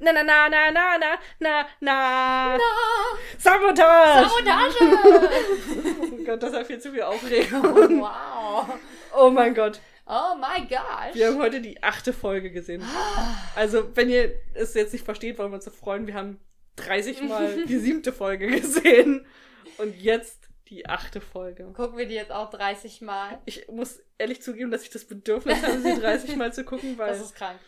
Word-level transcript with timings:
Na 0.00 0.12
na 0.12 0.22
na 0.22 0.48
na 0.48 0.70
na 0.70 0.98
na 0.98 1.18
na 1.40 1.66
na. 1.80 2.58
Sabotage! 3.38 4.28
Sabotage! 4.28 4.76
oh 4.80 6.24
Gott, 6.26 6.42
das 6.42 6.52
hat 6.52 6.66
viel 6.66 6.78
zu 6.80 6.92
viel 6.92 7.02
Aufregung. 7.02 8.00
wow. 8.00 8.66
Oh 9.16 9.30
mein 9.30 9.54
Gott. 9.54 9.80
Oh 10.06 10.34
my 10.36 10.66
gosh. 10.66 11.14
Wir 11.14 11.26
haben 11.28 11.38
heute 11.38 11.60
die 11.60 11.82
achte 11.82 12.12
Folge 12.12 12.50
gesehen. 12.50 12.82
Also, 13.54 13.94
wenn 13.94 14.08
ihr 14.08 14.32
es 14.54 14.74
jetzt 14.74 14.92
nicht 14.92 15.04
versteht, 15.04 15.38
wollen 15.38 15.50
wir 15.50 15.56
uns 15.56 15.64
so 15.66 15.70
freuen. 15.70 16.06
Wir 16.06 16.14
haben 16.14 16.38
30 16.76 17.22
Mal 17.22 17.64
die 17.68 17.78
siebte 17.78 18.12
Folge 18.12 18.46
gesehen. 18.46 19.26
Und 19.78 19.96
jetzt 20.00 20.48
die 20.68 20.86
achte 20.88 21.20
Folge. 21.20 21.64
Gucken 21.74 21.98
wir 21.98 22.06
die 22.06 22.14
jetzt 22.14 22.32
auch 22.32 22.50
30 22.50 23.00
Mal. 23.02 23.38
Ich 23.44 23.68
muss 23.68 24.00
ehrlich 24.18 24.42
zugeben, 24.42 24.70
dass 24.70 24.82
ich 24.82 24.90
das 24.90 25.04
Bedürfnis 25.04 25.62
habe, 25.62 25.78
sie 25.80 25.94
30 26.00 26.36
Mal 26.36 26.52
zu 26.52 26.64
gucken, 26.64 26.96
weil 26.98 27.08
Das 27.08 27.20
ist 27.20 27.34
krank. 27.34 27.58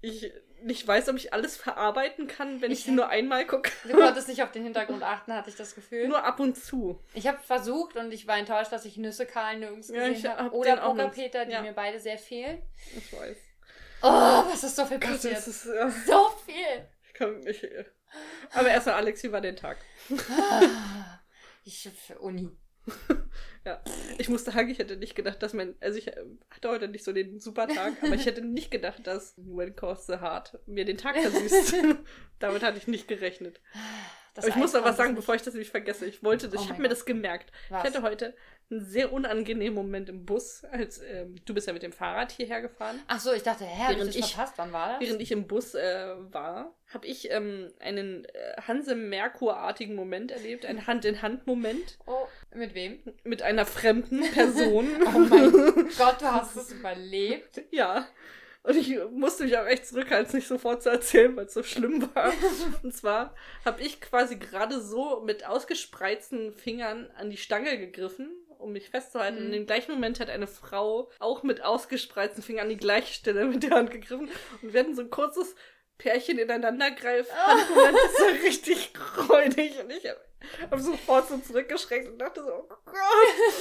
ich 0.00 0.32
nicht 0.62 0.86
weiß, 0.86 1.08
ob 1.08 1.16
ich 1.16 1.32
alles 1.32 1.56
verarbeiten 1.56 2.26
kann, 2.26 2.60
wenn 2.60 2.70
ich, 2.70 2.80
Ich- 2.80 2.84
sie 2.86 2.90
nur 2.92 3.08
einmal 3.08 3.46
gucke. 3.46 3.70
Du 3.84 3.96
konntest 3.96 4.28
nicht 4.28 4.42
auf 4.42 4.52
den 4.52 4.62
Hintergrund 4.62 5.02
achten, 5.02 5.32
hatte 5.34 5.50
ich 5.50 5.56
das 5.56 5.74
Gefühl. 5.74 6.08
Nur 6.08 6.24
ab 6.24 6.40
und 6.40 6.56
zu. 6.56 7.00
Ich 7.14 7.26
habe 7.26 7.38
versucht 7.38 7.96
und 7.96 8.12
ich 8.12 8.26
war 8.26 8.36
enttäuscht, 8.38 8.72
dass 8.72 8.84
ich 8.84 8.96
Nüsse 8.96 9.26
Karl 9.26 9.58
nirgends 9.58 9.88
Ja, 9.88 9.94
gesehen 10.08 10.12
ich 10.14 10.26
habe. 10.26 10.44
hab 10.44 10.52
Oder 10.52 10.74
nicht. 10.74 10.84
Pokerpeter, 10.84 11.44
die 11.46 11.52
Ja. 11.52 11.62
mir 11.62 11.72
beide 11.72 11.98
sehr 12.00 12.18
fehlen. 12.18 12.62
Ich 12.96 13.12
weiß. 13.12 13.36
Oh, 14.02 14.08
was 14.08 14.64
ist 14.64 14.76
so 14.76 14.86
viel 14.86 14.98
Gott, 14.98 15.10
passiert? 15.10 15.36
das 15.36 15.46
ist, 15.48 15.66
ja, 15.66 15.90
so 15.90 16.28
viel. 16.46 16.88
ich 17.06 17.12
kann 17.14 17.38
mich, 17.40 17.66
aber 18.52 18.68
erstmal, 18.70 18.94
Alex, 18.96 19.22
wie 19.22 19.30
war 19.30 19.40
der 19.42 19.54
Tag? 19.54 19.76
Ich 21.64 21.88
für 22.06 22.18
Uni. 22.18 22.50
Ja, 23.64 23.82
ich 24.16 24.28
muss 24.30 24.44
sagen, 24.44 24.70
ich 24.70 24.78
hätte 24.78 24.96
nicht 24.96 25.14
gedacht, 25.14 25.42
dass 25.42 25.52
mein, 25.52 25.74
also 25.80 25.98
ich 25.98 26.08
äh, 26.08 26.16
hatte 26.50 26.70
heute 26.70 26.88
nicht 26.88 27.04
so 27.04 27.12
den 27.12 27.40
super 27.40 27.68
Tag, 27.68 27.92
aber 28.02 28.14
ich 28.14 28.24
hätte 28.24 28.40
nicht 28.40 28.70
gedacht, 28.70 29.06
dass 29.06 29.34
When 29.36 29.76
Calls 29.76 30.06
the 30.06 30.14
Heart 30.14 30.58
mir 30.66 30.86
den 30.86 30.96
Tag 30.96 31.18
versüßt. 31.18 31.74
Damit 32.38 32.62
hatte 32.62 32.78
ich 32.78 32.86
nicht 32.86 33.06
gerechnet. 33.06 33.60
Das 34.34 34.44
aber 34.44 34.54
ich 34.54 34.56
muss 34.56 34.72
noch 34.72 34.84
was 34.84 34.96
sagen, 34.96 35.14
bevor 35.14 35.34
ich 35.34 35.42
das 35.42 35.52
nämlich 35.52 35.70
vergesse. 35.70 36.06
Ich 36.06 36.22
wollte 36.22 36.48
das, 36.48 36.60
Oh 36.60 36.64
ich 36.64 36.70
habe 36.70 36.80
mir 36.80 36.88
Gott. 36.88 36.96
das 36.96 37.04
gemerkt. 37.04 37.52
Was? 37.68 37.84
Ich 37.84 37.90
hatte 37.90 38.02
heute 38.02 38.34
einen 38.70 38.84
sehr 38.84 39.12
unangenehmen 39.12 39.74
Moment 39.74 40.08
im 40.08 40.24
Bus, 40.24 40.64
als 40.70 41.00
ähm, 41.02 41.36
du 41.44 41.54
bist 41.54 41.66
ja 41.66 41.72
mit 41.72 41.82
dem 41.82 41.92
Fahrrad 41.92 42.30
hierher 42.32 42.60
gefahren. 42.60 43.00
Ach 43.08 43.20
so, 43.20 43.32
ich 43.32 43.42
dachte, 43.42 43.64
hä, 43.64 43.94
Während 43.96 44.14
ich- 44.14 44.34
verpasst? 44.34 44.54
Wann 44.56 44.72
war 44.72 44.92
das? 44.92 45.00
Während 45.00 45.20
ich 45.20 45.32
im 45.32 45.46
Bus 45.46 45.74
äh, 45.74 46.14
war, 46.30 46.74
habe 46.92 47.06
ich 47.06 47.30
ähm, 47.30 47.72
einen 47.80 48.24
äh, 48.26 48.60
Hanse 48.66 48.94
Merkur-artigen 48.94 49.94
Moment 49.94 50.30
erlebt, 50.30 50.66
einen 50.66 50.86
Hand-in-Hand-Moment 50.86 51.98
oh, 52.06 52.26
mit 52.54 52.74
wem? 52.74 53.00
mit 53.24 53.42
einer 53.42 53.66
fremden 53.66 54.20
Person. 54.32 54.88
Oh 55.14 55.18
mein 55.18 55.52
Gott, 55.98 56.20
du 56.20 56.26
hast 56.26 56.56
es 56.56 56.72
überlebt. 56.72 57.62
Ja. 57.70 58.06
Und 58.62 58.76
ich 58.76 58.94
musste 59.10 59.44
mich 59.44 59.56
auch 59.56 59.66
echt 59.66 59.86
zurückhalten, 59.86 60.36
nicht 60.36 60.46
sofort 60.46 60.82
zu 60.82 60.90
erzählen, 60.90 61.34
weil 61.34 61.46
es 61.46 61.54
so 61.54 61.62
schlimm 61.62 62.08
war. 62.14 62.32
Und 62.82 62.94
zwar 62.94 63.34
habe 63.64 63.80
ich 63.80 64.00
quasi 64.02 64.36
gerade 64.36 64.80
so 64.80 65.22
mit 65.22 65.46
ausgespreizten 65.46 66.52
Fingern 66.52 67.10
an 67.16 67.30
die 67.30 67.38
Stange 67.38 67.78
gegriffen, 67.78 68.30
um 68.60 68.72
mich 68.72 68.90
festzuhalten. 68.90 69.40
Mhm. 69.40 69.46
Und 69.46 69.52
im 69.54 69.66
gleichen 69.66 69.92
Moment 69.92 70.20
hat 70.20 70.30
eine 70.30 70.46
Frau 70.46 71.10
auch 71.18 71.42
mit 71.42 71.62
ausgespreizten 71.62 72.42
Fingern 72.42 72.64
an 72.64 72.70
die 72.70 72.76
gleiche 72.76 73.14
Stelle 73.14 73.44
mit 73.46 73.62
der 73.62 73.70
Hand 73.70 73.90
gegriffen. 73.90 74.28
Und 74.62 74.72
wir 74.72 74.80
hatten 74.80 74.94
so 74.94 75.02
ein 75.02 75.10
kurzes 75.10 75.54
Pärchen 75.98 76.38
ineinandergreifen. 76.38 77.34
Handmoment, 77.36 77.96
das 77.96 78.20
war 78.20 78.42
richtig 78.44 78.92
räudig. 79.28 79.78
Und 79.80 79.90
ich 79.90 80.08
habe 80.08 80.20
hab 80.70 80.80
sofort 80.80 81.28
so 81.28 81.38
zurückgeschreckt 81.38 82.08
und 82.08 82.18
dachte 82.18 82.42
so, 82.42 82.50
oh 82.50 82.76
Gott, 82.86 82.96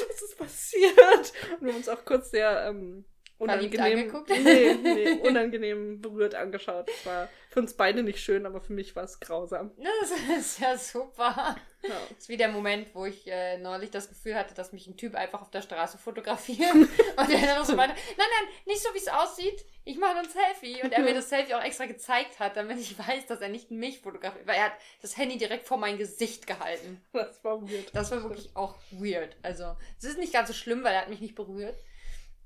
was 0.07 0.21
ist 0.21 0.37
passiert? 0.37 1.33
Und 1.53 1.61
wir 1.61 1.69
haben 1.69 1.77
uns 1.77 1.89
auch 1.89 2.05
kurz 2.05 2.31
sehr 2.31 2.65
ähm, 2.67 3.05
unangenehm, 3.39 4.11
nee, 4.43 4.73
nee, 4.73 5.11
unangenehm 5.27 6.01
berührt 6.01 6.35
angeschaut. 6.35 6.89
Es 6.89 7.05
war 7.05 7.29
für 7.49 7.61
uns 7.61 7.73
beide 7.73 8.03
nicht 8.03 8.19
schön, 8.19 8.45
aber 8.45 8.59
für 8.61 8.73
mich 8.73 8.95
war 8.95 9.05
es 9.05 9.19
grausam. 9.19 9.71
Das 9.77 10.11
ist 10.39 10.59
ja 10.59 10.77
super. 10.77 11.55
Ja. 11.81 11.95
Das 12.09 12.17
ist 12.19 12.29
wie 12.29 12.35
der 12.35 12.49
Moment, 12.49 12.93
wo 12.93 13.05
ich 13.05 13.25
äh, 13.27 13.57
neulich 13.57 13.91
das 13.91 14.09
Gefühl 14.09 14.35
hatte, 14.35 14.53
dass 14.53 14.73
mich 14.73 14.85
ein 14.87 14.97
Typ 14.97 15.15
einfach 15.15 15.41
auf 15.41 15.49
der 15.49 15.61
Straße 15.61 15.97
fotografiert. 15.97 16.73
und 16.73 16.89
er 17.17 17.55
dann 17.55 17.65
so 17.65 17.75
meinte, 17.75 17.95
nein, 18.17 18.27
nein, 18.39 18.53
nicht 18.65 18.83
so 18.83 18.93
wie 18.93 18.97
es 18.99 19.07
aussieht. 19.07 19.65
Ich 19.85 19.97
mache 19.97 20.17
ein 20.17 20.29
Selfie. 20.29 20.83
Und 20.83 20.91
er 20.91 21.01
mir 21.01 21.13
das 21.13 21.29
Selfie 21.29 21.53
auch 21.53 21.63
extra 21.63 21.85
gezeigt 21.85 22.39
hat, 22.39 22.57
damit 22.57 22.77
ich 22.77 22.99
weiß, 22.99 23.25
dass 23.27 23.39
er 23.39 23.49
nicht 23.49 23.71
mich 23.71 24.01
fotografiert. 24.01 24.45
Weil 24.45 24.57
er 24.57 24.65
hat 24.65 24.73
das 25.01 25.15
Handy 25.17 25.37
direkt 25.37 25.65
vor 25.65 25.77
mein 25.77 25.97
Gesicht 25.97 26.45
gehalten. 26.45 27.01
Das 27.13 27.41
war 27.43 27.61
weird. 27.61 27.95
Das 27.95 28.11
war 28.11 28.21
wirklich 28.21 28.53
auch 28.55 28.75
weird. 28.91 29.37
Also, 29.41 29.77
es 29.97 30.03
ist 30.03 30.19
nicht 30.19 30.33
ganz 30.33 30.49
so 30.49 30.53
schlimm, 30.53 30.83
weil 30.83 30.93
er 30.93 31.01
hat 31.01 31.09
mich 31.09 31.21
nicht 31.21 31.35
berührt. 31.35 31.77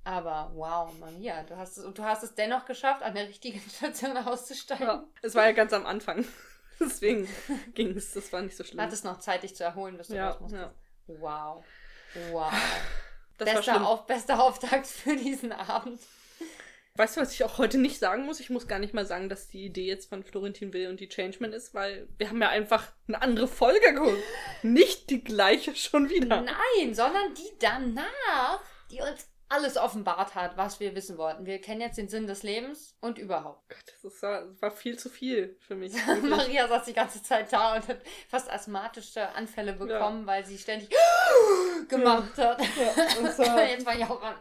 Aber 0.05 0.51
wow, 0.55 0.93
Maria, 0.99 1.43
du 1.43 1.55
hast 1.57 1.77
es, 1.77 1.85
und 1.85 1.97
du 1.97 2.03
hast 2.03 2.23
es 2.23 2.35
dennoch 2.35 2.65
geschafft, 2.65 3.01
an 3.03 3.15
der 3.15 3.27
richtigen 3.27 3.61
Station 3.69 4.17
auszusteigen. 4.17 4.85
Ja, 4.87 5.03
es 5.21 5.33
war 5.35 5.45
ja 5.45 5.51
ganz 5.53 5.71
am 5.73 5.85
Anfang. 5.85 6.25
Deswegen 6.79 7.27
ging 7.73 7.95
es, 7.95 8.11
das 8.13 8.33
war 8.33 8.41
nicht 8.41 8.57
so 8.57 8.63
schlimm. 8.63 8.81
Hattest 8.81 9.05
noch 9.05 9.19
Zeit, 9.19 9.43
dich 9.43 9.55
zu 9.55 9.63
erholen, 9.63 9.97
bis 9.97 10.07
du 10.07 10.15
Ja, 10.15 10.31
raus 10.31 10.41
musstest. 10.41 10.63
ja. 11.07 11.15
Wow. 11.19 11.63
Wow. 12.31 12.53
Das 13.39 13.51
bester. 13.51 13.85
Auf, 13.87 14.05
bester 14.05 14.41
Auftakt 14.43 14.85
für 14.85 15.15
diesen 15.15 15.51
Abend. 15.51 15.99
Weißt 16.95 17.17
du, 17.17 17.21
was 17.21 17.33
ich 17.33 17.43
auch 17.43 17.57
heute 17.57 17.79
nicht 17.79 17.97
sagen 17.97 18.25
muss? 18.25 18.39
Ich 18.39 18.51
muss 18.51 18.67
gar 18.67 18.77
nicht 18.77 18.93
mal 18.93 19.07
sagen, 19.07 19.27
dass 19.27 19.47
die 19.47 19.65
Idee 19.65 19.87
jetzt 19.87 20.07
von 20.07 20.23
Florentin 20.23 20.71
Will 20.71 20.87
und 20.87 20.99
die 20.99 21.09
Changeman 21.09 21.51
ist, 21.51 21.73
weil 21.73 22.07
wir 22.19 22.29
haben 22.29 22.39
ja 22.39 22.49
einfach 22.49 22.91
eine 23.07 23.19
andere 23.23 23.47
Folge 23.47 23.79
geguckt. 23.91 24.21
Nicht 24.61 25.09
die 25.09 25.23
gleiche 25.23 25.75
schon 25.75 26.09
wieder. 26.11 26.41
Nein, 26.41 26.93
sondern 26.93 27.33
die 27.33 27.49
danach, 27.59 28.61
die 28.91 29.01
uns 29.01 29.27
alles 29.53 29.77
offenbart 29.77 30.35
hat, 30.35 30.57
was 30.57 30.79
wir 30.79 30.95
wissen 30.95 31.17
wollten. 31.17 31.45
Wir 31.45 31.59
kennen 31.61 31.81
jetzt 31.81 31.97
den 31.97 32.07
Sinn 32.09 32.27
des 32.27 32.43
Lebens 32.43 32.95
und 33.01 33.17
überhaupt. 33.17 33.69
Gott, 33.69 33.83
das 34.01 34.13
ist, 34.13 34.21
war, 34.21 34.45
das 34.45 34.61
war 34.61 34.71
viel 34.71 34.97
zu 34.97 35.09
viel 35.09 35.55
für 35.59 35.75
mich. 35.75 35.93
Maria 36.23 36.67
saß 36.67 36.85
die 36.85 36.93
ganze 36.93 37.21
Zeit 37.23 37.51
da 37.53 37.75
und 37.75 37.87
hat 37.87 38.01
fast 38.27 38.49
asthmatische 38.51 39.29
Anfälle 39.35 39.73
bekommen, 39.73 40.25
weil 40.25 40.45
sie 40.45 40.57
ständig 40.57 40.89
gemacht 41.87 42.37
hat. 42.37 42.61
Ja, 42.61 43.31
zwar- 43.35 43.67
Jetzt 43.67 43.85
war 43.85 43.95
ich 43.95 44.03
auch 44.05 44.21
an. 44.21 44.35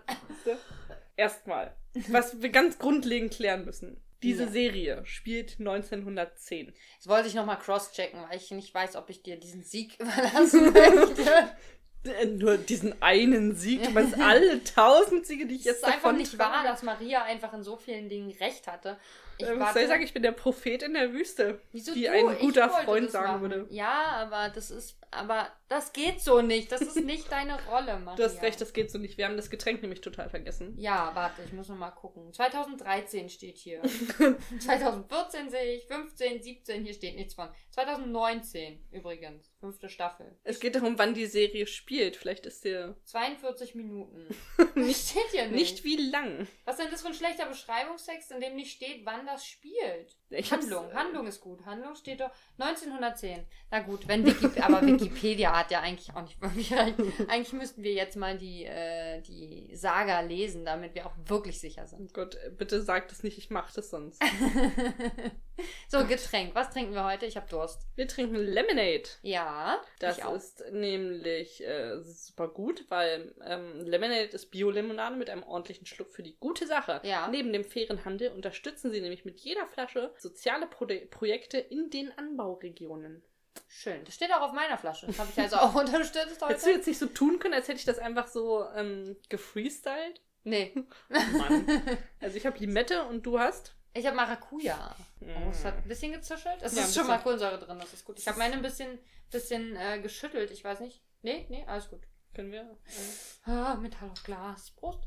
Erstmal, 1.16 1.76
was 2.08 2.40
wir 2.40 2.48
ganz 2.48 2.78
grundlegend 2.78 3.32
klären 3.34 3.64
müssen. 3.64 4.02
Diese 4.22 4.44
Ja. 4.44 4.50
Serie 4.50 5.04
spielt 5.04 5.56
1910. 5.58 6.72
Jetzt 6.94 7.08
wollte 7.08 7.26
ich 7.28 7.34
nochmal 7.34 7.58
cross-checken, 7.58 8.20
weil 8.28 8.36
ich 8.36 8.50
nicht 8.52 8.72
weiß, 8.72 8.94
ob 8.96 9.10
ich 9.10 9.22
dir 9.22 9.36
diesen 9.36 9.64
Sieg 9.64 9.96
überlassen 10.00 10.72
möchte. 10.72 11.56
Äh, 12.04 12.26
Nur 12.26 12.56
diesen 12.56 13.00
einen 13.00 13.54
Sieg. 13.54 13.82
Du 13.84 13.90
meinst 13.90 14.18
alle 14.20 14.62
tausend 14.64 15.26
Siege, 15.26 15.46
die 15.46 15.54
ich 15.54 15.60
Es 15.60 15.66
jetzt 15.66 15.76
ist 15.78 15.84
einfach 15.84 16.02
davon 16.02 16.16
nicht 16.16 16.38
wahr, 16.38 16.64
dass 16.64 16.82
Maria 16.82 17.22
einfach 17.24 17.52
in 17.52 17.62
so 17.62 17.76
vielen 17.76 18.08
Dingen 18.08 18.30
recht 18.40 18.66
hatte. 18.66 18.98
Ich 19.38 19.46
äh, 19.46 19.50
was 19.52 19.58
warte- 19.60 19.72
soll 19.74 19.82
ich 19.82 19.88
sagen? 19.88 20.02
Ich 20.04 20.12
bin 20.14 20.22
der 20.22 20.32
Prophet 20.32 20.82
in 20.82 20.94
der 20.94 21.12
Wüste. 21.12 21.60
Wieso 21.72 21.94
wie 21.94 22.04
du? 22.04 22.12
ein 22.28 22.38
guter 22.38 22.68
Freund 22.68 23.10
sagen 23.10 23.28
machen. 23.28 23.40
würde. 23.42 23.66
Ja, 23.70 24.02
aber 24.16 24.48
das 24.54 24.70
ist, 24.70 24.98
aber 25.10 25.48
das 25.68 25.92
geht 25.92 26.20
so 26.20 26.42
nicht. 26.42 26.70
Das 26.70 26.80
ist 26.82 26.96
nicht 26.96 27.30
deine 27.32 27.58
Rolle, 27.66 27.98
Maria. 27.98 28.16
Du 28.16 28.24
hast 28.24 28.42
recht, 28.42 28.60
das 28.60 28.72
geht 28.72 28.90
so 28.90 28.98
nicht. 28.98 29.16
Wir 29.18 29.24
haben 29.26 29.36
das 29.36 29.50
Getränk 29.50 29.80
nämlich 29.82 30.00
total 30.00 30.28
vergessen. 30.30 30.74
Ja, 30.78 31.10
warte, 31.14 31.42
ich 31.44 31.52
muss 31.52 31.68
noch 31.68 31.76
mal 31.76 31.90
gucken. 31.90 32.32
2013 32.32 33.28
steht 33.30 33.58
hier. 33.58 33.80
2014 34.60 35.50
sehe 35.50 35.76
ich, 35.76 35.86
15, 35.86 36.42
17, 36.42 36.84
hier 36.84 36.94
steht 36.94 37.16
nichts 37.16 37.34
von. 37.34 37.48
2019 37.70 38.84
übrigens, 38.90 39.52
fünfte 39.60 39.88
Staffel. 39.88 40.36
Es 40.44 40.60
geht 40.60 40.74
darum, 40.76 40.98
wann 40.98 41.14
die 41.14 41.26
Serie 41.26 41.66
spielt. 41.66 42.16
Vielleicht 42.16 42.46
ist 42.46 42.64
dir 42.64 42.96
42 43.04 43.74
Minuten. 43.74 44.26
nicht, 44.74 45.08
steht 45.10 45.28
hier 45.30 45.46
nicht. 45.48 45.52
nicht 45.82 45.84
wie 45.84 45.96
lang. 46.10 46.46
Was 46.64 46.76
ist 46.78 46.84
denn 46.84 46.90
das 46.92 47.02
für 47.02 47.08
ein 47.08 47.14
schlechter 47.14 47.46
Beschreibungstext, 47.46 48.30
in 48.32 48.40
dem 48.40 48.56
nicht 48.56 48.72
steht, 48.76 49.04
wann 49.04 49.21
das 49.26 49.46
spielt? 49.46 50.16
Handlung. 50.32 50.92
Handlung 50.94 51.26
ist 51.26 51.40
gut. 51.40 51.64
Handlung 51.64 51.94
steht 51.94 52.20
doch 52.20 52.30
1910. 52.58 53.44
Na 53.70 53.80
gut, 53.80 54.08
wenn 54.08 54.24
Wikipedia, 54.24 54.64
aber 54.66 54.86
Wikipedia 54.86 55.58
hat 55.58 55.70
ja 55.70 55.80
eigentlich 55.80 56.14
auch 56.14 56.22
nicht 56.22 56.40
wirklich 56.40 56.72
recht. 56.72 56.96
Eigentlich 57.28 57.52
müssten 57.52 57.82
wir 57.82 57.92
jetzt 57.92 58.16
mal 58.16 58.38
die, 58.38 58.64
äh, 58.64 59.20
die 59.22 59.70
Saga 59.74 60.20
lesen, 60.20 60.64
damit 60.64 60.94
wir 60.94 61.06
auch 61.06 61.14
wirklich 61.26 61.60
sicher 61.60 61.82
Oh 61.84 61.88
sind. 61.88 62.14
Gott, 62.14 62.36
äh, 62.36 62.50
bitte 62.50 62.82
sag 62.82 63.08
das 63.08 63.22
nicht, 63.22 63.38
ich 63.38 63.50
mach 63.50 63.72
das 63.72 63.90
sonst. 63.90 64.22
so, 65.88 66.04
Getränk. 66.06 66.54
Was 66.54 66.70
trinken 66.70 66.94
wir 66.94 67.04
heute? 67.04 67.26
Ich 67.26 67.36
habe 67.36 67.48
Durst. 67.48 67.86
Wir 67.96 68.08
trinken 68.08 68.36
Lemonade. 68.36 69.08
Ja, 69.22 69.80
Das 69.98 70.18
ist 70.18 70.64
nämlich 70.72 71.64
äh, 71.64 72.00
super 72.02 72.48
gut, 72.48 72.84
weil 72.88 73.34
ähm, 73.44 73.84
Lemonade 73.84 74.24
ist 74.24 74.50
Bio-Limonade 74.50 75.16
mit 75.16 75.30
einem 75.30 75.42
ordentlichen 75.42 75.86
Schluck 75.86 76.12
für 76.12 76.22
die 76.22 76.36
gute 76.38 76.66
Sache. 76.66 77.00
Ja. 77.04 77.28
Neben 77.28 77.52
dem 77.52 77.64
fairen 77.64 78.04
Handel 78.04 78.30
unterstützen 78.32 78.90
sie 78.90 79.00
nämlich 79.00 79.24
mit 79.24 79.40
jeder 79.40 79.66
Flasche 79.66 80.12
soziale 80.22 80.66
Pro 80.66 80.86
Projekte 81.10 81.58
in 81.58 81.90
den 81.90 82.16
Anbauregionen. 82.16 83.22
Schön. 83.68 84.02
Das 84.04 84.14
steht 84.14 84.32
auch 84.32 84.40
auf 84.42 84.52
meiner 84.52 84.78
Flasche. 84.78 85.06
Das 85.06 85.18
habe 85.18 85.30
ich 85.30 85.38
also 85.38 85.56
auch 85.56 85.74
unterstützt 85.80 86.16
Hättest 86.24 86.42
du 86.42 86.46
heute. 86.46 86.70
jetzt 86.70 86.86
nicht 86.86 86.98
so 86.98 87.06
tun 87.06 87.38
können, 87.38 87.54
als 87.54 87.68
hätte 87.68 87.78
ich 87.78 87.84
das 87.84 87.98
einfach 87.98 88.28
so 88.28 88.64
ähm, 88.74 89.16
gefreestylt? 89.28 90.20
Nee. 90.44 90.74
Mann. 91.08 91.66
also 92.20 92.36
ich 92.36 92.46
habe 92.46 92.58
Limette 92.58 93.04
und 93.06 93.24
du 93.26 93.38
hast? 93.38 93.74
Ich 93.94 94.06
habe 94.06 94.16
Maracuja. 94.16 94.96
Oh, 95.20 95.50
es 95.50 95.64
hat 95.66 95.76
ein 95.76 95.88
bisschen 95.88 96.12
gezischelt. 96.12 96.62
Es 96.62 96.74
Ja, 96.74 96.82
ist 96.82 96.94
schon 96.94 97.06
mal. 97.06 97.18
Kohlensäure 97.18 97.58
drin, 97.58 97.78
das 97.78 97.92
ist 97.92 98.04
gut. 98.06 98.18
Ich 98.18 98.26
habe 98.26 98.38
meine 98.38 98.54
ein 98.54 98.62
bisschen, 98.62 98.98
bisschen 99.30 99.76
äh, 99.76 100.00
geschüttelt. 100.00 100.50
Ich 100.50 100.64
weiß 100.64 100.80
nicht. 100.80 101.02
Nee, 101.20 101.46
nee, 101.50 101.64
alles 101.66 101.90
gut. 101.90 102.00
Können 102.34 102.52
wir? 102.52 102.62
Äh, 102.62 103.50
Ah, 103.50 103.74
Metall 103.74 104.08
auf 104.10 104.22
Glas. 104.24 104.70
Prost. 104.70 105.04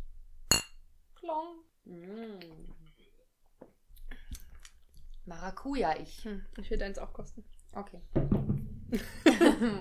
Klong. 1.15 1.63
Mm. 1.85 2.39
Maracuja 5.25 5.95
ich. 5.97 6.23
Hm, 6.23 6.45
ich 6.57 6.69
will 6.69 6.77
deins 6.77 6.97
auch 6.99 7.13
kosten. 7.13 7.43
Okay. 7.73 7.99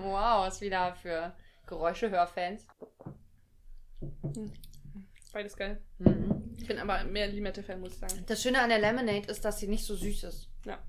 wow, 0.03 0.47
was 0.47 0.61
wieder 0.61 0.95
für 0.95 1.35
Geräuschehörfans. 1.67 2.67
Beides 5.33 5.57
geil. 5.57 5.81
Mhm. 5.99 6.55
Ich 6.57 6.67
bin 6.67 6.79
aber 6.79 7.05
mehr 7.05 7.27
Limette-Fan, 7.27 7.81
muss 7.81 7.93
ich 7.95 7.99
sagen. 7.99 8.25
Das 8.27 8.43
Schöne 8.43 8.61
an 8.61 8.71
der 8.71 8.79
Lemonade 8.79 9.31
ist, 9.31 9.45
dass 9.45 9.59
sie 9.59 9.69
nicht 9.69 9.85
so 9.85 9.95
süß 9.95 10.25
ist. 10.25 10.49
Ja. 10.65 10.83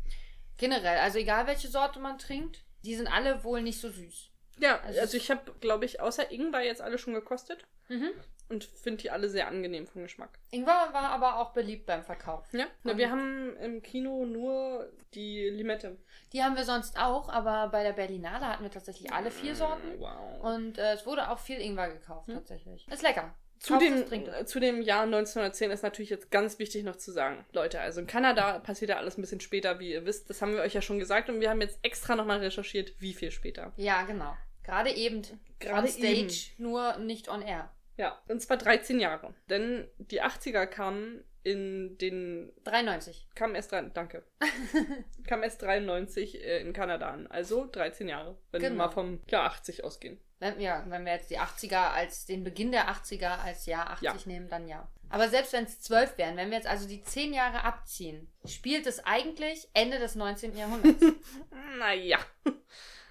Generell, 0.57 0.99
also 0.99 1.17
egal 1.19 1.47
welche 1.47 1.67
Sorte 1.67 1.99
man 1.99 2.17
trinkt, 2.17 2.63
die 2.83 2.95
sind 2.95 3.07
alle 3.07 3.43
wohl 3.43 3.61
nicht 3.61 3.79
so 3.79 3.89
süß. 3.89 4.31
Ja, 4.59 4.79
Also 4.79 5.01
also, 5.01 5.17
ich 5.17 5.29
habe, 5.29 5.51
glaube 5.59 5.83
ich, 5.85 5.99
außer 5.99 6.31
Ingwer 6.31 6.61
jetzt 6.61 6.81
alle 6.81 6.97
schon 6.97 7.13
gekostet 7.13 7.65
Mhm. 7.87 8.09
Und 8.49 8.63
finde 8.63 9.01
die 9.03 9.11
alle 9.11 9.29
sehr 9.29 9.47
angenehm 9.47 9.87
vom 9.87 10.03
Geschmack. 10.03 10.39
Ingwer 10.51 10.89
war 10.91 11.09
aber 11.09 11.39
auch 11.39 11.53
beliebt 11.53 11.85
beim 11.85 12.03
Verkauf. 12.03 12.45
Ja, 12.53 12.65
Und- 12.83 12.97
wir 12.97 13.09
haben 13.09 13.55
im 13.57 13.81
Kino 13.81 14.25
nur 14.25 14.91
die 15.13 15.49
Limette. 15.49 15.97
Die 16.33 16.43
haben 16.43 16.55
wir 16.55 16.63
sonst 16.65 16.97
auch, 16.99 17.29
aber 17.29 17.69
bei 17.69 17.83
der 17.83 17.93
Berlinale 17.93 18.47
hatten 18.47 18.63
wir 18.63 18.71
tatsächlich 18.71 19.11
alle 19.13 19.31
vier 19.31 19.55
Sorten. 19.55 19.99
Wow. 19.99 20.43
Und 20.43 20.77
äh, 20.77 20.93
es 20.93 21.05
wurde 21.05 21.29
auch 21.29 21.39
viel 21.39 21.59
Ingwer 21.59 21.89
gekauft, 21.89 22.27
Hm. 22.27 22.35
tatsächlich. 22.35 22.87
Ist 22.87 23.01
lecker. 23.03 23.33
Zu 23.57 23.79
dem, 23.79 24.05
zu 24.45 24.59
dem 24.59 24.81
Jahr 24.81 25.03
1910 25.03 25.71
ist 25.71 25.81
natürlich 25.81 26.09
jetzt 26.09 26.29
ganz 26.29 26.59
wichtig 26.59 26.83
noch 26.83 26.97
zu 26.97 27.11
sagen, 27.11 27.45
Leute, 27.53 27.79
also 27.79 28.01
in 28.01 28.05
Kanada 28.05 28.59
passiert 28.59 28.89
ja 28.89 28.97
alles 28.97 29.17
ein 29.17 29.21
bisschen 29.21 29.39
später, 29.39 29.79
wie 29.79 29.91
ihr 29.93 30.05
wisst. 30.05 30.29
Das 30.29 30.41
haben 30.41 30.53
wir 30.53 30.61
euch 30.61 30.73
ja 30.73 30.81
schon 30.81 30.99
gesagt 30.99 31.29
und 31.29 31.39
wir 31.39 31.49
haben 31.49 31.61
jetzt 31.61 31.79
extra 31.81 32.15
nochmal 32.15 32.39
recherchiert, 32.39 32.93
wie 32.99 33.13
viel 33.13 33.31
später. 33.31 33.71
Ja, 33.77 34.03
genau. 34.03 34.35
Gerade 34.63 34.91
eben. 34.91 35.21
Gerade 35.59 35.83
on 35.83 35.87
Stage, 35.87 36.51
nur 36.57 36.97
nicht 36.97 37.29
on 37.29 37.41
air. 37.41 37.71
Ja, 37.97 38.21
und 38.27 38.41
zwar 38.41 38.57
13 38.57 38.99
Jahre. 38.99 39.33
Denn 39.49 39.87
die 39.97 40.21
80er 40.21 40.65
kamen 40.67 41.23
in 41.43 41.97
den 41.99 42.51
93. 42.63 43.29
kam 43.35 43.53
erst 43.55 43.71
dran, 43.71 43.91
danke. 43.93 44.25
kam 45.27 45.43
erst 45.43 45.61
93 45.61 46.43
äh, 46.43 46.59
in 46.61 46.73
Kanada 46.73 47.09
an. 47.09 47.27
Also 47.27 47.65
13 47.67 48.07
Jahre, 48.07 48.37
wenn 48.51 48.61
wir 48.61 48.69
Genau. 48.69 48.85
mal 48.85 48.91
vom 48.91 49.21
Jahr 49.27 49.45
80 49.45 49.83
ausgehen. 49.83 50.19
Wenn, 50.39 50.59
ja, 50.59 50.83
wenn 50.87 51.05
wir 51.05 51.13
jetzt 51.13 51.29
die 51.29 51.39
80er 51.39 51.91
als 51.93 52.25
den 52.25 52.43
Beginn 52.43 52.71
der 52.71 52.89
80er 52.89 53.37
als 53.43 53.65
Jahr 53.67 53.91
80 53.91 54.01
Ja. 54.03 54.15
nehmen, 54.25 54.49
dann 54.49 54.67
ja. 54.67 54.87
Aber 55.09 55.29
selbst 55.29 55.53
wenn 55.53 55.65
es 55.65 55.79
12 55.81 56.17
wären, 56.17 56.35
wenn 56.35 56.49
wir 56.49 56.57
jetzt 56.57 56.67
also 56.67 56.87
die 56.87 57.03
10 57.03 57.33
Jahre 57.33 57.63
abziehen, 57.63 58.27
spielt 58.45 58.87
es 58.87 59.05
eigentlich 59.05 59.69
Ende 59.73 59.99
des 59.99 60.15
19. 60.15 60.57
Jahrhunderts. 60.57 60.99
Naja. 61.77 62.17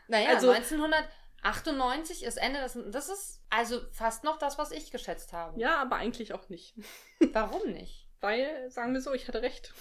naja, 0.09 0.31
Also- 0.31 0.49
1998 1.45 2.25
ist 2.25 2.37
Ende 2.39 2.61
des. 2.61 2.79
Das 2.91 3.09
ist 3.09 3.43
also 3.51 3.81
fast 3.93 4.25
noch 4.25 4.39
das, 4.39 4.59
was 4.59 4.71
ich 4.73 4.91
geschätzt 4.91 5.33
habe. 5.33 5.61
Ja, 5.61 5.77
aber 5.77 5.97
eigentlich 5.97 6.33
auch 6.33 6.49
nicht. 6.49 6.75
Warum 7.33 7.71
nicht? 7.73 8.09
Weil, 8.21 8.71
sagen 8.71 8.95
wir 8.95 9.01
so, 9.03 9.13
ich 9.13 9.29
hatte 9.29 9.43
recht. 9.43 9.73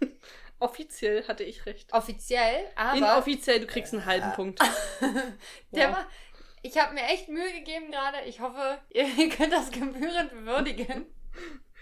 Offiziell 0.58 1.26
hatte 1.26 1.44
ich 1.44 1.66
recht. 1.66 1.92
Offiziell, 1.92 2.68
aber. 2.76 2.98
Inoffiziell, 2.98 3.60
du 3.60 3.66
kriegst 3.66 3.92
einen 3.92 4.04
halben 4.06 4.32
Punkt. 4.32 4.60
Der 5.72 5.88
Wow. 5.88 5.96
war. 5.96 6.06
Ich 6.64 6.78
habe 6.78 6.94
mir 6.94 7.02
echt 7.06 7.28
Mühe 7.28 7.52
gegeben 7.52 7.90
gerade. 7.90 8.20
Ich 8.26 8.40
hoffe, 8.40 8.78
ihr 8.90 9.28
könnt 9.30 9.52
das 9.52 9.70
gebührend 9.72 10.32
würdigen. 10.46 11.06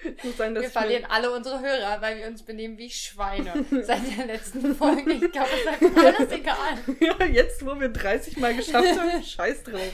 Dass 0.38 0.38
Wir 0.38 0.70
verlieren 0.70 1.05
alle 1.08 1.31
unsere 1.31 1.61
Hörer, 1.61 2.00
weil 2.00 2.19
wir 2.19 2.26
uns 2.26 2.43
benehmen 2.43 2.79
wie 2.79 2.91
Schweine 2.91 3.64
seit 3.82 4.17
der 4.17 4.26
letzten 4.26 4.75
Folge. 4.76 5.12
Ich 5.12 5.32
glaube, 5.32 5.49
es 5.52 5.88
ist 5.88 5.99
alles 5.99 6.32
egal. 6.32 6.79
Ja, 7.00 7.25
jetzt, 7.26 7.64
wo 7.64 7.79
wir 7.79 7.88
30 7.88 8.37
Mal 8.38 8.55
geschafft 8.55 8.99
haben, 8.99 9.23
scheiß 9.23 9.64
drauf. 9.64 9.93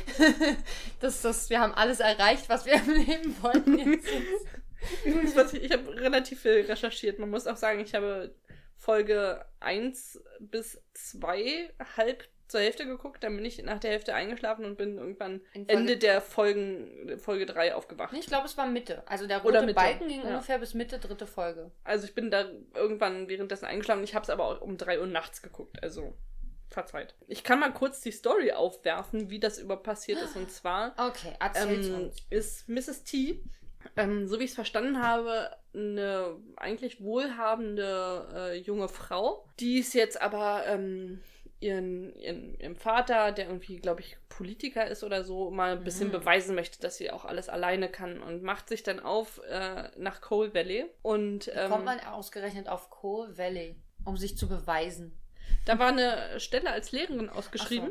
Das, 1.01 1.23
das, 1.23 1.51
wir 1.51 1.61
haben 1.61 1.75
alles 1.75 2.01
erreicht, 2.01 2.49
was 2.49 2.67
wir 2.67 2.75
im 2.75 2.91
Leben 2.91 3.37
wollten. 3.43 3.79
Jetzt 3.79 4.09
Übrigens, 5.05 5.53
ich, 5.53 5.65
ich 5.65 5.73
habe 5.73 6.01
relativ 6.01 6.43
viel 6.43 6.65
recherchiert. 6.69 7.19
Man 7.19 7.31
muss 7.31 7.47
auch 7.47 7.57
sagen, 7.57 7.81
ich 7.81 7.95
habe 7.95 8.35
Folge 8.77 9.45
1 9.61 10.21
bis 10.39 10.81
2 10.95 11.73
halb 11.97 12.29
zur 12.49 12.61
Hälfte 12.61 12.87
geguckt, 12.87 13.23
dann 13.25 13.35
bin 13.37 13.45
ich 13.45 13.63
nach 13.63 13.79
der 13.79 13.91
Hälfte 13.91 14.15
eingeschlafen 14.15 14.65
und 14.65 14.77
bin 14.77 14.99
irgendwann 14.99 15.41
Ende 15.67 15.97
der 15.97 16.21
Folgen, 16.21 17.19
Folge 17.19 17.47
3 17.47 17.75
aufgewacht. 17.75 18.15
Ich 18.17 18.27
glaube, 18.27 18.47
es 18.47 18.57
war 18.57 18.67
Mitte. 18.67 19.03
Also 19.07 19.27
der 19.27 19.39
rote 19.39 19.75
Balken 19.75 20.09
ging 20.09 20.23
ja. 20.23 20.29
ungefähr 20.29 20.59
bis 20.59 20.75
Mitte 20.75 20.99
dritte 20.99 21.27
Folge. 21.27 21.71
Also 21.85 22.07
ich 22.07 22.15
bin 22.15 22.31
da 22.31 22.47
irgendwann 22.75 23.29
währenddessen 23.29 23.65
eingeschlafen. 23.65 24.05
Ich 24.05 24.15
habe 24.15 24.23
es 24.23 24.31
aber 24.31 24.45
auch 24.45 24.61
um 24.61 24.77
3 24.77 25.01
Uhr 25.01 25.07
nachts 25.07 25.43
geguckt. 25.43 25.83
Also 25.83 26.15
verzeiht. 26.69 27.15
Ich 27.29 27.45
kann 27.45 27.61
mal 27.61 27.73
kurz 27.73 28.01
die 28.01 28.11
Story 28.11 28.53
aufwerfen, 28.53 29.31
wie 29.31 29.41
das 29.41 29.59
über 29.59 29.77
passiert 29.77 30.21
ist. 30.21 30.37
Und 30.37 30.51
zwar 30.51 30.95
Okay, 30.99 31.33
ähm, 31.55 32.11
ist 32.31 32.69
Mrs. 32.69 33.05
T, 33.05 33.43
ähm, 33.97 34.27
so 34.27 34.39
wie 34.39 34.45
ich 34.45 34.51
es 34.51 34.55
verstanden 34.55 35.03
habe, 35.03 35.51
eine 35.75 36.37
eigentlich 36.57 37.03
wohlhabende 37.03 38.29
äh, 38.35 38.57
junge 38.59 38.89
Frau. 38.89 39.47
Die 39.61 39.79
ist 39.79 39.95
jetzt 39.95 40.21
aber 40.21 40.65
ähm, 40.67 41.23
ihren, 41.61 42.15
ihren, 42.17 42.55
ihrem 42.61 42.77
Vater, 42.77 43.33
der 43.33 43.47
irgendwie, 43.47 43.77
glaube 43.77 44.01
ich, 44.03 44.17
Politiker 44.29 44.87
ist 44.87 45.03
oder 45.05 45.25
so, 45.25 45.51
mal 45.51 45.73
ein 45.73 45.85
bisschen 45.85 46.09
Mhm. 46.09 46.13
beweisen 46.13 46.55
möchte, 46.55 46.81
dass 46.81 46.97
sie 46.99 47.11
auch 47.11 47.25
alles 47.25 47.49
alleine 47.49 47.89
kann 47.89 48.23
und 48.23 48.43
macht 48.43 48.69
sich 48.69 48.83
dann 48.83 49.01
auf 49.01 49.41
äh, 49.49 49.91
nach 49.97 50.21
Coal 50.21 50.53
Valley. 50.55 50.85
Und 51.03 51.51
ähm, 51.55 51.71
Kommt 51.71 51.85
man 51.87 52.01
ausgerechnet 52.01 52.69
auf 52.69 52.91
Coal 52.91 53.37
Valley, 53.39 53.77
um 54.05 54.17
sich 54.17 54.37
zu 54.37 54.49
beweisen. 54.49 55.19
da 55.65 55.79
war 55.79 55.89
eine 55.89 56.39
Stelle 56.41 56.71
als 56.71 56.93
Lehrerin 56.93 57.29
ausgeschrieben. 57.31 57.91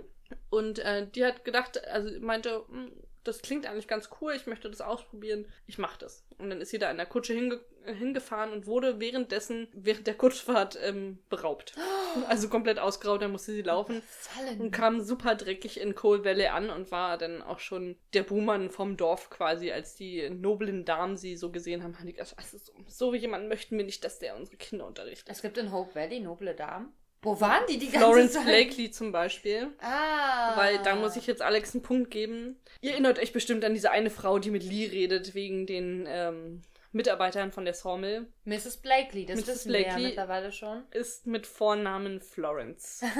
Und 0.49 0.79
äh, 0.79 1.07
die 1.07 1.23
hat 1.25 1.43
gedacht, 1.45 1.85
also 1.87 2.19
meinte, 2.19 2.63
"Hm, 2.69 2.91
das 3.25 3.41
klingt 3.41 3.65
eigentlich 3.65 3.87
ganz 3.87 4.09
cool, 4.21 4.33
ich 4.35 4.47
möchte 4.47 4.69
das 4.69 4.81
ausprobieren, 4.81 5.45
ich 5.67 5.77
mache 5.77 5.99
das. 5.99 6.23
Und 6.37 6.49
dann 6.49 6.61
ist 6.61 6.69
sie 6.69 6.79
da 6.79 6.89
in 6.91 6.97
der 6.97 7.05
Kutsche 7.05 7.33
hinge 7.33 7.59
hingefahren 7.85 8.51
und 8.51 8.65
wurde 8.65 8.99
währenddessen, 8.99 9.67
während 9.73 10.07
der 10.07 10.15
Kutschfahrt, 10.15 10.77
ähm, 10.81 11.19
beraubt. 11.29 11.75
Also 12.29 12.47
komplett 12.47 12.79
ausgeraubt, 12.79 13.21
dann 13.21 13.33
musste 13.33 13.51
sie 13.51 13.61
laufen. 13.61 14.01
Fallen. 14.07 14.61
Und 14.61 14.71
kam 14.71 15.01
super 15.01 15.35
dreckig 15.35 15.81
in 15.81 15.95
Coal 15.95 16.23
Valley 16.23 16.47
an 16.47 16.69
und 16.69 16.89
war 16.89 17.17
dann 17.17 17.41
auch 17.41 17.59
schon 17.59 17.97
der 18.13 18.23
Buhmann 18.23 18.69
vom 18.69 18.95
Dorf 18.95 19.29
quasi, 19.29 19.73
als 19.73 19.95
die 19.95 20.29
noblen 20.29 20.85
Damen 20.85 21.17
sie 21.17 21.35
so 21.35 21.51
gesehen 21.51 21.83
haben, 21.83 21.99
haben 21.99 22.05
die 22.05 22.13
gesagt, 22.13 22.39
also 22.39 22.57
so, 22.57 22.71
so 22.87 23.11
wie 23.11 23.17
jemand 23.17 23.49
möchten 23.49 23.77
wir 23.77 23.83
nicht, 23.83 24.01
dass 24.05 24.19
der 24.19 24.37
unsere 24.37 24.55
Kinder 24.55 24.87
unterrichtet. 24.87 25.27
Es 25.29 25.41
gibt 25.41 25.57
in 25.57 25.73
Hope 25.73 25.93
Valley 25.93 26.21
noble 26.21 26.55
Damen. 26.55 26.93
Wo 27.25 27.41
waren 27.41 27.63
die 27.67 27.77
die 27.79 27.87
ganze 27.89 27.99
Florence 27.99 28.33
Zeit? 28.33 28.45
Blakely 28.45 28.91
zum 28.91 29.11
Beispiel. 29.11 29.73
Ah. 29.81 30.55
Weil 30.55 30.77
da 30.83 30.95
muss 30.95 31.15
ich 31.15 31.25
jetzt 31.27 31.41
Alex 31.41 31.73
einen 31.73 31.81
Punkt 31.83 32.11
geben. 32.11 32.59
Ihr 32.81 32.91
erinnert 32.91 33.19
euch 33.19 33.33
bestimmt 33.33 33.65
an 33.65 33.73
diese 33.73 33.91
eine 33.91 34.09
Frau, 34.09 34.39
die 34.39 34.51
mit 34.51 34.63
Lee 34.63 34.87
redet, 34.87 35.33
wegen 35.33 35.65
den 35.65 36.05
ähm, 36.07 36.61
Mitarbeitern 36.91 37.51
von 37.51 37.65
der 37.65 37.73
Sawmill. 37.73 38.27
Mrs. 38.45 38.77
Blakely, 38.77 39.25
das 39.25 39.39
Mrs. 39.39 39.47
wissen 39.47 39.73
wir 39.73 39.79
ja 39.81 39.85
Blakely. 39.87 40.05
mittlerweile 40.07 40.51
schon. 40.51 40.83
Ist 40.91 41.27
mit 41.27 41.47
Vornamen 41.47 42.21
Florence. 42.21 43.03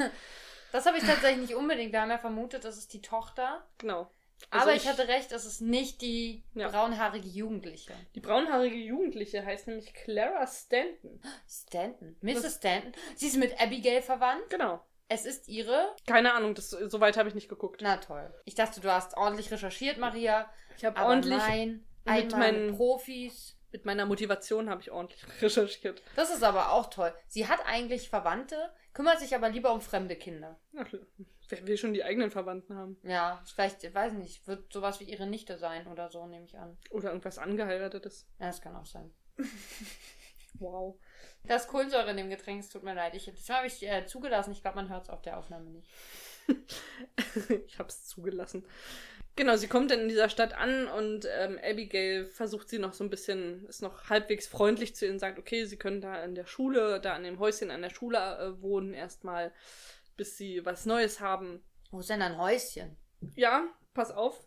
Das 0.72 0.84
habe 0.84 0.98
ich 0.98 1.04
tatsächlich 1.04 1.48
nicht 1.48 1.54
unbedingt. 1.54 1.92
Wir 1.92 2.02
haben 2.02 2.10
ja 2.10 2.18
vermutet, 2.18 2.64
das 2.64 2.76
ist 2.76 2.92
die 2.92 3.00
Tochter. 3.00 3.64
genau. 3.78 4.10
Also 4.50 4.66
Aber 4.68 4.76
ich, 4.76 4.86
hatte 4.86 5.08
recht, 5.08 5.32
es 5.32 5.44
ist 5.44 5.60
nicht 5.60 6.02
die 6.02 6.44
Ja. 6.54 6.68
braunhaarige 6.68 7.26
Jugendliche. 7.28 7.92
Die 8.14 8.20
braunhaarige 8.20 8.76
Jugendliche 8.76 9.44
heißt 9.44 9.66
nämlich 9.66 9.92
Clara 9.94 10.46
Stanton. 10.46 11.20
Stanton. 11.48 12.16
Mrs. 12.20 12.56
Stanton. 12.56 12.92
Sie 13.16 13.26
ist 13.28 13.36
mit 13.36 13.60
Abigail 13.60 14.02
verwandt. 14.02 14.48
Genau. 14.50 14.84
Es 15.08 15.24
ist 15.24 15.48
ihre. 15.48 15.94
Keine 16.06 16.32
Ahnung, 16.34 16.54
das, 16.54 16.70
so 16.70 17.00
weit 17.00 17.16
habe 17.16 17.28
ich 17.28 17.34
nicht 17.34 17.48
geguckt. 17.48 17.80
Na 17.82 17.96
toll. 17.98 18.32
Ich 18.44 18.54
dachte, 18.54 18.80
du 18.80 18.92
hast 18.92 19.16
ordentlich 19.16 19.50
recherchiert, 19.50 19.98
Maria. 19.98 20.50
Ich 20.76 20.84
habe 20.84 21.00
ordentlich, 21.00 21.38
nein. 21.38 21.86
mit 22.04 22.32
meinen- 22.32 22.66
mit 22.66 22.76
Profis. 22.76 23.56
mit 23.72 23.84
meiner 23.84 24.06
Motivation 24.06 24.68
habe 24.70 24.80
ich 24.80 24.90
ordentlich 24.90 25.22
recherchiert. 25.42 26.02
Das 26.14 26.30
ist 26.32 26.42
aber 26.42 26.72
auch 26.72 26.88
toll. 26.90 27.14
Sie 27.26 27.46
hat 27.48 27.60
eigentlich 27.66 28.08
Verwandte, 28.08 28.70
kümmert 28.94 29.20
sich 29.20 29.34
aber 29.34 29.48
lieber 29.48 29.72
um 29.72 29.80
fremde 29.80 30.16
Kinder. 30.16 30.58
Ach, 30.76 30.86
wer 31.48 31.66
will 31.66 31.76
schon 31.76 31.94
die 31.94 32.04
eigenen 32.04 32.30
Verwandten 32.30 32.74
haben? 32.76 32.98
Ja, 33.02 33.42
vielleicht, 33.46 33.84
ich 33.84 33.94
weiß 33.94 34.12
nicht, 34.14 34.46
wird 34.46 34.72
sowas 34.72 35.00
wie 35.00 35.04
ihre 35.04 35.26
Nichte 35.26 35.58
sein 35.58 35.86
oder 35.86 36.10
so, 36.10 36.26
nehme 36.26 36.44
ich 36.44 36.58
an. 36.58 36.76
Oder 36.90 37.10
irgendwas 37.10 37.38
angeheiratetes. 37.38 38.26
Ja, 38.38 38.46
das 38.46 38.60
kann 38.60 38.76
auch 38.76 38.86
sein. 38.86 39.12
Wow. 40.58 40.98
Da 41.44 41.56
ist 41.56 41.68
Kohlensäure 41.68 42.10
in 42.10 42.16
dem 42.16 42.30
Getränk, 42.30 42.60
es 42.60 42.68
tut 42.68 42.82
mir 42.82 42.94
leid. 42.94 43.14
Ich, 43.14 43.26
das 43.26 43.48
habe 43.50 43.66
ich 43.66 43.86
äh, 43.86 44.06
zugelassen. 44.06 44.52
Ich 44.52 44.62
glaube, 44.62 44.76
man 44.76 44.88
hört 44.88 45.04
es 45.04 45.10
auf 45.10 45.22
der 45.22 45.38
Aufnahme 45.38 45.70
nicht. 45.70 45.88
ich 47.66 47.78
habe 47.78 47.88
es 47.88 48.06
zugelassen. 48.06 48.64
Genau, 49.36 49.56
sie 49.56 49.68
kommt 49.68 49.90
dann 49.90 50.00
in 50.00 50.08
dieser 50.08 50.30
Stadt 50.30 50.54
an 50.54 50.88
und 50.88 51.28
ähm, 51.30 51.58
Abigail 51.62 52.26
versucht 52.28 52.70
sie 52.70 52.78
noch 52.78 52.94
so 52.94 53.04
ein 53.04 53.10
bisschen, 53.10 53.66
ist 53.66 53.82
noch 53.82 54.08
halbwegs 54.08 54.46
freundlich 54.46 54.96
zu 54.96 55.06
ihnen, 55.06 55.18
sagt, 55.18 55.38
okay, 55.38 55.66
sie 55.66 55.76
können 55.76 56.00
da 56.00 56.24
in 56.24 56.34
der 56.34 56.46
Schule, 56.46 57.00
da 57.00 57.12
an 57.12 57.24
dem 57.24 57.38
Häuschen 57.38 57.70
an 57.70 57.82
der 57.82 57.90
Schule 57.90 58.16
äh, 58.16 58.62
wohnen 58.62 58.94
erstmal, 58.94 59.52
bis 60.16 60.36
sie 60.36 60.64
was 60.64 60.86
Neues 60.86 61.20
haben. 61.20 61.62
Wo 61.90 62.00
ist 62.00 62.10
denn 62.10 62.22
ein 62.22 62.38
Häuschen? 62.38 62.96
Ja, 63.34 63.64
pass 63.94 64.10
auf. 64.10 64.44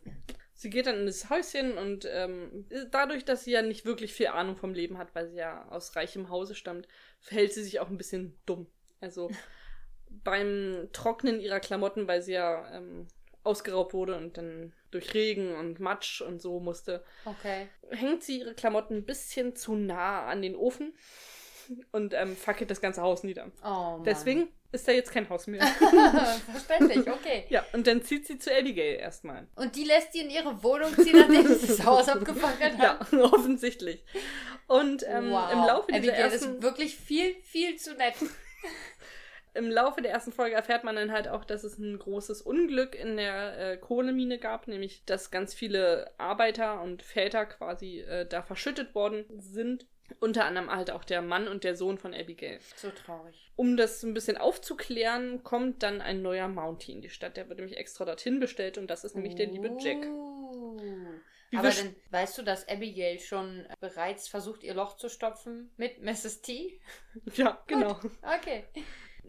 Sie 0.54 0.68
geht 0.70 0.86
dann 0.86 1.00
in 1.00 1.06
das 1.06 1.30
Häuschen 1.30 1.78
und 1.78 2.06
ähm, 2.10 2.66
dadurch, 2.90 3.24
dass 3.24 3.44
sie 3.44 3.52
ja 3.52 3.62
nicht 3.62 3.86
wirklich 3.86 4.12
viel 4.12 4.26
Ahnung 4.26 4.56
vom 4.56 4.74
Leben 4.74 4.98
hat, 4.98 5.14
weil 5.14 5.28
sie 5.30 5.36
ja 5.36 5.66
aus 5.70 5.96
reichem 5.96 6.28
Hause 6.28 6.54
stammt, 6.54 6.86
verhält 7.18 7.54
sie 7.54 7.62
sich 7.62 7.80
auch 7.80 7.88
ein 7.88 7.96
bisschen 7.96 8.38
dumm. 8.44 8.66
Also 9.00 9.30
beim 10.10 10.88
Trocknen 10.92 11.40
ihrer 11.40 11.60
Klamotten, 11.60 12.06
weil 12.08 12.20
sie 12.22 12.32
ja 12.32 12.70
ähm, 12.76 13.08
ausgeraubt 13.42 13.94
wurde 13.94 14.16
und 14.16 14.36
dann 14.36 14.74
durch 14.90 15.14
Regen 15.14 15.54
und 15.54 15.80
Matsch 15.80 16.20
und 16.20 16.42
so 16.42 16.60
musste, 16.60 17.04
Okay. 17.24 17.68
hängt 17.88 18.22
sie 18.22 18.40
ihre 18.40 18.54
Klamotten 18.54 18.96
ein 18.98 19.06
bisschen 19.06 19.56
zu 19.56 19.74
nah 19.76 20.26
an 20.26 20.42
den 20.42 20.56
Ofen 20.56 20.94
und 21.92 22.12
ähm, 22.12 22.36
fackelt 22.36 22.70
das 22.70 22.80
ganze 22.82 23.00
Haus 23.00 23.22
nieder. 23.22 23.50
Oh, 23.64 23.96
Mann. 23.96 24.04
Deswegen 24.04 24.48
ist 24.72 24.86
da 24.86 24.92
jetzt 24.92 25.12
kein 25.12 25.28
Haus 25.28 25.46
mehr. 25.46 25.66
Verständlich, 26.52 27.08
okay. 27.10 27.44
ja, 27.50 27.64
und 27.72 27.86
dann 27.86 28.02
zieht 28.02 28.26
sie 28.26 28.38
zu 28.38 28.54
Abigail 28.56 28.96
erstmal. 28.96 29.46
Und 29.56 29.76
die 29.76 29.84
lässt 29.84 30.14
die 30.14 30.20
in 30.20 30.30
ihre 30.30 30.62
Wohnung 30.62 30.94
ziehen, 30.94 31.18
nachdem 31.18 31.46
sie 31.46 31.66
das 31.66 31.84
Haus 31.84 32.08
abgefackelt 32.08 32.74
Ja, 32.78 33.00
hat. 33.00 33.12
offensichtlich. 33.14 34.04
Und 34.66 35.04
ähm, 35.08 35.30
wow. 35.30 35.52
im, 35.52 35.58
Laufe 35.58 35.92
dieser 35.92 35.98
Abigail 35.98 36.32
ersten, 36.32 36.56
ist 36.56 36.62
wirklich 36.62 36.96
viel, 36.96 37.34
viel 37.42 37.76
zu 37.76 37.94
nett. 37.94 38.14
im 39.54 39.70
Laufe 39.70 40.02
der 40.02 40.12
ersten 40.12 40.32
Folge 40.32 40.54
erfährt 40.54 40.84
man 40.84 40.94
dann 40.94 41.10
halt 41.10 41.26
auch, 41.26 41.44
dass 41.44 41.64
es 41.64 41.78
ein 41.78 41.98
großes 41.98 42.42
Unglück 42.42 42.94
in 42.94 43.16
der 43.16 43.58
äh, 43.58 43.76
Kohlemine 43.76 44.38
gab, 44.38 44.68
nämlich 44.68 45.04
dass 45.04 45.32
ganz 45.32 45.52
viele 45.52 46.12
Arbeiter 46.18 46.80
und 46.82 47.02
Väter 47.02 47.46
quasi 47.46 48.00
äh, 48.00 48.26
da 48.26 48.42
verschüttet 48.42 48.94
worden 48.94 49.24
sind. 49.36 49.86
Unter 50.18 50.44
anderem 50.44 50.70
halt 50.70 50.90
auch 50.90 51.04
der 51.04 51.22
Mann 51.22 51.48
und 51.48 51.64
der 51.64 51.76
Sohn 51.76 51.98
von 51.98 52.14
Abigail. 52.14 52.58
So 52.76 52.90
traurig. 52.90 53.52
Um 53.56 53.76
das 53.76 54.02
ein 54.02 54.14
bisschen 54.14 54.36
aufzuklären, 54.36 55.44
kommt 55.44 55.82
dann 55.82 56.00
ein 56.00 56.22
neuer 56.22 56.48
Mountie 56.48 56.92
in 56.92 57.02
die 57.02 57.10
Stadt. 57.10 57.36
Der 57.36 57.48
wird 57.48 57.58
nämlich 57.58 57.78
extra 57.78 58.04
dorthin 58.04 58.40
bestellt 58.40 58.78
und 58.78 58.88
das 58.88 59.04
ist 59.04 59.14
nämlich 59.14 59.34
der 59.34 59.46
liebe 59.46 59.76
Jack. 59.78 60.04
Uh. 60.06 60.78
Wie 61.50 61.56
Aber 61.56 61.70
dann 61.70 61.96
weißt 62.10 62.38
du, 62.38 62.42
dass 62.42 62.68
Abigail 62.68 63.18
schon 63.18 63.66
bereits 63.80 64.28
versucht, 64.28 64.62
ihr 64.62 64.74
Loch 64.74 64.96
zu 64.96 65.08
stopfen 65.08 65.72
mit 65.76 66.00
Mrs. 66.00 66.42
T? 66.42 66.80
Ja, 67.34 67.60
genau. 67.66 67.98
Okay. 68.22 68.64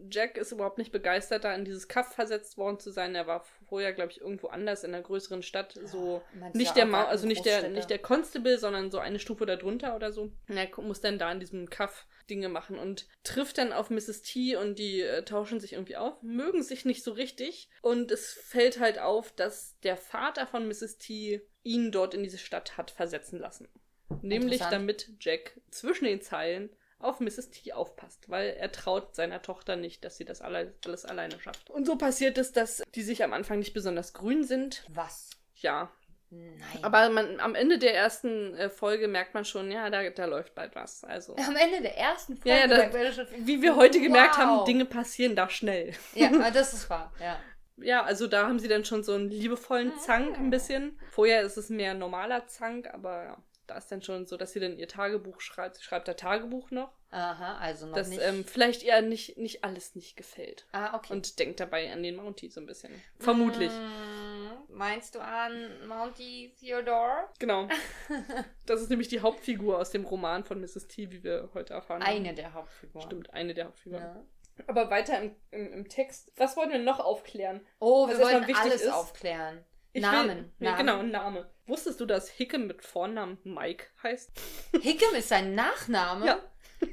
Jack 0.10 0.38
ist 0.38 0.51
überhaupt 0.51 0.77
nicht 0.77 0.91
begeistert, 0.91 1.43
da 1.43 1.53
in 1.53 1.65
dieses 1.65 1.88
Kaff 1.88 2.13
versetzt 2.13 2.58
worden 2.58 2.79
zu 2.79 2.91
sein. 2.91 3.15
Er 3.15 3.27
war 3.27 3.43
vorher, 3.67 3.93
glaube 3.93 4.12
ich, 4.12 4.22
irgendwo 4.22 4.48
anders 4.48 4.84
in 4.84 4.93
einer 4.93 5.03
größeren 5.03 5.43
Stadt. 5.43 5.79
So 5.86 6.22
Meinst 6.34 6.55
nicht 6.55 6.75
der 6.75 6.86
Ma 6.86 7.05
also 7.05 7.27
nicht 7.27 7.46
der, 7.46 7.70
nicht 7.70 7.89
der 7.89 8.00
Constable, 8.00 8.58
sondern 8.58 8.91
so 8.91 9.00
eine 9.00 9.20
Stufe 9.20 9.46
darunter 9.46 9.96
oder 9.96 10.12
so. 10.12 10.31
Und 10.48 10.58
er 10.58 10.70
muss 10.81 11.01
dann 11.01 11.20
da 11.20 11.31
in 11.31 11.39
diesem 11.39 11.70
Kaff 11.70 12.05
Dinge 12.29 12.50
machen 12.50 12.77
und 12.77 13.08
trifft 13.24 13.58
dann 13.58 13.74
auf 13.74 13.89
Mrs. 13.89 14.22
T 14.22 14.55
und 14.55 14.79
die 14.79 15.01
äh, 15.01 15.24
tauschen 15.24 15.60
sich 15.60 15.74
irgendwie 15.74 15.98
auf, 15.98 16.22
mögen 16.22 16.63
sich 16.63 16.86
nicht 16.86 17.03
so 17.03 17.12
richtig. 17.12 17.70
Und 17.81 18.12
es 18.12 18.34
fällt 18.34 18.79
halt 18.79 19.00
auf, 19.00 19.31
dass 19.31 19.77
der 19.81 19.98
Vater 19.98 20.48
von 20.48 20.67
Mrs. 20.67 20.98
T 20.98 21.41
ihn 21.63 21.91
dort 21.91 22.13
in 22.13 22.24
diese 22.24 22.38
Stadt 22.38 22.77
hat 22.77 22.91
versetzen 22.91 23.39
lassen. 23.39 23.67
Nämlich 24.22 24.60
damit 24.60 25.10
Jack 25.20 25.60
zwischen 25.70 26.05
den 26.05 26.22
Zeilen 26.22 26.70
auf 27.03 27.20
Mrs. 27.20 27.50
T 27.51 27.74
aufpasst, 27.74 28.29
weil 28.29 28.51
er 28.51 28.72
traut 28.72 29.15
seiner 29.15 29.41
Tochter 29.41 29.75
nicht, 29.75 30.03
dass 30.05 30.17
sie 30.17 30.25
das 30.25 30.41
alle, 30.41 30.74
alles 30.86 31.05
alleine 31.05 31.39
schafft. 31.39 31.70
Und 31.70 31.86
so 31.86 31.98
passiert 31.98 32.38
es, 32.38 32.51
dass 32.51 32.84
die 32.96 33.03
sich 33.03 33.24
am 33.24 33.34
Anfang 33.34 33.60
nicht 33.60 33.74
besonders 33.74 34.13
grün 34.13 34.43
sind. 34.43 34.84
Was? 34.89 35.29
Ja, 35.55 35.91
Nein. 36.29 36.60
aber 36.81 37.10
man, 37.10 37.39
am 37.41 37.55
Ende 37.55 37.77
der 37.77 37.93
ersten 37.93 38.55
äh, 38.55 38.70
Folge 38.70 39.08
merkt 39.10 39.34
man 39.34 39.43
schon, 39.43 39.70
ja, 39.70 39.89
da, 39.89 40.10
da 40.10 40.25
läuft 40.25 40.55
bald 40.55 40.75
was. 40.75 41.03
Also, 41.03 41.36
am 41.36 41.55
Ende 41.58 41.81
der 41.81 41.98
ersten 41.98 42.38
Folge 42.38 42.50
Ja, 42.50 42.65
ja, 42.67 42.75
sagt 42.77 42.96
er 42.96 43.12
schon, 43.12 43.27
wie 43.46 43.62
wir 43.62 43.75
heute 43.75 44.00
gemerkt 44.00 44.38
Wow. 44.38 44.43
haben, 44.43 44.65
Dinge 44.65 44.86
passieren 44.86 45.36
da 45.36 45.50
schnell. 45.50 45.93
Ja, 46.15 46.29
das 46.51 46.74
ist 46.74 46.89
wahr. 46.89 47.12
Ja. 47.20 47.39
Ja, 47.84 48.03
also 48.03 48.27
da 48.27 48.48
haben 48.48 48.60
sie 48.60 48.67
dann 48.67 48.86
schon 48.86 49.03
so 49.03 49.13
einen 49.13 49.29
Ah. 49.29 49.34
liebevollen 49.34 49.98
Zank 50.00 50.38
ein 50.38 50.51
bisschen. 50.51 51.00
Vorher 51.12 51.41
ist 51.41 51.58
es 51.58 51.70
mehr 51.70 51.96
normaler 51.96 52.46
Zank, 52.48 52.88
aber 52.93 53.24
ja, 53.24 53.38
da 53.72 53.78
ist 53.78 53.92
dann 53.92 54.01
schon 54.01 54.25
so, 54.28 54.38
dass 54.38 54.51
sie 54.54 54.60
dann 54.60 54.78
ihr 54.78 54.88
Tagebuch 54.88 55.40
schreibt. 55.42 55.78
Sie 55.78 55.84
schreibt 55.84 56.08
da 56.08 56.13
Tagebuch 56.13 56.72
noch, 56.72 56.92
Aha, 57.12 57.58
also 57.58 57.86
noch 57.88 57.96
dass 57.96 58.10
nicht. 58.10 58.22
ähm, 58.22 58.44
vielleicht 58.46 58.84
ihr 58.84 59.01
nicht, 59.01 59.38
nicht 59.38 59.63
alles 59.63 59.96
nicht 59.96 60.16
gefällt. 60.18 60.66
ah, 60.74 60.96
okay. 60.96 61.13
Und 61.13 61.40
denkt 61.40 61.60
dabei 61.60 61.92
an 61.92 62.04
den 62.04 62.16
Mountie 62.18 62.50
so 62.50 62.60
ein 62.60 62.66
bisschen. 62.66 62.92
Vermutlich. 63.20 63.72
Mm, 63.72 64.74
Meinst 64.78 65.16
du 65.16 65.20
an 65.20 65.88
Mounty 65.88 66.54
Theodore? 66.60 67.30
Genau. 67.40 67.68
Das 68.66 68.82
ist 68.82 68.90
nämlich 68.90 69.08
die 69.08 69.22
Hauptfigur 69.22 69.78
aus 69.80 69.90
dem 69.92 70.06
Roman 70.06 70.44
von 70.44 70.60
Mrs. 70.62 70.88
T, 70.88 71.12
wie 71.12 71.24
wir 71.24 71.50
heute 71.54 71.74
erfahren 71.74 72.01
haben. 72.04 72.10
Eine 72.16 72.34
der 72.34 72.54
Hauptfiguren. 72.54 73.06
Stimmt, 73.06 73.34
eine 73.34 73.54
der 73.54 73.66
Hauptfiguren. 73.66 74.04
Ja. 74.04 74.24
Aber 74.68 74.90
weiter 74.90 75.20
im, 75.22 75.36
im, 75.51 75.74
im 75.74 75.90
Text. 75.90 76.32
Was 76.38 76.56
wollen 76.56 76.72
wir 76.72 76.80
noch 76.80 77.00
aufklären? 77.00 77.66
Oh, 77.80 78.08
wir 78.08 78.20
wollen 78.20 78.46
alles 78.56 78.82
ist- 78.84 78.92
aufklären. 78.94 79.63
Ich 79.93 80.01
Namen. 80.01 80.38
Will, 80.60 80.67
ja, 80.67 80.71
Namen. 80.71 80.77
genau, 80.77 81.00
ein 81.00 81.12
Name. 81.12 81.50
Wusstest 81.67 82.00
du, 82.00 82.05
dass 82.05 82.29
Hickem 82.29 82.67
mit 82.67 82.83
Vornamen 82.83 83.38
Mike 83.43 83.86
heißt? 84.03 84.31
Hickam 84.81 85.13
ist 85.15 85.29
sein 85.29 85.53
Nachname? 85.55 86.25
Ja. 86.25 86.39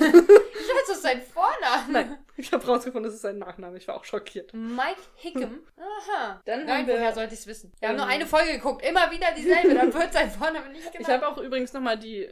Ich 0.00 0.76
weiß, 0.76 0.86
das 0.88 0.96
ist 0.96 1.02
sein 1.02 1.20
Vorname. 1.22 1.92
Nein, 1.92 2.18
ich 2.36 2.52
habe 2.52 2.64
rausgefunden, 2.66 3.04
das 3.04 3.14
ist 3.14 3.22
sein 3.22 3.38
Nachname. 3.38 3.76
Ich 3.76 3.86
war 3.88 3.96
auch 3.96 4.04
schockiert. 4.04 4.52
Mike 4.54 5.00
Hickam? 5.16 5.60
Aha. 5.76 6.40
Dann 6.44 6.64
Nein, 6.66 6.86
wir- 6.86 6.94
woher 6.94 7.12
sollte 7.14 7.34
ich 7.34 7.40
es 7.40 7.46
wissen? 7.46 7.72
Wir 7.80 7.88
haben 7.88 7.96
nur 7.96 8.04
Ähm, 8.06 8.10
eine 8.12 8.26
Folge 8.26 8.52
geguckt, 8.52 8.84
immer 8.84 9.10
wieder 9.10 9.28
dieselbe, 9.36 9.74
dann 9.74 9.92
wird 9.94 10.12
sein 10.12 10.30
Vorname 10.30 10.68
nicht 10.70 10.86
Ich 10.86 10.92
genannt. 10.92 11.22
habe 11.22 11.28
auch 11.28 11.38
übrigens 11.38 11.72
nochmal 11.72 11.98
die, 11.98 12.28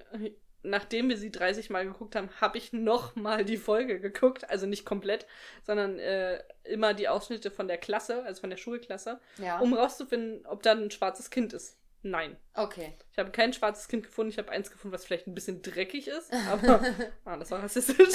nachdem 0.62 1.08
wir 1.08 1.16
sie 1.16 1.30
30 1.30 1.70
Mal 1.70 1.84
geguckt 1.86 2.16
haben, 2.16 2.30
habe 2.40 2.58
ich 2.58 2.72
nochmal 2.72 3.44
die 3.44 3.56
Folge 3.56 4.00
geguckt. 4.00 4.48
Also 4.50 4.66
nicht 4.66 4.84
komplett, 4.84 5.26
sondern 5.64 5.98
äh, 5.98 6.42
immer 6.64 6.94
die 6.94 7.08
Ausschnitte 7.08 7.50
von 7.50 7.68
der 7.68 7.78
Klasse, 7.78 8.24
also 8.24 8.40
von 8.40 8.50
der 8.50 8.56
Schulklasse, 8.56 9.20
ja. 9.38 9.58
um 9.58 9.74
rauszufinden, 9.74 10.46
ob 10.46 10.62
da 10.62 10.72
ein 10.72 10.90
schwarzes 10.90 11.30
Kind 11.30 11.52
ist. 11.52 11.76
Nein. 12.02 12.36
okay. 12.54 12.94
Ich 13.12 13.18
habe 13.18 13.30
kein 13.32 13.52
schwarzes 13.52 13.88
Kind 13.88 14.04
gefunden. 14.04 14.30
Ich 14.30 14.38
habe 14.38 14.50
eins 14.50 14.70
gefunden, 14.70 14.94
was 14.94 15.04
vielleicht 15.04 15.26
ein 15.26 15.34
bisschen 15.34 15.62
dreckig 15.62 16.06
ist. 16.06 16.32
Aber 16.48 16.80
ah, 17.24 17.36
das 17.36 17.50
war 17.50 17.62
rassistisch. 17.62 18.14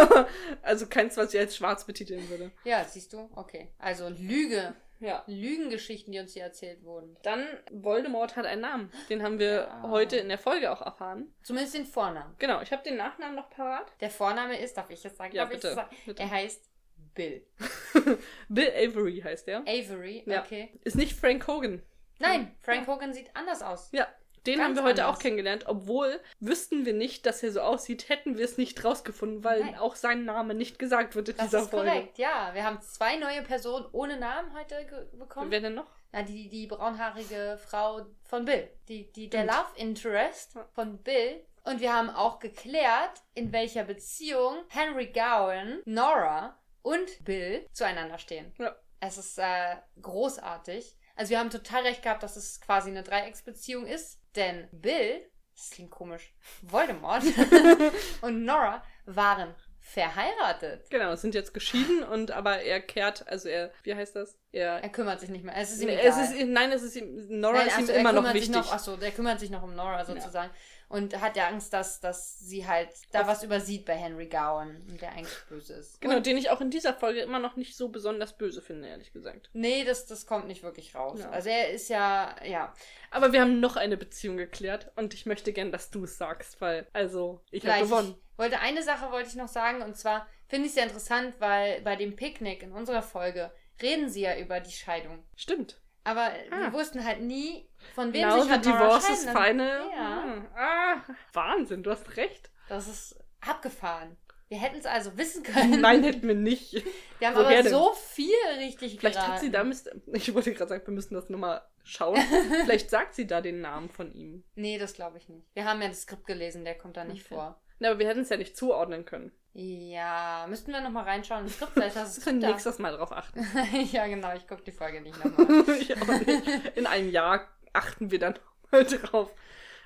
also 0.62 0.86
keins, 0.86 1.16
was 1.16 1.34
ich 1.34 1.40
als 1.40 1.56
schwarz 1.56 1.84
betiteln 1.84 2.28
würde. 2.30 2.50
Ja, 2.64 2.84
siehst 2.84 3.12
du? 3.12 3.28
Okay. 3.34 3.68
Also 3.78 4.08
Lüge. 4.08 4.74
Ja. 5.00 5.24
Lügengeschichten, 5.26 6.12
die 6.12 6.18
uns 6.20 6.34
hier 6.34 6.42
erzählt 6.44 6.84
wurden. 6.84 7.16
Dann, 7.22 7.46
Voldemort 7.72 8.36
hat 8.36 8.44
einen 8.46 8.60
Namen. 8.60 8.92
Den 9.08 9.22
haben 9.22 9.38
wir 9.38 9.52
Ja. 9.68 9.82
heute 9.88 10.16
in 10.18 10.28
der 10.28 10.38
Folge 10.38 10.70
auch 10.70 10.82
erfahren. 10.82 11.34
Zumindest 11.42 11.74
den 11.74 11.86
Vornamen. 11.86 12.34
Genau, 12.38 12.60
ich 12.60 12.70
habe 12.70 12.82
den 12.82 12.96
Nachnamen 12.96 13.34
noch 13.34 13.48
parat. 13.50 13.90
Der 14.00 14.10
Vorname 14.10 14.58
ist, 14.60 14.76
darf 14.76 14.90
ich 14.90 15.02
jetzt 15.02 15.16
sagen? 15.16 15.34
Ja, 15.34 15.44
darf 15.44 15.52
bitte, 15.54 15.68
Ich 15.68 15.74
sagen? 15.74 15.96
bitte. 16.06 16.22
Er 16.22 16.30
heißt 16.30 16.70
Bill. 17.14 17.46
Bill 18.48 18.70
Avery 18.76 19.20
heißt 19.20 19.48
er. 19.48 19.60
Avery, 19.60 20.22
Ja. 20.26 20.42
okay. 20.42 20.78
Ist 20.84 20.96
nicht 20.96 21.18
Frank 21.18 21.46
Hogan. 21.48 21.82
Nein, 22.18 22.54
Frank 22.60 22.86
Hogan 22.86 23.14
sieht 23.14 23.34
anders 23.34 23.62
aus. 23.62 23.88
Ja, 23.92 24.06
den 24.46 24.58
Ganz 24.58 24.68
haben 24.68 24.76
wir 24.76 24.82
heute 24.90 25.04
anders. 25.04 25.16
auch 25.18 25.22
kennengelernt. 25.22 25.64
Obwohl, 25.66 26.20
wüssten 26.40 26.86
wir 26.86 26.92
nicht, 26.94 27.26
dass 27.26 27.42
er 27.42 27.52
so 27.52 27.60
aussieht, 27.60 28.08
hätten 28.08 28.38
wir 28.38 28.44
es 28.44 28.56
nicht 28.58 28.82
rausgefunden, 28.84 29.44
weil 29.44 29.60
Nein. 29.60 29.78
auch 29.78 29.96
sein 29.96 30.24
Name 30.24 30.54
nicht 30.54 30.78
gesagt 30.78 31.14
wird 31.14 31.28
in 31.30 31.36
Das 31.36 31.46
dieser 31.46 31.62
ist 31.62 31.70
Folge. 31.70 31.90
korrekt, 31.90 32.18
ja. 32.18 32.50
Wir 32.54 32.64
haben 32.64 32.80
zwei 32.80 33.16
neue 33.16 33.42
Personen 33.42 33.86
ohne 33.92 34.16
Namen 34.18 34.52
heute 34.54 35.08
bekommen. 35.18 35.50
Wer 35.50 35.60
denn 35.60 35.74
noch? 35.74 35.86
Na, 36.12 36.22
die, 36.22 36.48
die 36.48 36.66
braunhaarige 36.66 37.58
Frau 37.64 38.06
von 38.24 38.44
Bill. 38.44 38.68
Die, 38.88 39.12
die, 39.12 39.28
der. 39.30 39.44
Love 39.44 39.76
Interest 39.76 40.58
von 40.72 40.98
Bill. 40.98 41.44
Und 41.64 41.80
wir 41.80 41.92
haben 41.92 42.10
auch 42.10 42.38
geklärt, 42.38 43.22
in 43.34 43.52
welcher 43.52 43.84
Beziehung 43.84 44.56
Henry 44.68 45.06
Gowan, 45.08 45.80
Nora 45.84 46.58
und 46.82 47.22
Bill 47.24 47.66
zueinander 47.72 48.18
stehen. 48.18 48.52
Ja. 48.58 48.74
Es 48.98 49.18
ist 49.18 49.38
äh, 49.38 49.76
großartig. 50.02 50.96
Also 51.16 51.30
wir 51.30 51.38
haben 51.38 51.50
total 51.50 51.82
recht 51.82 52.02
gehabt, 52.02 52.22
dass 52.22 52.36
es 52.36 52.60
quasi 52.60 52.90
eine 52.90 53.02
Dreiecksbeziehung 53.02 53.86
ist. 53.86 54.20
Denn 54.36 54.68
Bill, 54.72 55.28
das 55.56 55.70
klingt 55.70 55.90
komisch, 55.90 56.32
Voldemort 56.62 57.24
und 58.22 58.44
Nora 58.44 58.82
waren 59.06 59.54
verheiratet. 59.80 60.88
Genau, 60.90 61.14
sind 61.16 61.34
jetzt 61.34 61.52
geschieden 61.52 62.04
und 62.04 62.30
aber 62.30 62.60
er 62.60 62.80
kehrt, 62.80 63.26
also 63.26 63.48
er, 63.48 63.72
wie 63.82 63.94
heißt 63.94 64.14
das? 64.14 64.38
Er, 64.52 64.82
Er 64.82 64.88
kümmert 64.88 65.20
sich 65.20 65.30
nicht 65.30 65.44
mehr. 65.44 65.56
Es 65.56 65.72
ist 65.72 65.82
ihm 65.82 65.88
egal. 65.88 66.06
es 66.06 66.30
ist, 66.30 66.46
nein, 66.46 66.70
es 66.70 66.82
ist 66.82 66.96
ihm, 66.96 67.40
Nora 67.40 67.58
Nein, 67.58 67.68
ist 67.68 67.78
ihm 67.78 67.88
er 67.88 68.00
immer 68.00 68.12
noch 68.12 68.32
wichtig. 68.32 68.50
Noch, 68.54 68.72
achso, 68.72 68.96
der 68.96 69.10
kümmert 69.10 69.40
sich 69.40 69.50
noch 69.50 69.62
um 69.62 69.74
Nora 69.74 70.04
sozusagen. 70.04 70.50
Und 70.90 71.18
hat 71.20 71.36
ja 71.36 71.46
Angst, 71.46 71.72
dass, 71.72 72.00
dass 72.00 72.38
sie 72.40 72.66
halt 72.66 72.88
da 73.12 73.26
was 73.28 73.44
übersieht 73.44 73.86
bei 73.86 73.94
Henry 73.94 74.26
Gowan 74.26 74.82
und 74.90 75.00
der 75.00 75.12
eigentlich 75.12 75.38
böse 75.48 75.74
ist. 75.74 76.00
Genau, 76.00 76.16
Und, 76.16 76.26
den 76.26 76.36
ich 76.36 76.50
auch 76.50 76.60
in 76.60 76.68
dieser 76.70 76.92
Folge 76.92 77.20
immer 77.20 77.38
noch 77.38 77.54
nicht 77.56 77.76
so 77.76 77.90
besonders 77.90 78.36
böse 78.36 78.60
finde, 78.60 78.88
ehrlich 78.88 79.12
gesagt. 79.12 79.50
nee, 79.52 79.84
das, 79.84 80.06
das 80.06 80.26
kommt 80.26 80.48
nicht 80.48 80.64
wirklich 80.64 80.96
raus. 80.96 81.20
Ja. 81.20 81.30
Also 81.30 81.48
er 81.48 81.70
ist 81.70 81.88
ja, 81.90 82.34
ja. 82.44 82.74
Aber 83.12 83.32
wir 83.32 83.40
haben 83.40 83.60
noch 83.60 83.76
eine 83.76 83.96
Beziehung 83.96 84.36
geklärt 84.36 84.90
und 84.96 85.14
ich 85.14 85.26
möchte 85.26 85.52
gern, 85.52 85.70
dass 85.70 85.90
du 85.90 86.02
es 86.04 86.18
sagst, 86.18 86.60
weil, 86.60 86.86
also, 86.92 87.40
ich 87.52 87.64
habe 87.64 87.84
gewonnen. 87.84 88.16
Ich 88.32 88.38
wollte 88.38 88.58
eine 88.58 88.82
Sache 88.82 89.12
wollte 89.12 89.28
ich 89.28 89.36
noch 89.36 89.48
sagen 89.48 89.82
und 89.82 89.96
zwar 89.96 90.26
finde 90.48 90.64
ich 90.64 90.70
es 90.70 90.74
sehr 90.74 90.84
interessant, 90.84 91.36
weil 91.38 91.80
bei 91.82 91.94
dem 91.94 92.16
Picknick 92.16 92.64
in 92.64 92.72
unserer 92.72 93.02
Folge 93.02 93.52
reden 93.80 94.10
sie 94.10 94.22
ja 94.22 94.36
über 94.36 94.58
die 94.58 94.72
Scheidung. 94.72 95.22
Stimmt. 95.36 95.80
Aber 96.02 96.32
Ah. 96.50 96.62
wir 96.62 96.72
wussten 96.72 97.04
halt 97.04 97.20
nie, 97.20 97.69
von 97.94 98.12
wem 98.12 98.28
Now 98.28 98.36
sich 98.36 98.44
the 98.44 98.50
hat 98.50 98.64
divorce 98.64 99.10
is 99.10 99.24
final. 99.24 99.80
Ja. 99.96 100.22
Hm. 100.24 100.46
Ah, 100.56 100.96
Wahnsinn, 101.32 101.82
du 101.82 101.90
hast 101.90 102.16
recht. 102.16 102.50
Das 102.68 102.88
ist 102.88 103.18
abgefahren. 103.40 104.16
Wir 104.48 104.58
hätten 104.58 104.78
es 104.78 104.86
also 104.86 105.16
wissen 105.16 105.42
können. 105.44 105.80
Nein, 105.80 106.02
hätten 106.02 106.26
wir 106.26 106.34
nicht. 106.34 106.72
Wir 107.20 107.28
haben 107.28 107.36
Woher 107.36 107.46
aber 107.60 107.62
denn? 107.62 107.72
so 107.72 107.92
viel 107.94 108.34
richtig 108.58 108.98
Vielleicht 108.98 109.16
geraten. 109.16 109.32
hat 109.34 109.40
sie 109.40 109.50
da, 109.50 109.62
müsst, 109.64 109.90
ich 110.12 110.34
wollte 110.34 110.52
gerade 110.52 110.68
sagen, 110.70 110.86
wir 110.86 110.94
müssen 110.94 111.14
das 111.14 111.28
nochmal 111.30 111.62
schauen. 111.84 112.16
Vielleicht 112.64 112.90
sagt 112.90 113.14
sie 113.14 113.26
da 113.26 113.40
den 113.40 113.60
Namen 113.60 113.88
von 113.90 114.12
ihm. 114.12 114.42
Nee, 114.56 114.78
das 114.78 114.94
glaube 114.94 115.18
ich 115.18 115.28
nicht. 115.28 115.46
Wir 115.54 115.64
haben 115.64 115.80
ja 115.80 115.88
das 115.88 116.02
Skript 116.02 116.26
gelesen, 116.26 116.64
der 116.64 116.76
kommt 116.76 116.96
da 116.96 117.04
nicht 117.04 117.26
Okay. 117.26 117.34
vor. 117.34 117.60
Na, 117.78 117.90
aber 117.90 117.98
wir 118.00 118.08
hätten 118.08 118.20
es 118.20 118.28
ja 118.28 118.36
nicht 118.36 118.56
zuordnen 118.56 119.04
können. 119.04 119.32
Ja, 119.52 120.46
müssten 120.48 120.72
wir 120.72 120.80
nochmal 120.80 121.04
reinschauen. 121.04 121.44
Das 121.44 121.54
Skript, 121.54 121.72
vielleicht 121.72 121.96
hast 121.96 122.26
du 122.26 122.32
nächstes 122.32 122.78
Mal 122.78 122.92
drauf 122.96 123.12
achten. 123.12 123.46
ja, 123.92 124.06
genau, 124.06 124.34
ich 124.34 124.46
gucke 124.46 124.62
die 124.62 124.72
Folge 124.72 125.00
nicht 125.00 125.24
nochmal. 125.24 125.76
ich 125.78 125.94
auch 126.00 126.06
nicht. 126.08 126.76
In 126.76 126.86
einem 126.86 127.10
Jahr 127.10 127.48
achten 127.72 128.10
wir 128.10 128.18
dann 128.18 128.38
mal 128.70 128.84
drauf. 128.84 129.30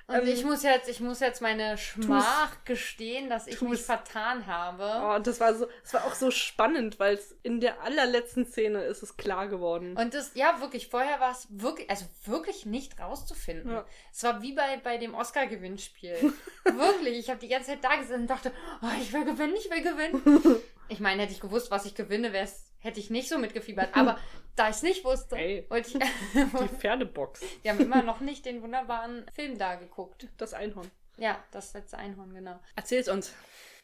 Und 0.07 0.15
Ähm, 0.17 0.27
ich 0.27 0.45
muss 0.45 0.61
jetzt, 0.61 0.87
ich 0.87 0.99
muss 0.99 1.19
jetzt 1.19 1.41
meine 1.41 1.79
Schmach 1.79 2.63
gestehen, 2.63 3.27
dass 3.27 3.47
ich 3.47 3.55
tu's. 3.55 3.69
mich 3.69 3.81
vertan 3.81 4.45
habe. 4.45 4.83
Oh, 5.03 5.19
das 5.19 5.39
war 5.39 5.55
so, 5.55 5.65
das 5.81 5.95
war 5.95 6.05
auch 6.05 6.13
so 6.13 6.29
spannend, 6.29 6.99
weil 6.99 7.15
es 7.15 7.35
in 7.41 7.59
der 7.59 7.81
allerletzten 7.81 8.45
Szene 8.45 8.83
ist 8.83 9.01
es 9.01 9.17
klar 9.17 9.47
geworden. 9.47 9.97
Und 9.97 10.13
das, 10.13 10.35
ja, 10.35 10.61
wirklich, 10.61 10.89
vorher 10.89 11.19
war 11.19 11.31
es 11.31 11.47
wirklich, 11.49 11.89
also 11.89 12.05
wirklich 12.25 12.67
nicht 12.67 12.99
rauszufinden. 12.99 13.71
Ja. 13.71 13.85
Es 14.13 14.21
war 14.21 14.43
wie 14.43 14.53
bei, 14.53 14.77
bei 14.77 14.99
dem 14.99 15.15
Oscar-Gewinnspiel. 15.15 16.33
wirklich, 16.65 17.17
ich 17.17 17.29
habe 17.31 17.39
die 17.39 17.47
ganze 17.47 17.71
Zeit 17.71 17.83
da 17.83 17.95
gesessen 17.95 18.21
und 18.21 18.29
dachte, 18.29 18.51
oh, 18.83 19.01
ich 19.01 19.11
will 19.11 19.25
gewinnen, 19.25 19.55
ich 19.57 19.71
will 19.71 19.81
gewinnen. 19.81 20.61
ich 20.87 20.99
meine, 20.99 21.23
hätte 21.23 21.33
ich 21.33 21.41
gewusst, 21.41 21.71
was 21.71 21.85
ich 21.85 21.95
gewinne, 21.95 22.31
wär's, 22.31 22.64
hätte 22.85 22.99
ich 22.99 23.09
nicht 23.09 23.27
so 23.27 23.37
mitgefiebert. 23.37 23.89
Aber 23.95 24.17
da 24.55 24.69
ich 24.69 24.77
es 24.77 24.83
nicht 24.83 25.03
wusste, 25.03 25.35
Ey. 25.35 25.65
wollte 25.69 25.89
ich. 25.89 25.93
Die 26.33 26.67
Pferdebox. 26.79 27.41
Wir 27.61 27.71
haben 27.71 27.79
immer 27.81 28.03
noch 28.03 28.21
nicht 28.21 28.45
den 28.45 28.61
wunderbaren 28.61 29.25
Film 29.33 29.57
da 29.57 29.75
geguckt. 29.75 30.27
Das 30.37 30.53
Einhorn. 30.53 30.89
Ja, 31.17 31.43
das 31.51 31.73
letzte 31.73 31.97
Einhorn, 31.97 32.33
genau. 32.33 32.59
Erzähl's 32.75 33.07
uns. 33.07 33.33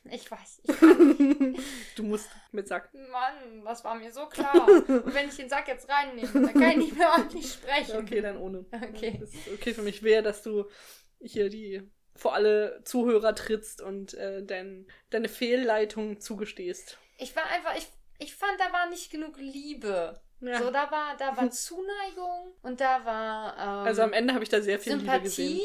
Ich 0.10 0.30
weiß. 0.32 0.62
Ich 0.64 0.76
Du 1.96 2.04
musst 2.04 2.30
mit 2.52 2.68
Sack. 2.68 2.90
Mann, 2.94 3.64
das 3.64 3.84
war 3.84 3.96
mir 3.96 4.12
so 4.12 4.26
klar. 4.26 4.68
Und 4.68 5.14
wenn 5.14 5.30
ich 5.30 5.36
den 5.36 5.48
Sack 5.48 5.68
jetzt 5.68 5.88
reinnehme, 5.88 6.28
dann 6.34 6.54
kann 6.54 6.72
ich 6.72 6.78
nicht 6.78 6.98
mehr 6.98 7.10
ordentlich 7.12 7.54
sprechen. 7.54 7.98
Okay, 7.98 8.20
dann 8.22 8.38
ohne. 8.38 8.66
Okay. 8.72 9.18
Das 9.20 9.30
ist 9.30 9.48
okay 9.54 9.74
für 9.76 9.84
mich 9.84 10.02
wäre, 10.02 10.24
dass 10.24 10.42
du 10.42 10.66
hier 11.22 11.50
die 11.50 11.84
vor 12.16 12.34
alle 12.34 12.82
Zuhörer 12.84 13.36
trittst 13.36 13.82
und 13.82 14.16
äh, 14.16 14.44
dein, 14.44 14.88
deine 15.12 15.30
Fehlleitung 15.30 16.20
zugestehst. 16.20 16.98
Ich 17.18 17.36
war 17.36 17.46
einfach, 17.46 17.78
ich, 17.78 17.88
ich 18.22 18.36
fand, 18.36 18.60
da 18.60 18.72
war 18.72 18.90
nicht 18.90 19.12
genug 19.12 19.38
Liebe. 19.38 20.22
Ja. 20.42 20.60
So, 20.60 20.72
da 20.72 20.90
war, 20.92 21.16
da 21.18 21.36
war 21.38 21.50
Zuneigung 21.52 22.54
und 22.64 22.80
da 22.82 23.06
war 23.06 23.58
ähm, 23.58 23.88
also 23.88 24.02
am 24.02 24.14
Ende 24.14 24.34
habe 24.34 24.44
ich 24.44 24.50
da 24.50 24.62
sehr 24.62 24.80
viel 24.80 24.94
Liebe 24.94 25.06
Sympathie. 25.06 25.24
gesehen. 25.24 25.62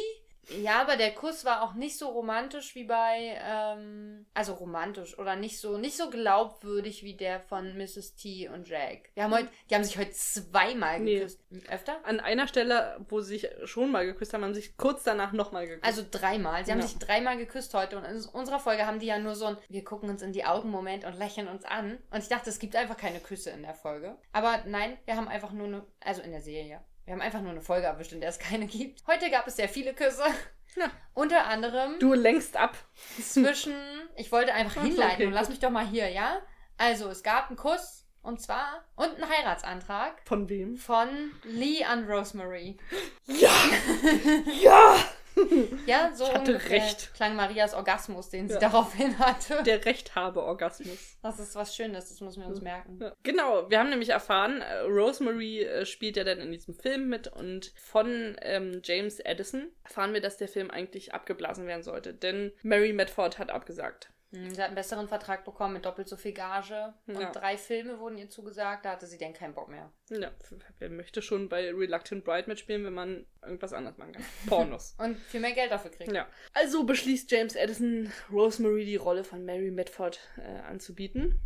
Ja, 0.62 0.80
aber 0.80 0.96
der 0.96 1.12
Kuss 1.12 1.44
war 1.44 1.62
auch 1.62 1.74
nicht 1.74 1.98
so 1.98 2.08
romantisch 2.08 2.74
wie 2.74 2.84
bei, 2.84 3.36
ähm, 3.42 4.26
also 4.32 4.54
romantisch 4.54 5.18
oder 5.18 5.34
nicht 5.34 5.58
so, 5.60 5.76
nicht 5.76 5.96
so 5.96 6.08
glaubwürdig 6.08 7.02
wie 7.02 7.16
der 7.16 7.40
von 7.40 7.76
Mrs. 7.76 8.14
T 8.14 8.48
und 8.48 8.68
Jack. 8.68 9.10
Wir 9.14 9.24
haben 9.24 9.34
heute, 9.34 9.48
die 9.68 9.74
haben 9.74 9.82
sich 9.84 9.98
heute 9.98 10.12
zweimal 10.12 11.00
Nee. 11.00 11.16
geküsst. 11.18 11.40
Öfter? 11.68 11.96
An 12.04 12.20
einer 12.20 12.46
Stelle, 12.46 13.04
wo 13.08 13.20
sie 13.20 13.38
sich 13.38 13.48
schon 13.64 13.90
mal 13.90 14.06
geküsst 14.06 14.34
haben, 14.34 14.44
haben 14.44 14.54
sie 14.54 14.60
sich 14.60 14.76
kurz 14.76 15.02
danach 15.02 15.32
nochmal 15.32 15.66
geküsst. 15.66 15.84
Also 15.84 16.04
dreimal. 16.08 16.64
Sie 16.64 16.70
haben 16.72 16.80
Ja. 16.80 16.86
sich 16.86 16.98
dreimal 16.98 17.36
geküsst 17.36 17.74
heute 17.74 17.96
und 17.98 18.04
in 18.04 18.24
unserer 18.32 18.60
Folge 18.60 18.86
haben 18.86 19.00
die 19.00 19.06
ja 19.06 19.18
nur 19.18 19.34
so 19.34 19.46
ein, 19.46 19.56
wir 19.68 19.84
gucken 19.84 20.08
uns 20.10 20.22
in 20.22 20.32
die 20.32 20.44
Augen 20.44 20.70
Moment 20.70 21.04
und 21.04 21.18
lächeln 21.18 21.48
uns 21.48 21.64
an. 21.64 21.98
Und 22.10 22.18
ich 22.22 22.28
dachte, 22.28 22.50
es 22.50 22.58
gibt 22.58 22.76
einfach 22.76 22.96
keine 22.96 23.20
Küsse 23.20 23.50
in 23.50 23.62
der 23.62 23.74
Folge. 23.74 24.16
Aber 24.32 24.62
nein, 24.66 24.96
wir 25.06 25.16
haben 25.16 25.28
einfach 25.28 25.52
nur 25.52 25.66
eine, 25.66 25.86
also 26.00 26.22
in 26.22 26.30
der 26.30 26.40
Serie. 26.42 26.84
Wir 27.06 27.14
haben 27.14 27.22
einfach 27.22 27.40
nur 27.40 27.52
eine 27.52 27.60
Folge 27.62 27.86
erwischt, 27.86 28.12
in 28.12 28.20
der 28.20 28.30
es 28.30 28.38
keine 28.38 28.66
gibt. 28.66 29.06
Heute 29.06 29.30
gab 29.30 29.46
es 29.46 29.56
sehr 29.56 29.68
viele 29.68 29.94
Küsse. 29.94 30.24
Ja. 30.74 30.90
Unter 31.14 31.46
anderem 31.46 31.98
du 32.00 32.12
lenkst 32.12 32.56
ab. 32.56 32.76
zwischen, 33.22 33.74
ich 34.16 34.30
wollte 34.30 34.52
einfach 34.52 34.80
Ach, 34.82 34.84
hinleiten 34.84 35.14
okay, 35.14 35.26
und 35.26 35.32
lass 35.32 35.48
mich 35.48 35.58
doch 35.58 35.70
mal 35.70 35.86
hier, 35.86 36.10
ja? 36.10 36.42
Also, 36.76 37.08
es 37.08 37.22
gab 37.22 37.48
einen 37.48 37.56
Kuss 37.56 38.04
und 38.22 38.42
zwar 38.42 38.84
und 38.96 39.14
einen 39.14 39.26
Heiratsantrag 39.26 40.20
Von 40.26 40.50
wem? 40.50 40.76
von 40.76 41.08
Lee 41.44 41.82
an 41.84 42.04
Rosemary. 42.04 42.76
Ja! 43.26 43.50
ja! 44.60 44.96
Ja, 45.86 46.12
so 46.14 46.24
Ich 46.24 46.34
hatte 46.34 46.70
recht. 46.70 47.12
klang 47.14 47.36
Marias 47.36 47.74
Orgasmus, 47.74 48.30
den 48.30 48.48
sie 48.48 48.54
Ja. 48.54 48.60
daraufhin 48.60 49.18
hatte. 49.18 49.62
Der 49.64 49.84
Rechthabe-Orgasmus. 49.84 51.18
Das 51.22 51.38
ist 51.38 51.54
was 51.54 51.74
Schönes, 51.76 52.08
das 52.08 52.20
müssen 52.20 52.40
wir 52.42 52.48
uns 52.48 52.60
merken. 52.60 52.98
Ja. 53.00 53.12
Genau, 53.22 53.68
wir 53.70 53.78
haben 53.78 53.90
nämlich 53.90 54.08
erfahren, 54.10 54.60
äh, 54.62 54.78
Rosemary 54.80 55.62
äh, 55.64 55.86
spielt 55.86 56.16
ja 56.16 56.24
dann 56.24 56.38
in 56.38 56.52
diesem 56.52 56.74
Film 56.74 57.08
mit 57.08 57.28
und 57.28 57.72
von 57.76 58.36
ähm, 58.42 58.80
James 58.84 59.24
Addison 59.24 59.70
erfahren 59.84 60.12
wir, 60.14 60.20
dass 60.20 60.36
der 60.36 60.48
Film 60.48 60.70
eigentlich 60.70 61.14
abgeblasen 61.14 61.66
werden 61.66 61.82
sollte, 61.82 62.14
denn 62.14 62.52
Mary 62.62 62.92
Medford 62.92 63.38
hat 63.38 63.50
abgesagt. 63.50 64.10
Hm, 64.32 64.50
Sie 64.54 64.60
hat 64.60 64.66
einen 64.68 64.74
besseren 64.74 65.06
Vertrag 65.08 65.44
bekommen 65.44 65.74
mit 65.74 65.84
doppelt 65.84 66.08
so 66.08 66.16
viel 66.16 66.32
Gage 66.32 66.92
und 67.06 67.20
Ja. 67.20 67.30
drei 67.30 67.56
Filme 67.56 67.98
wurden 68.00 68.18
ihr 68.18 68.28
zugesagt, 68.28 68.84
da 68.84 68.90
hatte 68.92 69.06
sie 69.06 69.18
dann 69.18 69.32
keinen 69.32 69.54
Bock 69.54 69.68
mehr. 69.68 69.92
Ja, 70.10 70.32
wer 70.78 70.90
möchte 70.90 71.22
schon 71.22 71.48
bei 71.48 71.70
Reluctant 71.72 72.24
Bride 72.24 72.48
mitspielen, 72.48 72.84
wenn 72.84 72.92
man 72.94 73.26
irgendwas 73.42 73.72
anderes 73.72 73.96
machen 73.98 74.12
kann? 74.12 74.24
Pornos. 74.48 74.94
Und 74.98 75.16
viel 75.18 75.40
mehr 75.40 75.52
Geld 75.52 75.70
dafür 75.70 75.90
kriegt. 75.92 76.10
ja. 76.12 76.26
Also 76.54 76.84
beschließt 76.84 77.30
James 77.30 77.56
Addison, 77.56 78.12
Rosemary 78.32 78.84
die 78.84 78.96
Rolle 78.96 79.22
von 79.24 79.44
Mary 79.44 79.70
Medford 79.70 80.18
äh, 80.38 80.60
anzubieten. 80.62 81.38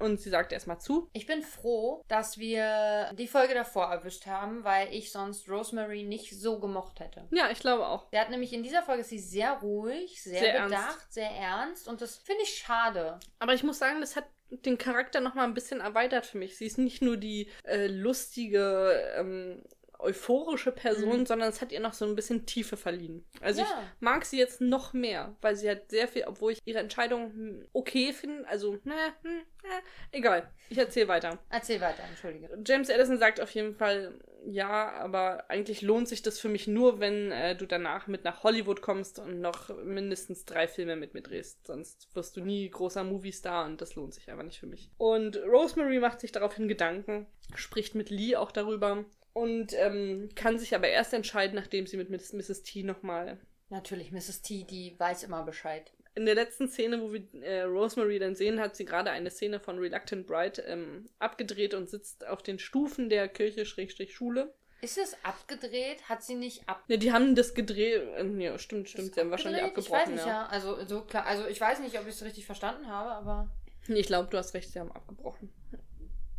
Und 0.00 0.20
sie 0.20 0.30
sagt 0.30 0.52
erstmal 0.52 0.80
zu. 0.80 1.08
Ich 1.12 1.26
bin 1.26 1.42
froh, 1.42 2.02
dass 2.08 2.38
wir 2.38 3.10
die 3.14 3.28
Folge 3.28 3.54
davor 3.54 3.86
erwischt 3.86 4.26
haben, 4.26 4.64
weil 4.64 4.92
ich 4.92 5.12
sonst 5.12 5.48
Rosemary 5.48 6.02
nicht 6.04 6.40
so 6.40 6.58
gemocht 6.58 7.00
hätte. 7.00 7.28
Ja, 7.30 7.50
ich 7.50 7.60
glaube 7.60 7.86
auch. 7.86 8.06
Sie 8.10 8.18
hat 8.18 8.30
nämlich 8.30 8.52
in 8.52 8.62
dieser 8.62 8.82
Folge 8.82 9.04
sie 9.04 9.18
sehr 9.18 9.52
ruhig, 9.60 10.22
sehr, 10.22 10.40
Sehr 10.40 10.54
ernst. 10.54 10.74
bedacht, 10.74 11.12
sehr 11.12 11.30
ernst 11.30 11.86
und 11.86 12.00
das 12.00 12.16
finde 12.16 12.42
ich 12.42 12.56
schade. 12.56 13.20
Aber 13.38 13.54
ich 13.54 13.62
muss 13.62 13.78
sagen, 13.78 14.00
das 14.00 14.16
hat 14.16 14.24
den 14.50 14.78
Charakter 14.78 15.20
noch 15.20 15.34
mal 15.34 15.44
ein 15.44 15.54
bisschen 15.54 15.80
erweitert 15.80 16.26
für 16.26 16.38
mich. 16.38 16.56
Sie 16.56 16.66
ist 16.66 16.78
nicht 16.78 17.02
nur 17.02 17.16
die 17.16 17.48
äh, 17.64 17.86
lustige, 17.86 19.14
ähm, 19.16 19.62
euphorische 20.02 20.72
Person, 20.72 21.20
Mhm. 21.20 21.26
sondern 21.26 21.48
es 21.48 21.60
hat 21.60 21.72
ihr 21.72 21.80
noch 21.80 21.92
so 21.94 22.04
ein 22.04 22.14
bisschen 22.16 22.46
Tiefe 22.46 22.76
verliehen. 22.76 23.24
Also 23.40 23.62
Ja. 23.62 23.66
ich 23.96 24.00
mag 24.00 24.24
sie 24.24 24.38
jetzt 24.38 24.60
noch 24.60 24.92
mehr, 24.92 25.36
weil 25.40 25.56
sie 25.56 25.70
hat 25.70 25.90
sehr 25.90 26.08
viel, 26.08 26.24
obwohl 26.24 26.52
ich 26.52 26.60
ihre 26.64 26.78
Entscheidung 26.78 27.32
hm, 27.32 27.68
okay 27.72 28.12
finde, 28.12 28.46
also, 28.48 28.78
na, 28.84 28.94
hm, 29.22 29.42
na, 29.62 29.70
egal. 30.12 30.50
Ich 30.68 30.78
erzähle 30.78 31.08
weiter. 31.08 31.38
Erzähl 31.50 31.80
weiter, 31.80 32.02
entschuldige. 32.08 32.48
James 32.66 32.90
Addison 32.90 33.18
sagt 33.18 33.40
auf 33.40 33.50
jeden 33.50 33.74
Fall, 33.74 34.18
ja, 34.46 34.92
aber 34.92 35.50
eigentlich 35.50 35.82
lohnt 35.82 36.08
sich 36.08 36.22
das 36.22 36.38
für 36.40 36.48
mich 36.48 36.66
nur, 36.66 36.98
wenn 37.00 37.30
äh, 37.30 37.54
du 37.56 37.66
danach 37.66 38.06
mit 38.06 38.24
nach 38.24 38.42
Hollywood 38.42 38.80
kommst 38.80 39.18
und 39.18 39.40
noch 39.40 39.68
mindestens 39.84 40.46
drei 40.46 40.66
Filme 40.66 40.96
mit 40.96 41.12
mir 41.12 41.20
drehst. 41.22 41.66
Sonst 41.66 42.08
wirst 42.14 42.36
du 42.36 42.40
nie 42.40 42.70
großer 42.70 43.04
Movie-Star 43.04 43.66
und 43.66 43.80
das 43.82 43.96
lohnt 43.96 44.14
sich 44.14 44.30
einfach 44.30 44.44
nicht 44.44 44.58
für 44.60 44.66
mich. 44.66 44.90
Und 44.96 45.36
Rosemary 45.44 45.98
macht 45.98 46.20
sich 46.20 46.32
daraufhin 46.32 46.68
Gedanken, 46.68 47.26
spricht 47.54 47.94
mit 47.94 48.08
Lee 48.08 48.36
auch 48.36 48.50
darüber 48.52 49.04
und 49.32 49.72
ähm, 49.74 50.28
kann 50.34 50.58
sich 50.58 50.74
aber 50.74 50.88
erst 50.88 51.12
entscheiden, 51.14 51.54
nachdem 51.54 51.86
sie 51.86 51.96
mit 51.96 52.10
Mrs. 52.10 52.62
T 52.62 52.82
nochmal 52.82 53.38
Natürlich, 53.70 54.10
Mrs. 54.10 54.42
T, 54.42 54.64
die 54.64 54.98
weiß 54.98 55.22
immer 55.22 55.44
Bescheid. 55.44 55.92
in 56.16 56.26
der 56.26 56.34
letzten 56.34 56.68
Szene, 56.68 57.00
wo 57.00 57.12
wir 57.12 57.22
äh, 57.42 57.62
Rosemary 57.62 58.18
dann 58.18 58.34
sehen, 58.34 58.58
hat 58.58 58.74
sie 58.74 58.84
gerade 58.84 59.10
eine 59.10 59.30
Szene 59.30 59.60
von 59.60 59.78
Reluctant 59.78 60.26
Bride 60.26 60.62
ähm, 60.62 61.08
abgedreht 61.20 61.74
und 61.74 61.88
sitzt 61.88 62.26
auf 62.26 62.42
den 62.42 62.58
Stufen 62.58 63.08
der 63.08 63.28
Kirche 63.28 63.64
Schrägstrich 63.64 64.12
Schule. 64.12 64.52
Ist 64.82 64.98
es 64.98 65.14
abgedreht? 65.24 66.08
Hat 66.08 66.24
sie 66.24 66.34
nicht 66.34 66.68
ab 66.68 66.82
Ne, 66.88 66.98
die 66.98 67.12
haben 67.12 67.36
das 67.36 67.54
gedreht. 67.54 68.02
Äh, 68.16 68.26
ja, 68.42 68.58
stimmt, 68.58 68.88
stimmt. 68.88 69.14
Sie 69.14 69.20
haben 69.20 69.30
wahrscheinlich 69.30 69.62
abgebrochen. 69.62 69.94
Ich 69.94 70.02
weiß 70.02 70.08
nicht, 70.08 70.26
ja. 70.26 70.46
Also, 70.46 70.84
so 70.86 71.02
klar. 71.02 71.26
Also, 71.26 71.46
ich 71.46 71.60
weiß 71.60 71.78
nicht, 71.80 71.96
ob 71.98 72.08
ich 72.08 72.14
es 72.14 72.24
richtig 72.24 72.46
verstanden 72.46 72.88
habe, 72.88 73.10
aber. 73.10 73.50
Ich 73.88 74.06
glaube, 74.06 74.28
du 74.30 74.36
hast 74.36 74.54
recht, 74.54 74.72
sie 74.72 74.80
haben 74.80 74.90
abgebrochen. 74.90 75.52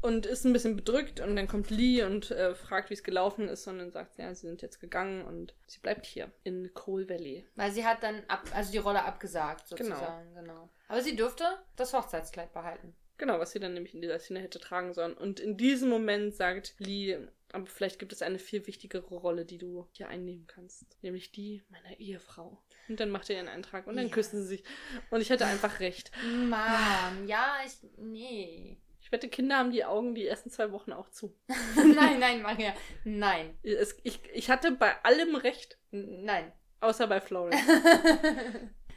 Und 0.02 0.26
ist 0.26 0.46
ein 0.46 0.54
bisschen 0.54 0.76
bedrückt 0.76 1.20
und 1.20 1.36
dann 1.36 1.48
kommt 1.48 1.70
Lee 1.70 2.04
und 2.04 2.32
äh, 2.32 2.56
fragt, 2.56 2.90
wie 2.90 2.96
es 2.96 3.04
gelaufen 3.04 3.48
ist 3.48 3.68
und 3.68 3.78
dann 3.78 3.92
sagt 3.92 4.16
sie, 4.16 4.24
ja, 4.24 4.34
sie 4.34 4.48
sind 4.48 4.62
jetzt 4.64 4.80
gegangen 4.80 5.24
und 5.24 5.54
sie 5.68 5.80
bleibt 5.80 6.06
hier 6.08 6.32
in 6.44 6.74
Coal 6.74 7.08
Valley. 7.08 7.46
Weil 7.56 7.72
sie 7.72 7.86
hat 7.86 8.02
dann 8.02 8.24
ab, 8.28 8.44
also 8.56 8.72
die 8.72 8.80
Rolle 8.80 9.04
abgesagt, 9.04 9.68
sozusagen, 9.68 10.34
genau. 10.34 10.70
Aber 10.88 11.02
sie 11.02 11.16
dürfte 11.16 11.44
das 11.76 11.94
Hochzeitskleid 11.94 12.52
behalten. 12.52 12.96
Genau, 13.20 13.38
was 13.38 13.52
sie 13.52 13.60
dann 13.60 13.76
nämlich 13.76 13.94
in 13.94 14.02
dieser 14.02 14.18
Szene 14.18 14.40
hätte 14.40 14.60
tragen 14.60 14.96
sollen. 14.96 15.14
Und 15.14 15.40
in 15.40 15.56
diesem 15.56 15.90
Moment 15.90 16.34
sagt 16.34 16.74
Lee, 16.80 17.20
aber 17.52 17.68
vielleicht 17.68 18.00
gibt 18.00 18.14
es 18.14 18.24
eine 18.24 18.40
viel 18.40 18.66
wichtigere 18.66 19.14
Rolle, 19.14 19.46
die 19.46 19.60
du 19.60 19.88
hier 19.92 20.08
einnehmen 20.08 20.48
kannst. 20.48 20.86
Nämlich 21.04 21.32
die 21.32 21.62
meiner 21.70 22.00
Ehefrau. 22.00 22.58
Und 22.90 23.00
dann 23.00 23.12
macht 23.12 23.30
er 23.30 23.36
ihren 23.36 23.48
Eintrag 23.48 23.86
und 23.86 23.96
dann 23.96 24.08
Ja. 24.08 24.12
küssen 24.12 24.42
sie 24.42 24.48
sich. 24.48 24.64
Und 25.12 25.22
ich 25.22 25.30
hatte 25.32 25.46
einfach 25.46 25.80
recht. 25.80 26.12
Mann, 26.50 27.28
ja, 27.28 27.58
ich. 27.64 27.74
Nee. 27.98 28.80
Ich 29.12 29.14
wette, 29.14 29.28
Kinder 29.28 29.58
haben 29.58 29.72
die 29.72 29.84
Augen 29.84 30.16
die 30.16 30.26
ersten 30.26 30.50
zwei 30.50 30.72
Wochen 30.72 30.94
auch 30.94 31.10
zu. 31.10 31.36
nein, 31.76 32.18
nein, 32.20 32.42
Maria. 32.42 32.74
Nein. 33.04 33.58
Es, 33.62 33.98
ich, 34.04 34.22
ich 34.34 34.50
hatte 34.50 34.72
bei 34.72 35.04
allem 35.04 35.36
recht, 35.36 35.78
Nein. 35.92 36.50
außer 36.80 37.08
bei 37.08 37.20
Florence. 37.20 37.62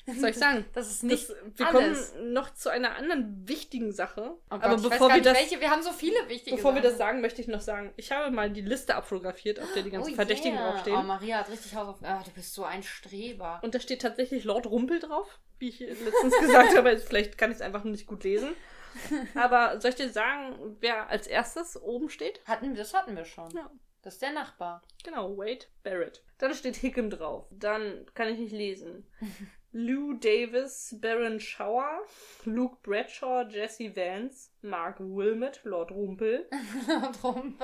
Was 0.07 0.17
soll 0.21 0.31
ich 0.31 0.37
sagen? 0.37 0.67
Das 0.73 0.89
ist 0.89 1.03
nicht. 1.03 1.29
Das, 1.29 1.37
wir 1.57 1.67
alles. 1.67 2.13
kommen 2.13 2.33
noch 2.33 2.55
zu 2.55 2.69
einer 2.69 2.95
anderen 2.95 3.49
wichtigen 3.49 3.91
Sache. 3.91 4.37
Oh 4.37 4.39
Gott, 4.51 4.63
aber 4.63 4.77
bevor 4.77 5.13
wir 5.13 5.21
das, 5.21 5.37
welche. 5.37 5.61
Wir 5.61 5.73
haben 5.73 5.83
so 5.83 5.91
viele 5.91 6.29
wichtige 6.29 6.55
bevor 6.55 6.77
wir 6.77 6.83
Sachen. 6.83 6.91
das 6.91 6.99
sagen, 6.99 7.21
möchte 7.21 7.43
ich 7.43 7.49
noch 7.49 7.61
sagen, 7.61 7.93
ich 7.97 8.13
habe 8.13 8.31
mal 8.33 8.49
die 8.49 8.61
Liste 8.61 8.95
abfotografiert, 8.95 9.59
auf 9.59 9.73
der 9.75 9.83
die 9.83 9.91
ganzen 9.91 10.13
oh 10.13 10.15
Verdächtigen 10.15 10.57
yeah. 10.57 10.71
draufstehen. 10.71 10.97
Oh, 10.97 11.03
Maria 11.03 11.39
hat 11.39 11.51
richtig 11.51 11.75
Hausaufgaben. 11.75 12.21
Ah, 12.21 12.23
du 12.25 12.31
bist 12.31 12.55
so 12.55 12.63
ein 12.63 12.85
Streber. 12.85 13.59
Und 13.65 13.75
da 13.75 13.81
steht 13.81 14.03
tatsächlich 14.03 14.45
Lord 14.45 14.69
Rumpel 14.69 15.01
drauf, 15.01 15.41
wie 15.59 15.71
ich 15.71 15.81
letztens 15.81 16.39
gesagt 16.39 16.77
habe. 16.77 16.97
Vielleicht 16.99 17.37
kann 17.37 17.51
ich 17.51 17.57
es 17.57 17.63
einfach 17.63 17.83
nicht 17.83 18.07
gut 18.07 18.23
lesen. 18.23 18.55
Aber 19.35 19.81
soll 19.81 19.91
ich 19.91 19.97
dir 19.97 20.11
sagen, 20.11 20.77
wer 20.81 21.09
als 21.09 21.27
erstes 21.27 21.81
oben 21.81 22.09
steht? 22.11 22.41
Hatten, 22.47 22.75
das 22.75 22.95
hatten 22.95 23.17
wir 23.17 23.25
schon. 23.25 23.51
Ja. 23.51 23.71
Das 24.03 24.15
ist 24.15 24.23
der 24.23 24.33
Nachbar. 24.33 24.83
Genau, 25.03 25.37
Wade 25.39 25.65
Barrett. 25.83 26.23
Dann 26.37 26.53
steht 26.53 26.77
Hickam 26.77 27.09
drauf. 27.09 27.47
Dann 27.51 28.05
kann 28.15 28.29
ich 28.29 28.39
nicht 28.39 28.53
lesen. 28.53 29.07
Lou 29.73 30.13
Davis, 30.13 30.97
Baron 31.01 31.41
Shower, 31.41 32.03
Luke 32.45 32.77
Bradshaw, 32.83 33.43
Jesse 33.49 33.97
Vance, 33.97 34.51
Mark 34.63 35.01
Wilmot, 35.01 35.61
Lord 35.65 35.91
Rumpel, 35.91 36.49
Drum. 37.21 37.59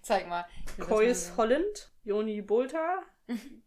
Zeig 0.00 0.28
mal. 0.28 0.46
Coyce 0.78 1.36
Holland, 1.36 1.90
Joni 2.04 2.40
Bolter, 2.40 3.02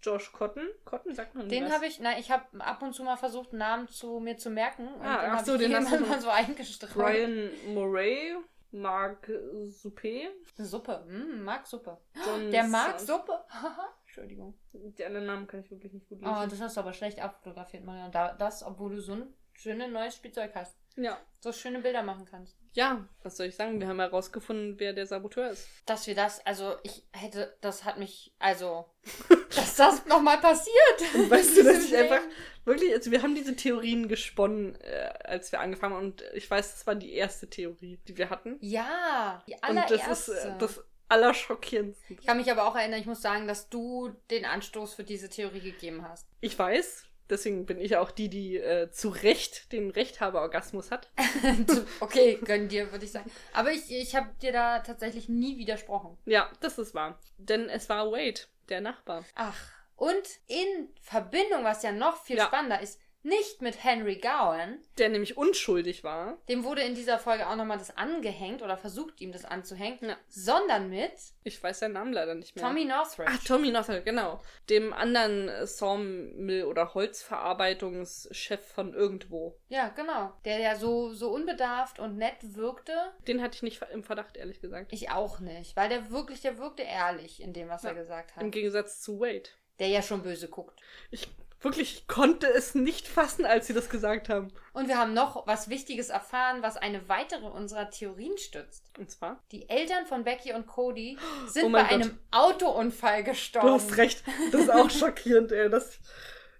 Josh 0.01 0.31
Cotton. 0.31 0.67
Cotton 0.85 1.13
sagt 1.15 1.33
man 1.35 1.49
Den 1.49 1.71
habe 1.71 1.85
ich, 1.87 1.99
na, 1.99 2.17
ich 2.19 2.29
habe 2.31 2.43
ab 2.59 2.81
und 2.81 2.93
zu 2.93 3.03
mal 3.03 3.17
versucht, 3.17 3.49
einen 3.49 3.59
Namen 3.59 3.87
zu 3.87 4.19
mir 4.19 4.37
zu 4.37 4.49
merken. 4.49 4.87
Und 4.87 5.01
Ah, 5.05 5.21
den 5.21 5.31
ach 5.31 5.45
so, 5.45 5.53
ich 5.55 5.61
den 5.61 5.75
hast 5.75 5.91
du 5.91 6.05
mal 6.05 6.21
so 6.21 6.29
eingestrichen. 6.31 6.95
Brian 7.01 7.49
Murray, 7.73 8.35
Mark 8.71 9.27
Suppé, 9.69 10.27
Suppe. 10.57 11.03
Mm, 11.07 11.43
mag 11.43 11.65
Suppe. 11.65 11.97
John 12.25 12.51
Der 12.51 12.67
Sand- 12.67 12.99
Suppe. 13.01 13.43
Entschuldigung. 14.05 14.57
Die 14.73 15.05
anderen 15.05 15.25
Namen 15.25 15.47
kann 15.47 15.61
ich 15.61 15.71
wirklich 15.71 15.93
nicht 15.93 16.07
gut 16.09 16.19
lesen. 16.21 16.33
Oh, 16.35 16.45
das 16.47 16.59
hast 16.61 16.77
du 16.77 16.81
aber 16.81 16.93
schlecht 16.93 17.19
abfotografiert, 17.19 17.83
Marion. 17.83 18.11
Da, 18.11 18.33
das, 18.33 18.63
obwohl 18.63 18.95
du 18.95 19.01
so 19.01 19.13
ein 19.13 19.33
schönes 19.57 19.89
neues 19.91 20.15
Spielzeug 20.15 20.51
hast. 20.55 20.75
ja. 20.95 21.17
So 21.39 21.51
schöne 21.53 21.79
Bilder 21.79 22.01
machen 22.01 22.25
kannst. 22.29 22.57
Ja, 22.73 23.07
was 23.23 23.37
soll 23.37 23.45
ich 23.45 23.55
sagen? 23.55 23.79
Wir 23.79 23.87
haben 23.87 23.99
herausgefunden, 23.99 24.79
wer 24.79 24.91
der 24.91 25.05
Saboteur 25.05 25.51
ist. 25.51 25.67
Dass 25.85 26.05
wir 26.07 26.15
das, 26.15 26.45
also 26.45 26.75
ich 26.83 27.03
hätte, 27.13 27.55
das 27.61 27.85
hat 27.85 27.97
mich, 27.99 28.33
also, 28.39 28.85
dass 29.55 29.75
das 29.75 30.05
nochmal 30.07 30.39
passiert. 30.39 30.99
Weißt 31.29 31.57
du, 31.57 31.63
dass 31.63 31.85
ich 31.85 31.95
einfach 31.95 32.21
wirklich, 32.65 32.91
also 32.93 33.11
wir 33.11 33.21
haben 33.21 33.35
diese 33.35 33.55
Theorien 33.55 34.07
gesponnen, 34.07 34.75
äh, 34.81 35.13
als 35.23 35.51
wir 35.51 35.59
angefangen 35.59 35.93
haben 35.95 36.05
und 36.05 36.23
ich 36.33 36.49
weiß, 36.49 36.71
das 36.73 36.87
war 36.87 36.95
die 36.95 37.13
erste 37.13 37.49
Theorie, 37.49 37.99
die 38.07 38.17
wir 38.17 38.29
hatten. 38.31 38.57
Ja, 38.59 39.43
die 39.47 39.53
Und 39.53 39.63
allererste. 39.63 40.09
das 40.09 40.27
ist 40.27 40.43
äh, 40.43 40.57
das 40.57 40.83
Allerschockierendste. 41.07 42.03
ich 42.13 42.25
kann 42.25 42.37
mich 42.37 42.51
aber 42.51 42.67
auch 42.67 42.75
erinnern, 42.75 42.99
ich 42.99 43.05
muss 43.05 43.21
sagen, 43.21 43.47
dass 43.47 43.69
du 43.69 44.09
den 44.29 44.43
Anstoß 44.45 44.95
für 44.95 45.03
diese 45.03 45.29
Theorie 45.29 45.61
gegeben 45.61 46.03
hast. 46.07 46.27
Ich 46.41 46.57
weiß, 46.57 47.05
deswegen 47.29 47.65
bin 47.65 47.79
ich 47.79 47.97
auch 47.97 48.11
die, 48.11 48.29
die 48.29 48.57
äh, 48.57 48.89
zu 48.91 49.09
Recht 49.09 49.71
den 49.71 49.89
Rechthaber-Orgasmus 49.91 50.91
hat. 50.91 51.09
okay, 51.99 52.39
gönn 52.43 52.67
dir, 52.67 52.91
würde 52.91 53.05
ich 53.05 53.11
sagen. 53.11 53.29
Aber 53.53 53.71
ich, 53.71 53.91
ich 53.91 54.15
habe 54.15 54.29
dir 54.41 54.51
da 54.51 54.79
tatsächlich 54.79 55.29
nie 55.29 55.57
widersprochen. 55.57 56.17
Ja, 56.25 56.49
das 56.59 56.77
ist 56.77 56.93
wahr. 56.93 57.19
Denn 57.37 57.69
es 57.69 57.89
war 57.89 58.11
Wade, 58.11 58.41
der 58.69 58.81
Nachbar. 58.81 59.23
Ach, 59.35 59.57
und 59.95 60.27
in 60.47 60.89
Verbindung, 61.01 61.63
was 61.63 61.81
ja 61.83 61.91
noch 61.91 62.23
viel 62.23 62.37
Ja. 62.37 62.45
spannender 62.45 62.81
ist, 62.81 62.99
nicht 63.27 63.61
mit 63.61 63.83
Henry 63.83 64.15
Gowan, 64.15 64.79
Der 64.97 65.09
nämlich 65.09 65.37
unschuldig 65.37 66.03
war. 66.03 66.37
dem 66.49 66.63
wurde 66.63 66.81
in 66.81 66.95
dieser 66.95 67.19
Folge 67.19 67.47
auch 67.47 67.55
nochmal 67.55 67.77
das 67.77 67.95
angehängt 67.97 68.61
oder 68.61 68.77
versucht 68.77 69.19
ihm 69.21 69.31
das 69.31 69.45
anzuhängen, 69.45 70.09
Ja. 70.09 70.17
sondern 70.29 70.89
mit 70.89 71.11
Ich 71.43 71.61
weiß 71.61 71.79
seinen 71.79 71.93
Namen 71.93 72.13
leider 72.13 72.35
nicht 72.35 72.55
mehr. 72.55 72.63
Tommy 72.65 72.85
Northridge. 72.85 73.31
Ach, 73.33 73.43
Tommy 73.43 73.71
Nothel, 73.71 74.01
genau. 74.03 74.41
Dem 74.69 74.93
anderen 74.93 75.49
äh, 75.49 75.65
Sawmill- 75.67 76.65
oder 76.65 76.93
Holzverarbeitungschef 76.93 78.65
von 78.73 78.93
irgendwo. 78.93 79.57
Ja, 79.69 79.89
genau. 79.89 80.33
Der 80.45 80.59
ja 80.59 80.75
so, 80.75 81.13
so 81.13 81.29
unbedarft 81.31 81.99
und 81.99 82.17
nett 82.17 82.37
wirkte. 82.55 82.93
Den 83.27 83.41
hatte 83.41 83.55
ich 83.55 83.63
nicht 83.63 83.81
im 83.93 84.03
Verdacht, 84.03 84.37
ehrlich 84.37 84.61
gesagt. 84.61 84.91
Ich 84.93 85.09
auch 85.11 85.39
nicht, 85.39 85.75
weil 85.75 85.89
der 85.89 86.11
wirklich, 86.11 86.41
der 86.41 86.57
wirkte 86.57 86.83
ehrlich 86.83 87.41
in 87.41 87.53
dem, 87.53 87.69
was 87.69 87.83
Ja. 87.83 87.89
er 87.89 87.95
gesagt 87.95 88.35
hat. 88.35 88.43
Im 88.43 88.51
Gegensatz 88.51 89.01
zu 89.01 89.19
Wade. 89.19 89.49
Der 89.79 89.87
ja 89.89 90.01
schon 90.01 90.23
böse 90.23 90.47
guckt. 90.47 90.79
Ich 91.11 91.27
wirklich 91.67 91.97
ich 91.97 92.07
konnte 92.07 92.47
es 92.47 92.75
nicht 92.75 93.07
fassen, 93.07 93.45
als 93.45 93.67
sie 93.67 93.73
das 93.73 93.89
gesagt 93.89 94.29
haben. 94.29 94.51
Und 94.73 94.87
wir 94.87 94.97
haben 94.97 95.13
noch 95.13 95.47
was 95.47 95.69
Wichtiges 95.69 96.09
erfahren, 96.09 96.61
was 96.61 96.77
eine 96.77 97.07
weitere 97.09 97.45
unserer 97.45 97.89
Theorien 97.89 98.37
stützt. 98.37 98.83
Und 98.97 99.09
zwar? 99.11 99.41
Die 99.51 99.69
Eltern 99.69 100.05
von 100.05 100.23
Becky 100.23 100.53
und 100.53 100.67
Cody 100.67 101.17
sind 101.47 101.65
Oh 101.65 101.69
bei 101.71 101.83
Gott. 101.83 101.91
einem 101.91 102.17
Autounfall 102.31 103.23
gestorben. 103.23 103.67
Du 103.67 103.73
hast 103.73 103.97
recht. 103.97 104.23
Das 104.51 104.61
ist 104.61 104.71
auch 104.71 104.89
schockierend, 104.91 105.51
ey. 105.51 105.69
Das, 105.69 105.99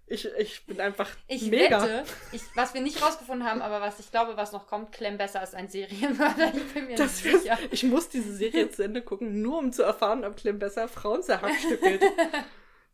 ich, 0.09 0.25
ich 0.37 0.65
bin 0.65 0.79
einfach 0.79 1.09
Ich 1.27 1.43
mega. 1.49 1.81
wette, 1.81 2.03
ich, 2.31 2.41
was 2.55 2.73
wir 2.73 2.79
nicht 2.81 3.01
rausgefunden 3.01 3.45
haben, 3.47 3.61
aber 3.61 3.81
was 3.81 3.99
ich 3.99 4.09
glaube, 4.09 4.37
was 4.37 4.53
noch 4.53 4.65
kommt, 4.67 4.91
Clem 4.93 5.17
besser 5.17 5.41
als 5.41 5.53
ein 5.53 5.67
Serienmörder. 5.67 6.51
Ich 6.55 6.73
bin 6.73 6.87
mir 6.87 6.95
Das 6.95 7.23
nicht 7.23 7.39
sicher. 7.41 7.57
ich 7.71 7.83
muss 7.83 8.07
diese 8.09 8.33
Serie 8.33 8.69
zu 8.71 8.83
Ende 8.83 9.01
gucken, 9.01 9.41
nur 9.41 9.57
um 9.59 9.73
zu 9.73 9.83
erfahren, 9.83 10.23
ob 10.23 10.37
Clem 10.37 10.59
besser 10.59 10.87
Frauen 10.87 11.21
zerhackstückelt. 11.23 12.01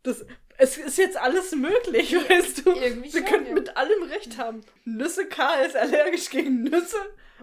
Das, 0.04 0.26
es 0.58 0.78
ist 0.78 0.98
jetzt 0.98 1.18
alles 1.18 1.52
möglich, 1.54 2.14
weißt 2.30 2.66
du? 2.66 2.72
Irgendwie 2.74 3.14
Wir 3.14 3.22
schon, 3.22 3.30
könnten 3.30 3.48
ja. 3.48 3.54
mit 3.54 3.76
allem 3.78 4.04
recht 4.04 4.38
haben. 4.38 4.62
Nüsse 4.86 5.26
K 5.28 5.62
ist 5.62 5.76
allergisch 5.76 6.30
gegen 6.30 6.64
Nüsse 6.64 6.98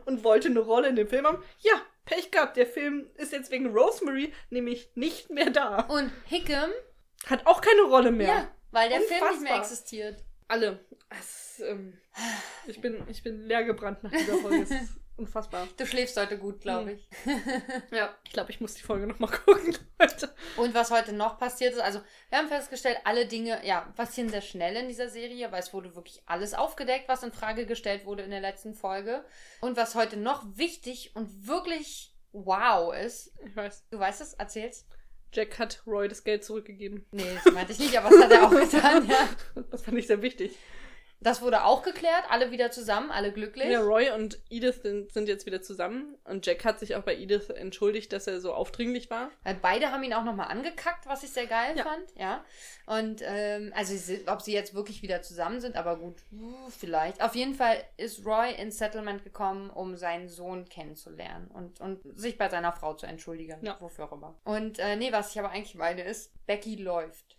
und 0.05 0.23
wollte 0.25 0.49
eine 0.49 0.61
Rolle 0.61 0.89
in 0.89 0.97
dem 0.97 1.09
Film 1.09 1.27
haben. 1.27 1.43
Ja, 1.59 1.81
Pech 2.05 2.31
gehabt. 2.31 2.57
Der 2.57 2.67
Film 2.67 3.11
ist 3.17 3.33
jetzt 3.33 3.51
wegen 3.51 3.67
Rosemary 3.77 4.33
nämlich 4.51 4.91
nicht 4.95 5.31
mehr 5.31 5.51
da. 5.51 5.81
Und 5.83 6.11
Hickam, 6.27 6.71
Hat 7.27 7.47
auch 7.47 7.61
keine 7.61 7.83
Rolle 7.83 8.11
mehr. 8.13 8.29
ja, 8.29 8.51
weil 8.71 8.89
der 8.89 9.01
Film 9.01 9.09
nicht 9.11 9.41
mehr 9.43 9.53
Unfassbar. 9.55 9.59
existiert. 9.59 10.25
Alle. 10.49 10.85
Es, 11.19 11.61
ähm, 11.67 11.99
ich, 12.67 12.81
bin, 12.81 13.03
ich 13.09 13.23
bin 13.23 13.41
leer 13.47 13.65
gebrannt 13.65 14.03
nach 14.03 14.11
dieser 14.11 14.37
Folge. 14.39 14.63
Es 14.63 14.71
ist 14.71 14.91
unfassbar. 15.21 15.69
Du 15.77 15.87
schläfst 15.87 16.17
heute 16.17 16.37
gut, 16.39 16.61
glaube 16.61 16.91
Hm. 16.91 16.97
ich. 16.97 17.09
Ja, 17.97 18.15
ich 18.25 18.33
glaube, 18.33 18.51
ich 18.51 18.61
muss 18.61 18.75
die 18.75 18.83
Folge 18.83 19.07
nochmal 19.07 19.31
gucken, 19.47 19.77
Leute. 19.99 20.35
Und 20.57 20.75
was 20.75 20.91
heute 20.91 21.13
noch 21.13 21.39
passiert 21.39 21.75
ist, 21.75 21.81
also 21.81 22.01
wir 22.31 22.39
haben 22.39 22.49
festgestellt, 22.49 22.99
alle 23.05 23.27
Dinge, 23.27 23.65
ja, 23.65 23.83
passieren 23.97 24.29
sehr 24.31 24.41
schnell 24.43 24.77
in 24.77 24.89
dieser 24.89 25.09
Serie, 25.09 25.53
weil 25.53 25.61
es 25.61 25.73
wurde 25.73 25.95
wirklich 25.95 26.23
alles 26.27 26.55
aufgedeckt, 26.55 27.09
was 27.09 27.23
in 27.23 27.33
Frage 27.33 27.67
gestellt 27.67 28.05
wurde 28.07 28.23
in 28.23 28.31
der 28.31 28.41
letzten 28.41 28.75
Folge. 28.75 29.25
Und 29.61 29.77
was 29.77 29.95
heute 29.95 30.17
noch 30.17 30.45
wichtig 30.57 31.13
und 31.15 31.47
wirklich 31.47 32.15
wow 32.33 32.95
ist, 32.95 33.33
Ich 33.45 33.55
weiß. 33.57 33.85
du 33.91 33.99
weißt 33.99 34.21
es, 34.21 34.35
erzähl's. 34.35 34.87
Jack 35.33 35.61
hat 35.61 35.83
Roy 35.87 36.09
das 36.09 36.25
Geld 36.25 36.45
zurückgegeben. 36.45 37.07
Nee, 37.13 37.23
das 37.45 37.53
meinte 37.53 37.71
ich 37.73 37.79
nicht, 37.79 37.97
aber 37.97 38.11
das 38.11 38.21
hat 38.25 38.33
er 38.33 38.47
auch 38.47 38.51
getan, 38.71 39.07
ja. 39.09 39.29
Das 39.71 39.83
fand 39.83 39.97
ich 39.99 40.09
sehr 40.09 40.23
wichtig. 40.23 40.57
Das 41.23 41.43
wurde 41.43 41.65
auch 41.65 41.83
geklärt, 41.83 42.25
alle 42.31 42.51
wieder 42.51 42.71
zusammen, 42.71 43.11
alle 43.11 43.31
glücklich. 43.31 43.69
Ja, 43.69 43.81
Roy 43.81 44.11
und 44.11 44.39
Edith 44.49 44.81
sind, 44.83 45.29
jetzt 45.29 45.45
wieder 45.45 45.61
zusammen. 45.61 46.17
Und 46.25 46.47
Jack 46.47 46.65
hat 46.65 46.81
sich 46.81 46.97
auch 46.97 47.03
bei 47.03 47.15
Edith 47.15 47.51
entschuldigt, 47.51 48.11
dass 48.15 48.27
er 48.27 48.41
so 48.41 48.55
aufdringlich 48.55 49.11
war. 49.11 49.31
Weil 49.45 49.57
beide 49.57 49.93
haben 49.93 50.03
ihn 50.03 50.15
auch 50.15 50.25
nochmal 50.25 50.49
angekackt, 50.49 51.07
was 51.07 51.23
ich 51.23 51.31
sehr 51.31 51.47
geil 51.47 51.77
Ja. 51.77 51.85
fand, 51.85 52.05
ja. 52.17 52.43
Und 52.87 53.21
ähm, 53.25 53.71
also 53.77 53.95
ob 54.29 54.41
sie 54.41 54.55
jetzt 54.55 54.75
wirklich 54.75 55.03
wieder 55.03 55.21
zusammen 55.21 55.61
sind, 55.61 55.77
aber 55.77 55.97
gut, 55.99 56.23
uh, 56.33 56.71
vielleicht. 56.71 57.23
Auf 57.23 57.35
jeden 57.35 57.55
Fall 57.55 57.77
ist 57.99 58.25
Roy 58.25 58.53
ins 58.55 58.79
Settlement 58.79 59.23
gekommen, 59.23 59.69
um 59.69 59.97
seinen 59.97 60.29
Sohn 60.31 60.65
kennenzulernen 60.71 61.49
und, 61.49 61.81
und 61.81 62.01
sich 62.19 62.39
bei 62.39 62.49
seiner 62.49 62.73
Frau 62.73 62.95
zu 62.95 63.05
entschuldigen, 63.07 63.59
Ja. 63.63 63.77
wofür 63.81 64.07
auch 64.07 64.13
immer. 64.13 64.39
Und 64.45 64.79
äh, 64.79 64.97
nee, 64.97 65.13
was 65.13 65.33
ich 65.33 65.39
aber 65.39 65.51
eigentlich 65.51 65.75
meine 65.75 66.03
ist, 66.03 66.33
Becky 66.47 66.77
läuft. 66.77 67.37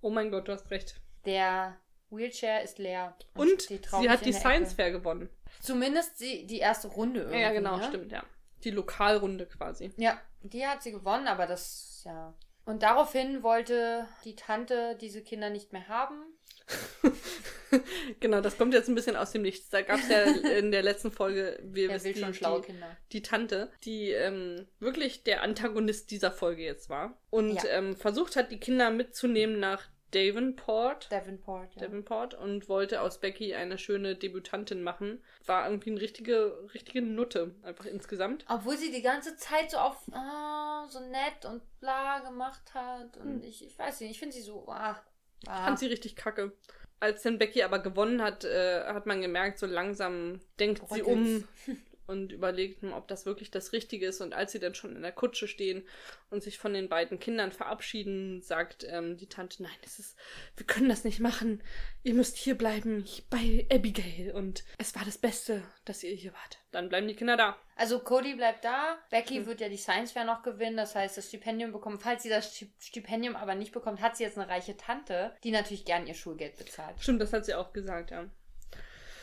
Oh 0.00 0.10
mein 0.10 0.30
Gott, 0.30 0.46
du 0.46 0.52
hast 0.52 0.70
recht. 0.70 1.00
Der 1.26 1.76
Wheelchair 2.16 2.62
ist 2.62 2.78
leer. 2.78 3.16
Und 3.34 3.62
steht 3.62 3.88
sie 3.90 4.08
hat 4.10 4.24
die 4.24 4.32
Science 4.32 4.68
Ecke. 4.72 4.76
Fair 4.76 4.90
gewonnen. 4.92 5.28
Zumindest 5.60 6.20
die, 6.20 6.46
die 6.46 6.58
erste 6.58 6.88
Runde 6.88 7.20
irgendwie. 7.20 7.40
ja, 7.40 7.52
genau, 7.52 7.76
ne? 7.76 7.84
stimmt, 7.84 8.12
ja. 8.12 8.24
Die 8.64 8.70
Lokalrunde 8.70 9.46
quasi. 9.46 9.92
Ja, 9.96 10.20
die 10.42 10.66
hat 10.66 10.82
sie 10.82 10.92
gewonnen, 10.92 11.26
aber 11.28 11.46
das, 11.46 12.02
ja. 12.04 12.34
Und 12.64 12.82
daraufhin 12.82 13.42
wollte 13.42 14.06
die 14.24 14.36
Tante 14.36 14.96
diese 15.00 15.22
Kinder 15.22 15.50
nicht 15.50 15.72
mehr 15.72 15.86
haben. 15.88 16.22
genau, 18.20 18.40
das 18.40 18.56
kommt 18.56 18.72
jetzt 18.72 18.88
ein 18.88 18.94
bisschen 18.94 19.16
aus 19.16 19.32
dem 19.32 19.42
Nichts. 19.42 19.68
Da 19.68 19.82
gab 19.82 19.98
es 19.98 20.08
ja 20.08 20.22
in 20.58 20.70
der 20.70 20.82
letzten 20.82 21.10
Folge, 21.10 21.58
wir 21.62 21.90
wissen, 21.90 22.14
die, 22.14 22.22
die, 22.22 22.74
die 23.12 23.22
Tante, 23.22 23.70
die 23.84 24.10
ähm, 24.10 24.66
wirklich 24.78 25.24
der 25.24 25.42
Antagonist 25.42 26.10
dieser 26.10 26.32
Folge 26.32 26.62
jetzt 26.62 26.88
war. 26.88 27.18
Und 27.30 27.54
Ja. 27.62 27.70
ähm, 27.70 27.96
versucht 27.96 28.36
hat, 28.36 28.50
die 28.50 28.60
Kinder 28.60 28.90
mitzunehmen 28.90 29.58
nach 29.60 29.82
Davenport. 30.14 31.10
Davenport, 31.10 31.74
ja. 31.74 31.82
Davenport 31.82 32.34
und 32.34 32.68
wollte 32.68 33.00
aus 33.00 33.18
Becky 33.18 33.54
eine 33.54 33.78
schöne 33.78 34.14
Debütantin 34.14 34.82
machen. 34.82 35.22
War 35.46 35.66
irgendwie 35.68 35.90
eine 35.90 36.00
richtige, 36.00 36.68
richtige 36.72 37.02
Nutte, 37.02 37.54
einfach 37.62 37.86
insgesamt. 37.86 38.44
Obwohl 38.48 38.76
sie 38.76 38.92
die 38.92 39.02
ganze 39.02 39.36
Zeit 39.36 39.70
so 39.70 39.78
auf 39.78 39.96
ah, 40.12 40.86
so 40.88 41.00
nett 41.00 41.44
und 41.44 41.62
bla 41.80 42.20
gemacht 42.20 42.72
hat. 42.74 43.16
Und 43.16 43.42
Hm. 43.42 43.48
ich, 43.48 43.64
ich 43.66 43.78
weiß 43.78 44.00
nicht, 44.00 44.12
ich 44.12 44.18
finde 44.18 44.34
sie 44.34 44.42
so. 44.42 44.66
Ah, 44.68 45.00
Ich 45.42 45.48
ah. 45.48 45.64
fand 45.64 45.78
sie 45.78 45.86
richtig 45.86 46.16
kacke. 46.16 46.52
Als 47.00 47.22
dann 47.22 47.38
Becky 47.38 47.62
aber 47.62 47.80
gewonnen 47.80 48.22
hat, 48.22 48.44
äh, 48.44 48.84
hat 48.84 49.04
man 49.06 49.20
gemerkt, 49.20 49.58
so 49.58 49.66
langsam 49.66 50.40
denkt 50.58 50.82
sie 50.90 51.02
um 51.02 51.44
und 52.06 52.32
überlegt, 52.32 52.82
hm, 52.82 52.92
ob 52.92 53.08
das 53.08 53.26
wirklich 53.26 53.50
das 53.50 53.72
Richtige 53.72 54.06
ist. 54.06 54.20
Und 54.20 54.34
als 54.34 54.52
sie 54.52 54.58
dann 54.60 54.74
schon 54.74 54.94
in 54.94 55.02
der 55.02 55.12
Kutsche 55.12 55.48
stehen 55.48 55.86
und 56.30 56.42
sich 56.42 56.58
von 56.58 56.72
den 56.74 56.88
beiden 56.88 57.18
Kindern 57.18 57.52
verabschieden, 57.52 58.42
sagt 58.42 58.84
ähm, 58.88 59.16
die 59.16 59.28
Tante, 59.28 59.62
nein, 59.62 59.72
es 59.84 59.98
ist, 59.98 60.16
wir 60.56 60.66
können 60.66 60.88
das 60.88 61.04
nicht 61.04 61.20
machen. 61.20 61.62
Ihr 62.02 62.14
müsst 62.14 62.36
hier 62.36 62.56
bleiben 62.56 63.04
ich- 63.04 63.24
bei 63.30 63.66
Abigail. 63.72 64.32
Und 64.32 64.64
es 64.78 64.94
war 64.94 65.04
das 65.04 65.18
Beste, 65.18 65.62
dass 65.84 66.02
ihr 66.02 66.14
hier 66.14 66.32
wart. 66.32 66.58
Dann 66.72 66.88
bleiben 66.88 67.08
die 67.08 67.14
Kinder 67.16 67.36
da. 67.36 67.56
Also 67.76 67.98
Cody 68.00 68.34
bleibt 68.34 68.64
da. 68.64 68.98
Becky 69.10 69.36
Hm. 69.36 69.46
wird 69.46 69.60
ja 69.60 69.68
die 69.68 69.76
Science 69.76 70.12
Fair 70.12 70.24
noch 70.24 70.42
gewinnen, 70.42 70.76
das 70.76 70.94
heißt 70.94 71.16
das 71.16 71.28
Stipendium 71.28 71.72
bekommen. 71.72 71.98
Falls 71.98 72.22
sie 72.22 72.28
das 72.28 72.54
Sti- 72.54 72.70
Stipendium 72.78 73.34
aber 73.36 73.54
nicht 73.54 73.72
bekommt, 73.72 74.00
hat 74.00 74.16
sie 74.16 74.24
jetzt 74.24 74.38
eine 74.38 74.48
reiche 74.48 74.76
Tante, 74.76 75.34
die 75.42 75.50
natürlich 75.50 75.84
gern 75.84 76.06
ihr 76.06 76.14
Schulgeld 76.14 76.56
bezahlt. 76.56 77.00
Stimmt, 77.00 77.20
das 77.22 77.32
hat 77.32 77.44
sie 77.46 77.54
auch 77.54 77.72
gesagt, 77.72 78.10
ja. 78.10 78.28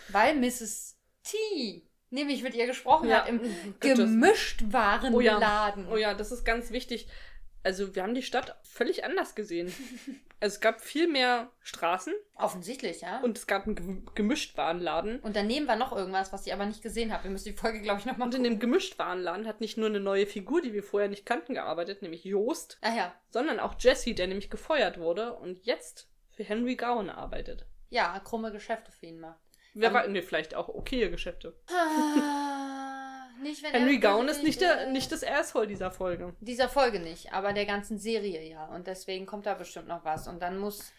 Weil 0.09 0.35
Mrs. 0.35 0.97
T 1.23 1.87
nämlich 2.11 2.43
mit 2.43 2.53
ihr 2.53 2.67
gesprochen 2.67 3.09
Ja, 3.09 3.21
hat 3.21 3.29
im. 3.29 3.41
Gemischtwarenladen. 3.79 5.15
Oh 5.15 5.21
ja, 5.21 5.91
oh 5.93 5.97
ja, 5.97 6.13
das 6.13 6.31
ist 6.31 6.43
ganz 6.45 6.71
wichtig. 6.71 7.07
Also 7.63 7.95
wir 7.95 8.03
haben 8.03 8.15
die 8.15 8.23
Stadt 8.23 8.57
völlig 8.63 9.03
anders 9.03 9.35
gesehen. 9.35 9.73
Also 10.43 10.55
es 10.55 10.59
gab 10.59 10.81
viel 10.81 11.07
mehr 11.07 11.51
Straßen 11.59 12.15
Offensichtlich, 12.33 13.01
ja. 13.01 13.17
Und, 13.19 13.25
und 13.25 13.37
es 13.37 13.45
gab 13.45 13.67
einen 13.67 13.75
Gem- 13.75 14.05
Gemischtwarenladen. 14.15 15.21
daneben 15.33 15.67
war 15.67 15.75
noch 15.75 15.95
irgendwas, 15.95 16.33
was 16.33 16.47
ich 16.47 16.51
aber 16.53 16.65
nicht 16.65 16.81
gesehen 16.81 17.13
habe. 17.13 17.25
Wir 17.25 17.29
müssen 17.29 17.49
die 17.49 17.53
Folge, 17.55 17.79
glaube 17.79 17.99
ich, 17.99 18.07
nochmal 18.07 18.25
Und 18.27 18.33
in 18.33 18.43
dem 18.43 18.57
Gemischtwarenladen 18.57 19.45
hat 19.45 19.61
nicht 19.61 19.77
nur 19.77 19.85
eine 19.87 19.99
neue 19.99 20.25
Figur, 20.25 20.63
die 20.63 20.73
wir 20.73 20.81
vorher 20.81 21.09
nicht 21.09 21.27
kannten, 21.27 21.53
gearbeitet, 21.53 22.01
nämlich 22.01 22.23
Joost, 22.23 22.79
Ah 22.81 22.91
ja. 22.95 23.13
sondern 23.29 23.59
auch 23.59 23.75
Jesse, 23.77 24.15
der 24.15 24.25
nämlich 24.25 24.49
gefeuert 24.49 24.97
wurde 24.99 25.33
und 25.35 25.63
jetzt 25.63 26.09
für 26.31 26.43
Henry 26.43 26.75
Gowan 26.75 27.11
arbeitet. 27.11 27.67
Ja, 27.91 28.19
krumme 28.23 28.51
Geschäfte 28.51 28.91
für 28.91 29.05
ihn 29.05 29.19
macht. 29.19 29.37
Wer 29.73 29.89
Ähm, 29.89 29.93
war, 29.93 30.07
nee, 30.07 30.21
vielleicht 30.21 30.55
auch 30.55 30.67
okaye 30.69 31.09
Geschäfte. 31.09 31.55
Ah, 31.67 33.27
nicht, 33.41 33.63
wenn 33.63 33.71
Henry 33.71 33.99
Gowan 33.99 34.27
ist 34.27 34.43
nicht, 34.43 34.61
der, 34.61 34.87
nicht 34.91 35.11
das 35.11 35.23
Asshole 35.23 35.67
dieser 35.67 35.91
Folge. 35.91 36.35
Dieser 36.41 36.69
Folge 36.69 36.99
nicht, 36.99 37.33
aber 37.33 37.53
der 37.53 37.65
ganzen 37.65 37.97
Serie 37.97 38.47
ja. 38.47 38.65
Und 38.67 38.87
deswegen 38.87 39.25
kommt 39.25 39.45
da 39.45 39.53
bestimmt 39.53 39.87
noch 39.87 40.03
was. 40.05 40.27
Und 40.27 40.41
dann 40.41 40.57
muss. 40.57 40.91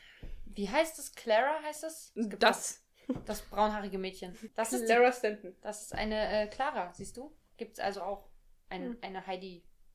Wie 0.46 0.68
heißt 0.68 0.98
es? 0.98 1.14
Clara 1.14 1.62
heißt 1.64 1.84
es? 1.84 2.12
Es 2.14 2.28
Das. 2.38 2.78
Das 3.26 3.42
braunhaarige 3.42 3.98
Mädchen. 3.98 4.36
Das 4.54 4.72
ist, 4.72 4.82
die, 4.88 4.92
Lara 4.92 5.12
Stanton. 5.12 5.54
das 5.60 5.82
ist 5.82 5.94
eine 5.94 6.42
äh, 6.44 6.46
Clara, 6.46 6.92
siehst 6.94 7.16
du? 7.16 7.34
Gibt 7.56 7.74
es 7.74 7.80
also 7.80 8.00
auch 8.02 8.28
ein, 8.68 8.82
Hm. 8.82 8.98
eine 9.02 9.26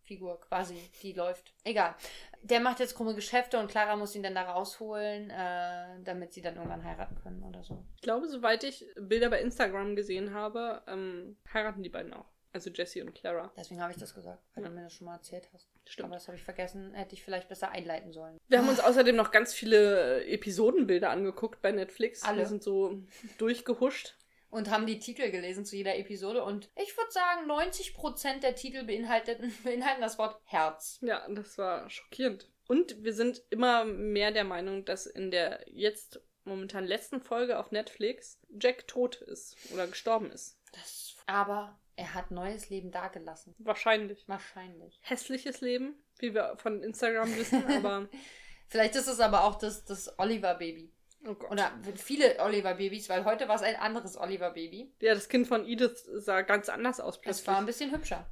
Heidi-Figur 0.08 0.40
quasi, 0.42 0.78
die 1.02 1.14
läuft. 1.14 1.54
Egal. 1.64 1.96
Der 2.42 2.60
macht 2.60 2.80
jetzt 2.80 2.96
krumme 2.96 3.16
Geschäfte 3.16 3.60
und 3.60 3.68
Clara 3.70 3.96
muss 3.96 4.16
ihn 4.16 4.24
dann 4.24 4.36
da 4.36 4.44
rausholen, 4.44 5.30
äh, 5.30 6.02
damit 6.04 6.34
sie 6.34 6.42
dann 6.42 6.56
irgendwann 6.56 6.84
heiraten 6.84 7.16
können 7.22 7.44
oder 7.44 7.64
so. 7.64 7.84
Ich 7.96 8.02
glaube, 8.02 8.28
soweit 8.28 8.64
ich 8.64 8.86
Bilder 8.96 9.30
bei 9.30 9.42
Instagram 9.42 9.96
gesehen 9.96 10.34
habe, 10.34 10.82
ähm, 10.88 11.38
heiraten 11.54 11.84
die 11.84 11.90
beiden 11.90 12.14
auch. 12.14 12.26
Also 12.54 12.70
Jesse 12.72 13.04
und 13.04 13.14
Clara. 13.14 13.52
Deswegen 13.58 13.82
habe 13.82 13.92
ich 13.92 14.00
das 14.00 14.16
gesagt, 14.16 14.42
weil 14.56 14.64
Ja. 14.64 14.70
du 14.70 14.76
mir 14.76 14.84
das 14.84 14.94
schon 14.94 15.06
mal 15.06 15.16
erzählt 15.16 15.48
hast. 15.54 15.68
Stimmt. 15.86 16.06
Aber 16.08 16.16
das 16.16 16.28
habe 16.28 16.38
ich 16.38 16.44
vergessen, 16.44 16.94
hätte 16.94 17.14
ich 17.14 17.24
vielleicht 17.24 17.50
besser 17.50 17.70
einleiten 17.70 18.12
sollen. 18.14 18.38
Wir 18.48 18.58
haben 18.60 18.70
uns 18.70 18.80
außerdem 18.80 19.16
noch 19.16 19.32
ganz 19.32 19.54
viele 19.54 20.26
Episodenbilder 20.26 21.10
angeguckt 21.10 21.62
bei 21.62 21.72
Netflix. 21.72 22.24
Alle. 22.24 22.40
Die 22.42 22.46
sind 22.46 22.64
so 22.64 23.02
durchgehuscht. 23.38 24.16
Und 24.50 24.70
haben 24.70 24.86
die 24.86 25.00
Titel 25.00 25.30
gelesen 25.30 25.66
zu 25.66 25.76
jeder 25.76 25.98
Episode. 25.98 26.44
Und 26.44 26.70
ich 26.76 26.96
würde 26.98 27.12
sagen, 27.12 27.50
90% 27.50 28.40
der 28.42 28.56
Titel 28.56 28.86
beinhalten, 28.86 29.54
beinhalten 29.64 30.02
das 30.02 30.18
Wort 30.18 30.40
Herz. 30.46 31.00
Ja, 31.02 31.28
das 31.30 31.58
war 31.58 31.90
schockierend. 31.90 32.50
Und 32.68 33.04
wir 33.04 33.14
sind 33.14 33.44
immer 33.50 33.86
mehr 33.86 34.32
der 34.32 34.44
Meinung, 34.44 34.84
dass 34.86 35.06
in 35.06 35.32
der 35.32 35.64
jetzt 35.68 36.22
momentan 36.44 36.86
letzten 36.86 37.22
Folge 37.22 37.60
auf 37.60 37.72
Netflix 37.72 38.40
Jack 38.50 38.88
tot 38.88 39.18
ist 39.22 39.56
oder 39.74 39.88
gestorben 39.88 40.32
ist. 40.32 40.58
Das, 40.74 41.16
aber 41.26 41.80
er 41.96 42.14
hat 42.14 42.32
neues 42.32 42.70
Leben 42.70 42.92
dagelassen. 42.92 43.56
Wahrscheinlich. 43.58 44.28
Wahrscheinlich. 44.28 45.00
Hässliches 45.02 45.62
Leben, 45.62 45.96
wie 46.20 46.34
wir 46.34 46.58
von 46.58 46.84
Instagram 46.84 47.36
wissen, 47.36 47.66
aber 47.66 48.10
Vielleicht 48.68 48.96
ist 48.96 49.08
es 49.08 49.20
aber 49.20 49.44
auch 49.46 49.56
das, 49.56 49.86
das 49.86 50.20
Oliver-Baby. 50.20 50.92
Oh. 51.28 51.52
Oder 51.52 51.72
viele 51.96 52.40
Oliver-Babys, 52.40 53.10
weil 53.10 53.26
heute 53.26 53.48
war 53.48 53.56
es 53.56 53.62
ein 53.62 53.76
anderes 53.76 54.18
Oliver-Baby. 54.18 54.94
ja, 55.02 55.14
das 55.14 55.30
Kind 55.30 55.48
von 55.48 55.66
Edith 55.68 56.04
sah 56.16 56.42
ganz 56.42 56.70
anders 56.70 57.00
aus 57.00 57.16
Es 57.16 57.22
plötzlich. 57.22 57.48
war 57.48 57.58
ein 57.58 57.66
bisschen 57.66 57.92
hübscher. 57.92 58.26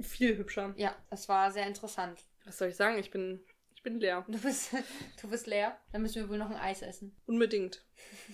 viel 0.00 0.36
hübscher. 0.36 0.74
Ja, 0.76 0.94
es 1.10 1.28
war 1.28 1.50
sehr 1.50 1.66
interessant. 1.66 2.20
Was 2.44 2.58
soll 2.58 2.68
ich 2.68 2.76
sagen? 2.76 2.98
Ich 2.98 3.10
bin, 3.10 3.40
ich 3.74 3.82
bin 3.82 4.00
leer. 4.00 4.24
Du 4.28 4.38
bist, 4.40 4.72
du 5.22 5.28
bist 5.30 5.46
leer. 5.46 5.76
Dann 5.92 6.02
müssen 6.02 6.22
wir 6.22 6.28
wohl 6.28 6.38
noch 6.38 6.50
ein 6.50 6.56
Eis 6.56 6.82
essen. 6.82 7.14
Unbedingt. 7.26 7.84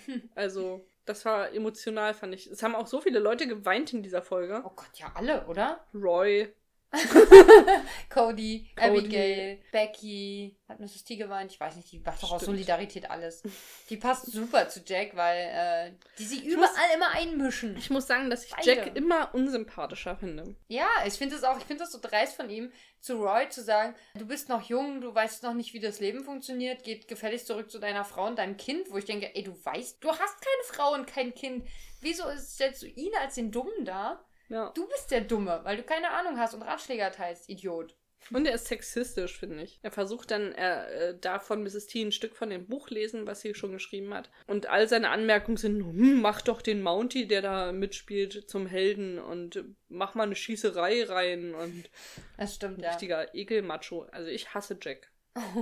Also, 0.34 0.86
das 1.04 1.24
war 1.24 1.52
emotional, 1.52 2.14
fand 2.14 2.34
ich. 2.34 2.46
Es 2.46 2.62
haben 2.62 2.74
auch 2.74 2.86
so 2.86 3.00
viele 3.00 3.18
Leute 3.18 3.46
geweint 3.46 3.92
in 3.92 4.02
dieser 4.02 4.22
Folge. 4.22 4.62
Oh 4.64 4.70
Gott, 4.74 4.90
ja, 4.94 5.10
alle, 5.14 5.46
oder? 5.46 5.86
Roy, 5.94 6.52
Cody, 8.08 8.70
Cody. 8.76 8.98
Abigail, 8.98 9.60
Becky, 9.72 10.56
hat 10.68 10.80
Mrs. 10.80 11.04
T 11.04 11.16
geweint. 11.16 11.52
Ich 11.52 11.60
weiß 11.60 11.76
nicht, 11.76 11.90
die 11.92 11.98
macht 11.98 12.22
doch 12.22 12.32
aus. 12.32 12.42
Solidarität 12.44 13.10
alles. 13.10 13.42
Die 13.90 13.96
passt 13.96 14.26
super 14.32 14.68
zu 14.68 14.80
Jack, 14.84 15.14
weil 15.14 15.36
äh, 15.38 15.92
die 16.18 16.24
muss- 16.24 16.42
überall 16.44 16.94
immer 16.94 17.10
einmischen. 17.10 17.76
ich 17.76 17.90
muss 17.90 18.06
sagen, 18.06 18.30
dass 18.30 18.44
ich 18.44 18.52
Beide. 18.52 18.66
Jack 18.66 18.96
immer 18.96 19.34
unsympathischer 19.34 20.16
finde. 20.16 20.56
Ja, 20.68 20.88
ich 21.06 21.14
finde 21.14 21.36
es 21.36 21.44
auch, 21.44 21.58
ich 21.58 21.64
finde 21.64 21.84
das 21.84 21.92
so 21.92 21.98
dreist 22.00 22.36
von 22.36 22.48
ihm, 22.48 22.72
zu 23.00 23.16
Roy 23.22 23.48
zu 23.48 23.62
sagen, 23.62 23.94
du 24.14 24.26
bist 24.26 24.48
noch 24.48 24.62
jung, 24.62 25.00
du 25.00 25.14
weißt 25.14 25.42
noch 25.42 25.54
nicht, 25.54 25.74
wie 25.74 25.80
das 25.80 26.00
Leben 26.00 26.24
funktioniert, 26.24 26.82
geht 26.82 27.06
gefälligst 27.06 27.46
zurück 27.46 27.70
zu 27.70 27.78
deiner 27.78 28.04
Frau 28.04 28.26
und 28.26 28.38
deinem 28.38 28.56
Kind, 28.56 28.90
wo 28.90 28.96
ich 28.98 29.04
denke, 29.04 29.34
ey, 29.34 29.42
du 29.44 29.52
weißt, 29.64 30.02
du 30.02 30.08
hast 30.08 30.20
keine 30.20 30.64
Frau 30.64 30.94
und 30.94 31.06
kein 31.06 31.34
Kind. 31.34 31.68
Wieso 32.00 32.24
stellst 32.36 32.82
du 32.82 32.86
ihn 32.86 33.12
als 33.20 33.34
den 33.34 33.50
Dummen 33.52 33.84
da? 33.84 34.24
Ja. 34.48 34.70
Du 34.74 34.86
bist 34.88 35.10
der 35.10 35.22
Dumme, 35.22 35.60
weil 35.64 35.76
du 35.76 35.82
keine 35.82 36.10
Ahnung 36.10 36.38
hast 36.38 36.54
und 36.54 36.62
Ratschläge 36.62 37.02
erteilst, 37.02 37.48
Idiot. 37.48 37.94
Und 38.30 38.46
er 38.46 38.54
ist 38.54 38.66
sexistisch, 38.66 39.38
finde 39.38 39.62
ich. 39.62 39.78
Er 39.82 39.90
versucht 39.90 40.30
dann, 40.30 40.52
er 40.52 40.90
äh, 40.90 41.18
darf 41.18 41.46
von 41.46 41.62
Mrs. 41.62 41.86
T 41.86 42.02
ein 42.02 42.12
Stück 42.12 42.36
von 42.36 42.50
dem 42.50 42.66
Buch 42.66 42.90
lesen, 42.90 43.26
was 43.26 43.40
sie 43.40 43.54
schon 43.54 43.72
geschrieben 43.72 44.12
hat. 44.12 44.30
Und 44.46 44.66
all 44.66 44.88
seine 44.88 45.10
Anmerkungen 45.10 45.56
sind, 45.56 45.80
hm, 45.80 46.20
mach 46.20 46.42
doch 46.42 46.60
den 46.60 46.82
Mounty, 46.82 47.26
der 47.26 47.42
da 47.42 47.72
mitspielt, 47.72 48.48
zum 48.48 48.66
Helden 48.66 49.18
und 49.18 49.64
mach 49.88 50.14
mal 50.14 50.24
eine 50.24 50.34
Schießerei 50.34 51.04
rein 51.04 51.54
und 51.54 51.90
Das 52.36 52.54
stimmt, 52.54 52.78
ein 52.78 52.82
ja. 52.82 52.90
richtiger 52.90 53.34
Ekelmacho. 53.34 54.02
Also 54.10 54.28
ich 54.28 54.52
hasse 54.52 54.78
Jack. 54.80 55.10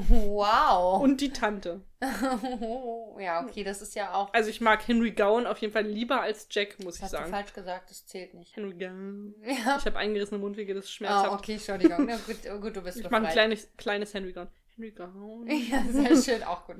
Wow. 0.09 1.03
Und 1.03 1.21
die 1.21 1.31
Tante. 1.33 1.81
ja, 3.19 3.45
okay, 3.45 3.65
das 3.65 3.83
ist 3.83 3.95
ja 3.95 4.15
auch. 4.15 4.33
Also 4.35 4.51
ich 4.51 4.61
mag 4.61 4.87
Henry 4.87 5.13
Gowan 5.13 5.47
auf 5.47 5.59
jeden 5.59 5.73
Fall 5.73 5.85
lieber 5.87 6.21
als 6.21 6.47
Jack, 6.51 6.79
muss 6.85 6.95
Das 6.95 6.97
ich 6.99 7.03
hast 7.05 7.13
du 7.13 7.17
sagen. 7.19 7.31
falsch 7.31 7.53
gesagt, 7.55 7.91
das 7.91 8.07
zählt 8.07 8.35
nicht. 8.35 8.55
Henry 8.57 8.75
Gowan. 8.75 9.35
Ja. 9.43 9.77
Ich 9.79 9.87
habe 9.87 9.97
eingerissene 9.99 10.39
Mundwege, 10.39 10.75
das 10.75 10.85
ist 10.85 10.91
Oh, 10.91 10.95
schmerzhaft. 10.97 11.33
okay, 11.43 11.53
Entschuldigung. 11.55 12.07
Na 12.07 12.17
gut, 12.17 12.37
oh, 12.55 12.61
gut, 12.61 12.77
du 12.77 12.83
bist 12.83 12.99
Ich 12.99 13.05
mache 13.05 13.17
ein 13.17 13.23
befreit. 13.23 13.33
kleines, 13.35 13.69
kleines 13.77 14.15
Henry 14.15 14.33
Gowan. 14.33 14.49
Henry 14.77 14.91
Gowan. 14.91 15.47
Ja, 15.71 15.83
sehr 15.91 16.17
schön, 16.37 16.43
auch 16.45 16.67
gut. 16.67 16.77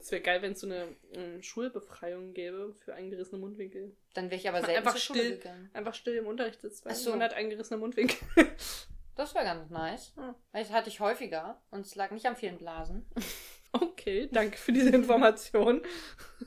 Es 0.00 0.12
wäre 0.12 0.22
geil, 0.22 0.42
wenn 0.42 0.52
es 0.52 0.60
so 0.60 0.66
eine 0.66 0.86
ähm, 1.12 1.42
Schulbefreiung 1.42 2.34
gäbe 2.34 2.74
für 2.84 2.94
eingerissene 2.94 3.40
Mundwinkel. 3.40 3.96
Dann 4.14 4.26
wäre 4.26 4.36
ich 4.40 4.48
aber 4.48 4.60
selten 4.60 4.76
einfach 4.86 4.96
Schule 4.96 5.18
still. 5.20 5.36
gegangen. 5.38 5.70
Einfach 5.72 5.94
still 5.94 6.14
im 6.16 6.26
Unterricht 6.26 6.60
sitzt, 6.60 6.84
weil 6.84 6.94
so. 6.94 7.10
man 7.10 7.22
hat 7.22 7.34
eingerissene 7.34 7.78
Mundwinkel. 7.78 8.18
Das 9.18 9.34
wäre 9.34 9.44
ganz 9.44 9.68
nice. 9.68 10.14
Das 10.52 10.70
hatte 10.70 10.88
ich 10.88 11.00
häufiger 11.00 11.60
und 11.72 11.84
es 11.84 11.96
lag 11.96 12.12
nicht 12.12 12.24
an 12.26 12.36
vielen 12.36 12.56
Blasen. 12.58 13.04
Okay, 13.70 14.30
danke 14.32 14.56
für 14.56 14.72
diese 14.72 14.88
Information. 14.88 15.82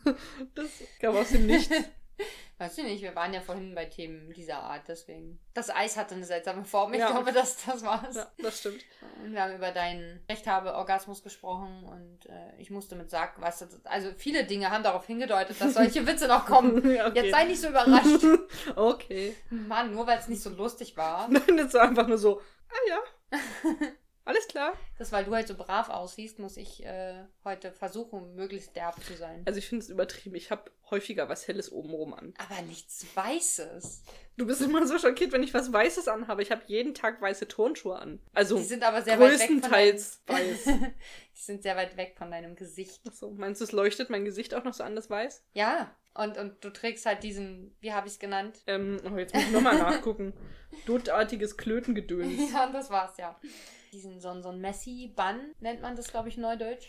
Das 0.55 0.65
gab 0.99 1.13
aus 1.13 1.29
dem 1.29 1.45
Nichts. 1.45 1.71
Weißt 2.57 2.77
du 2.79 2.83
nicht, 2.83 3.01
wir 3.03 3.15
waren 3.15 3.31
ja 3.33 3.41
vorhin 3.41 3.73
bei 3.75 3.85
Themen 3.85 4.33
dieser 4.33 4.57
Art, 4.57 4.83
deswegen. 4.87 5.39
Das 5.53 5.69
Eis 5.69 5.97
hatte 5.97 6.15
eine 6.15 6.25
seltsame 6.25 6.65
Form. 6.65 6.93
Ich 6.93 6.99
Ja. 6.99 7.11
glaube, 7.11 7.31
das, 7.31 7.63
das 7.65 7.83
war's. 7.83 8.15
Ja, 8.15 8.31
das 8.39 8.59
stimmt. 8.59 8.83
Und 9.23 9.33
wir 9.33 9.41
haben 9.43 9.55
über 9.55 9.71
deinen 9.71 10.23
Rechthabe-Orgasmus 10.29 11.21
gesprochen 11.23 11.83
und 11.83 12.25
äh, 12.27 12.55
ich 12.59 12.69
musste 12.71 12.95
mit 12.95 13.09
Sarg, 13.11 13.39
weißt 13.39 13.61
du, 13.61 13.65
also 13.83 14.11
viele 14.17 14.43
Dinge 14.45 14.69
haben 14.71 14.83
darauf 14.83 15.05
hingedeutet, 15.05 15.59
dass 15.61 15.75
solche 15.75 16.05
Witze 16.07 16.27
noch 16.27 16.45
kommen. 16.47 16.77
Okay. 16.77 17.11
Jetzt 17.15 17.31
sei 17.31 17.45
nicht 17.45 17.61
so 17.61 17.69
überrascht. 17.69 18.25
Okay. 18.75 19.35
Mann, 19.49 19.93
nur 19.93 20.05
weil 20.07 20.17
es 20.19 20.27
nicht 20.27 20.41
so 20.41 20.49
lustig 20.49 20.97
war. 20.97 21.27
Nein, 21.29 21.57
das 21.57 21.73
war 21.75 21.81
einfach 21.83 22.07
nur 22.07 22.17
so, 22.19 22.41
ah 22.71 22.89
ja. 22.89 23.39
Alles 24.23 24.47
klar. 24.47 24.73
Das, 24.99 25.11
weil 25.11 25.25
du 25.25 25.33
halt 25.33 25.47
so 25.47 25.55
brav 25.55 25.89
aussiehst, 25.89 26.37
muss 26.37 26.55
ich 26.55 26.85
äh, 26.85 27.23
heute 27.43 27.71
versuchen, 27.71 28.35
möglichst 28.35 28.75
derb 28.75 29.03
zu 29.03 29.15
sein. 29.15 29.41
Also 29.45 29.57
ich 29.57 29.67
finde 29.67 29.83
es 29.83 29.89
übertrieben. 29.89 30.35
Ich 30.35 30.51
habe 30.51 30.69
häufiger 30.91 31.27
was 31.27 31.47
Helles 31.47 31.71
obenrum 31.71 32.13
an. 32.13 32.33
Aber 32.37 32.61
nichts 32.61 33.03
Weißes. 33.15 34.03
Du 34.37 34.45
bist 34.45 34.61
immer 34.61 34.85
so 34.85 34.99
schockiert, 34.99 35.31
wenn 35.31 35.41
ich 35.41 35.55
was 35.55 35.73
Weißes 35.73 36.07
anhabe. 36.07 36.43
Ich 36.43 36.51
habe 36.51 36.61
jeden 36.67 36.93
Tag 36.93 37.19
weiße 37.19 37.47
Turnschuhe 37.47 37.97
an. 37.97 38.19
Also 38.33 38.57
Die 38.57 38.63
sind 38.63 38.83
aber 38.83 39.01
sehr 39.01 39.19
weit 39.19 39.31
weg 39.39 39.39
von 39.39 39.59
größtenteils 39.59 40.21
weiß. 40.27 40.65
deinem, 40.67 40.93
Die 41.35 41.41
sind 41.41 41.63
sehr 41.63 41.75
weit 41.75 41.97
weg 41.97 42.13
von 42.15 42.29
deinem 42.29 42.55
Gesicht. 42.55 43.01
Achso, 43.07 43.31
meinst 43.31 43.59
du, 43.59 43.65
es 43.65 43.71
leuchtet 43.71 44.11
mein 44.11 44.23
Gesicht 44.23 44.53
auch 44.53 44.63
noch 44.63 44.75
so 44.75 44.83
an 44.83 44.95
das 44.95 45.09
Weiß? 45.09 45.43
Ja, 45.53 45.95
und, 46.13 46.37
und 46.37 46.63
du 46.63 46.69
trägst 46.71 47.05
halt 47.05 47.23
diesen, 47.23 47.75
wie 47.79 47.93
habe 47.93 48.07
ich 48.07 48.13
es 48.13 48.19
genannt? 48.19 48.59
Ähm, 48.67 48.97
oh, 49.11 49.17
jetzt 49.17 49.33
muss 49.33 49.43
ich 49.43 49.51
nochmal 49.51 49.77
nachgucken. 49.77 50.33
Dotartiges 50.85 51.57
Klötengedöns. 51.57 52.51
Ja, 52.51 52.69
das 52.71 52.89
war's 52.89 53.17
ja. 53.17 53.39
Diesen, 53.93 54.19
so, 54.19 54.29
ein- 54.29 54.41
so 54.43 54.49
ein 54.49 54.59
Messi-Bun 54.61 55.55
nennt 55.59 55.81
man 55.81 55.95
das, 55.95 56.09
glaube 56.11 56.29
ich, 56.29 56.37
neudeutsch. 56.37 56.87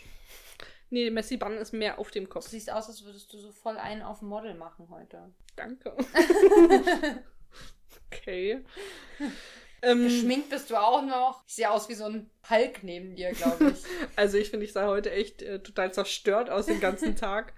Nee, 0.89 1.09
Messi 1.09 1.37
Bann 1.37 1.57
ist 1.57 1.73
mehr 1.73 1.97
auf 1.99 2.11
dem 2.11 2.25
Du 2.25 2.29
Kopf. 2.29 2.47
siehst 2.47 2.71
aus, 2.71 2.87
als 2.87 3.03
würdest 3.03 3.31
du 3.33 3.39
so 3.39 3.51
voll 3.51 3.77
einen 3.77 4.01
auf 4.03 4.21
Model 4.21 4.53
machen 4.53 4.87
heute. 4.89 5.33
Danke. 5.55 5.95
okay. 8.11 8.63
Ähm, 9.85 10.03
Geschminkt 10.03 10.49
bist 10.49 10.69
du 10.69 10.77
auch 10.77 11.01
noch. 11.01 11.43
Ich 11.45 11.55
sehe 11.55 11.69
aus 11.69 11.89
wie 11.89 11.93
so 11.93 12.05
ein 12.05 12.29
Hulk 12.49 12.83
neben 12.83 13.17
dir, 13.17 13.33
glaube 13.33 13.71
ich. 13.71 13.83
also 14.15 14.37
ich 14.37 14.49
finde, 14.49 14.65
ich 14.65 14.71
sah 14.71 14.87
heute 14.87 15.11
echt 15.11 15.41
äh, 15.41 15.59
total 15.61 15.93
zerstört 15.93 16.49
aus 16.49 16.67
den 16.67 16.79
ganzen 16.79 17.17
Tag, 17.17 17.51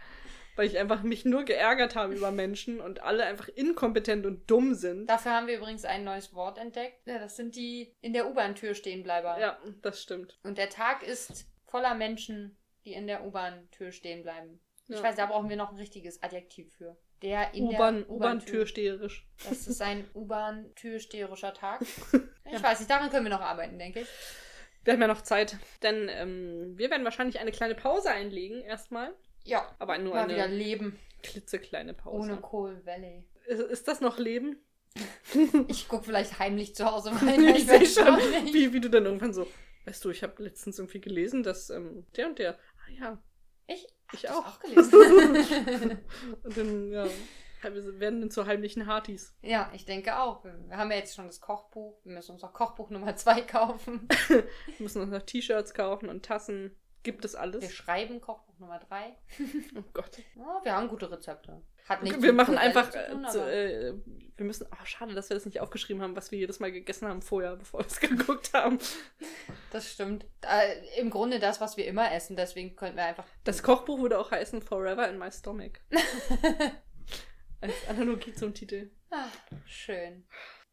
weil 0.56 0.68
ich 0.68 0.78
einfach 0.78 1.04
mich 1.04 1.26
nur 1.26 1.44
geärgert 1.44 1.96
habe 1.96 2.16
über 2.16 2.32
Menschen 2.32 2.80
und 2.80 3.04
alle 3.04 3.26
einfach 3.26 3.48
inkompetent 3.50 4.26
und 4.26 4.50
dumm 4.50 4.74
sind. 4.74 5.08
Dafür 5.08 5.32
haben 5.32 5.48
wir 5.48 5.58
übrigens 5.58 5.86
ein 5.86 6.04
neues 6.04 6.34
Wort 6.34 6.58
entdeckt. 6.58 7.06
Ja, 7.06 7.20
das 7.20 7.36
sind 7.36 7.56
die 7.56 7.96
in 8.02 8.14
der 8.14 8.30
U-Bahn-Tür 8.30 8.74
stehenbleiber. 8.74 9.40
Ja, 9.40 9.58
das 9.82 10.02
stimmt. 10.02 10.40
Und 10.44 10.58
der 10.58 10.70
Tag 10.70 11.04
ist 11.04 11.48
voller 11.66 11.96
Menschen, 11.96 12.58
die 12.86 12.94
in 12.94 13.08
der 13.08 13.26
U-Bahn-Tür 13.26 13.92
stehen 13.92 14.24
bleiben. 14.24 14.62
Ja. 14.88 14.98
Ich 14.98 15.04
weiß, 15.04 15.16
da 15.16 15.26
brauchen 15.26 15.50
wir 15.50 15.58
noch 15.58 15.72
ein 15.72 15.78
richtiges 15.78 16.22
Adjektiv 16.22 16.74
für. 16.76 16.98
Der 17.22 17.54
in 17.54 17.66
U-Bahn, 17.66 18.02
der 18.02 18.10
U-Bahn-Tür 18.10 18.66
steherisch. 18.68 19.28
Das 19.48 19.68
ist 19.68 19.82
ein 19.82 20.08
U-Bahn-Türsteherischer 20.14 21.54
Tag. 21.54 21.82
Ich 22.48 22.62
weiß 22.62 22.80
nicht, 22.80 22.92
daran 22.92 23.10
können 23.10 23.26
wir 23.26 23.32
noch 23.32 23.42
arbeiten, 23.42 23.80
denke 23.80 24.02
ich. 24.02 24.08
Wir 24.84 24.94
haben 24.94 25.02
ja 25.02 25.08
noch 25.08 25.24
Zeit, 25.24 25.58
denn 25.82 26.08
ähm, 26.10 26.78
wir 26.78 26.92
werden 26.92 27.04
wahrscheinlich 27.04 27.40
eine 27.40 27.52
kleine 27.52 27.74
Pause 27.74 28.12
einlegen 28.12 28.62
erstmal. 28.62 29.16
Ja. 29.46 29.66
Aber 29.80 29.98
nur 29.98 30.14
Mal 30.16 30.30
wieder 30.30 30.48
leben. 30.48 31.00
klitzekleine 31.24 31.94
Pause. 31.94 32.18
Ohne 32.32 32.38
Coal 32.38 32.86
Valley. 32.86 33.24
Ist, 33.48 33.62
ist 33.62 33.88
das 33.88 34.02
noch 34.02 34.18
Leben? 34.20 34.58
Ich 35.68 35.88
gucke 35.90 36.06
vielleicht 36.06 36.40
heimlich 36.40 36.76
zu 36.76 36.86
Hause 36.90 37.12
rein. 37.22 37.44
ich 37.50 37.66
sehe 37.66 37.86
schon, 37.86 38.06
wie, 38.54 38.72
wie 38.74 38.80
du 38.80 38.90
dann 38.90 39.06
irgendwann 39.06 39.34
so, 39.34 39.46
weißt 39.86 40.04
du, 40.06 40.10
ich 40.10 40.24
habe 40.24 40.42
letztens 40.42 40.80
irgendwie 40.80 41.02
gelesen, 41.02 41.44
dass 41.44 41.70
ähm, 41.70 42.06
der 42.16 42.28
und 42.28 42.40
der, 42.40 42.54
ah 42.54 42.92
ja, 42.98 43.24
Ich, 43.68 43.86
ich 44.14 44.30
auch. 44.30 44.46
auch 44.46 44.60
gelesen. 44.60 44.94
Und 46.44 46.56
dann, 46.58 46.92
ja, 46.92 47.06
wir 47.64 48.00
werden 48.00 48.22
dann 48.22 48.32
zu 48.32 48.46
heimlichen 48.46 48.86
Hartis. 48.86 49.36
ja, 49.42 49.70
ich 49.74 49.86
denke 49.86 50.18
auch. 50.20 50.44
Wir 50.46 50.78
haben 50.78 50.92
ja 50.92 50.98
jetzt 50.98 51.16
schon 51.16 51.26
das 51.26 51.42
Kochbuch. 51.42 52.00
Wir 52.06 52.14
müssen 52.14 52.32
uns 52.34 52.44
auch 52.44 52.54
Kochbuch 52.54 52.90
Nummer 52.92 53.16
2 53.16 53.42
kaufen. 53.42 54.08
Wir 54.28 54.44
müssen 54.80 55.02
uns 55.02 55.12
noch 55.12 55.24
T-Shirts 55.24 55.74
kaufen 55.74 56.08
und 56.08 56.24
Tassen. 56.24 56.76
Gibt 57.04 57.26
es 57.26 57.34
Wir 57.34 57.42
alles? 57.42 57.74
schreiben 57.74 58.22
Kochbuch 58.22 58.45
Nummer 58.60 58.80
3. 58.80 59.16
Oh 59.78 59.84
Gott. 59.94 60.18
Ja, 60.36 60.62
wir 60.64 60.74
haben 60.74 60.88
gute 60.88 61.10
Rezepte. 61.12 61.62
Hat 61.88 62.02
nicht 62.02 62.22
wir 62.22 62.34
machen 62.34 62.58
einfach, 62.58 62.90
tun, 62.90 63.26
äh, 63.26 63.30
zu, 63.30 63.40
äh, 63.40 63.94
wir 64.38 64.46
müssen, 64.46 64.68
oh, 64.72 64.86
schade, 64.86 65.14
dass 65.14 65.30
wir 65.30 65.36
das 65.36 65.46
nicht 65.46 65.60
aufgeschrieben 65.60 66.02
haben, 66.02 66.16
was 66.16 66.32
wir 66.32 66.40
jedes 66.40 66.60
Mal 66.60 66.72
gegessen 66.72 67.08
haben 67.08 67.22
vorher, 67.22 67.56
bevor 67.56 67.82
wir 67.82 67.88
es 67.88 68.00
geguckt 68.00 68.54
haben. 68.54 68.80
Das 69.72 69.92
stimmt. 69.92 70.26
Äh, 70.42 71.00
Im 71.00 71.10
Grunde 71.10 71.40
das, 71.40 71.62
was 71.62 71.78
wir 71.78 71.86
immer 71.86 72.12
essen. 72.12 72.36
Deswegen 72.36 72.76
könnten 72.76 72.98
wir 72.98 73.06
einfach. 73.06 73.26
Das 73.44 73.62
Kochbuch 73.62 74.00
würde 74.00 74.20
auch 74.20 74.32
heißen 74.32 74.62
Forever 74.62 75.08
in 75.10 75.20
My 75.20 75.32
Stomach. 75.32 75.74
Als 77.62 77.88
Analogie 77.88 78.34
zum 78.34 78.54
Titel. 78.54 78.92
Ah, 79.12 79.28
schön. 79.66 80.26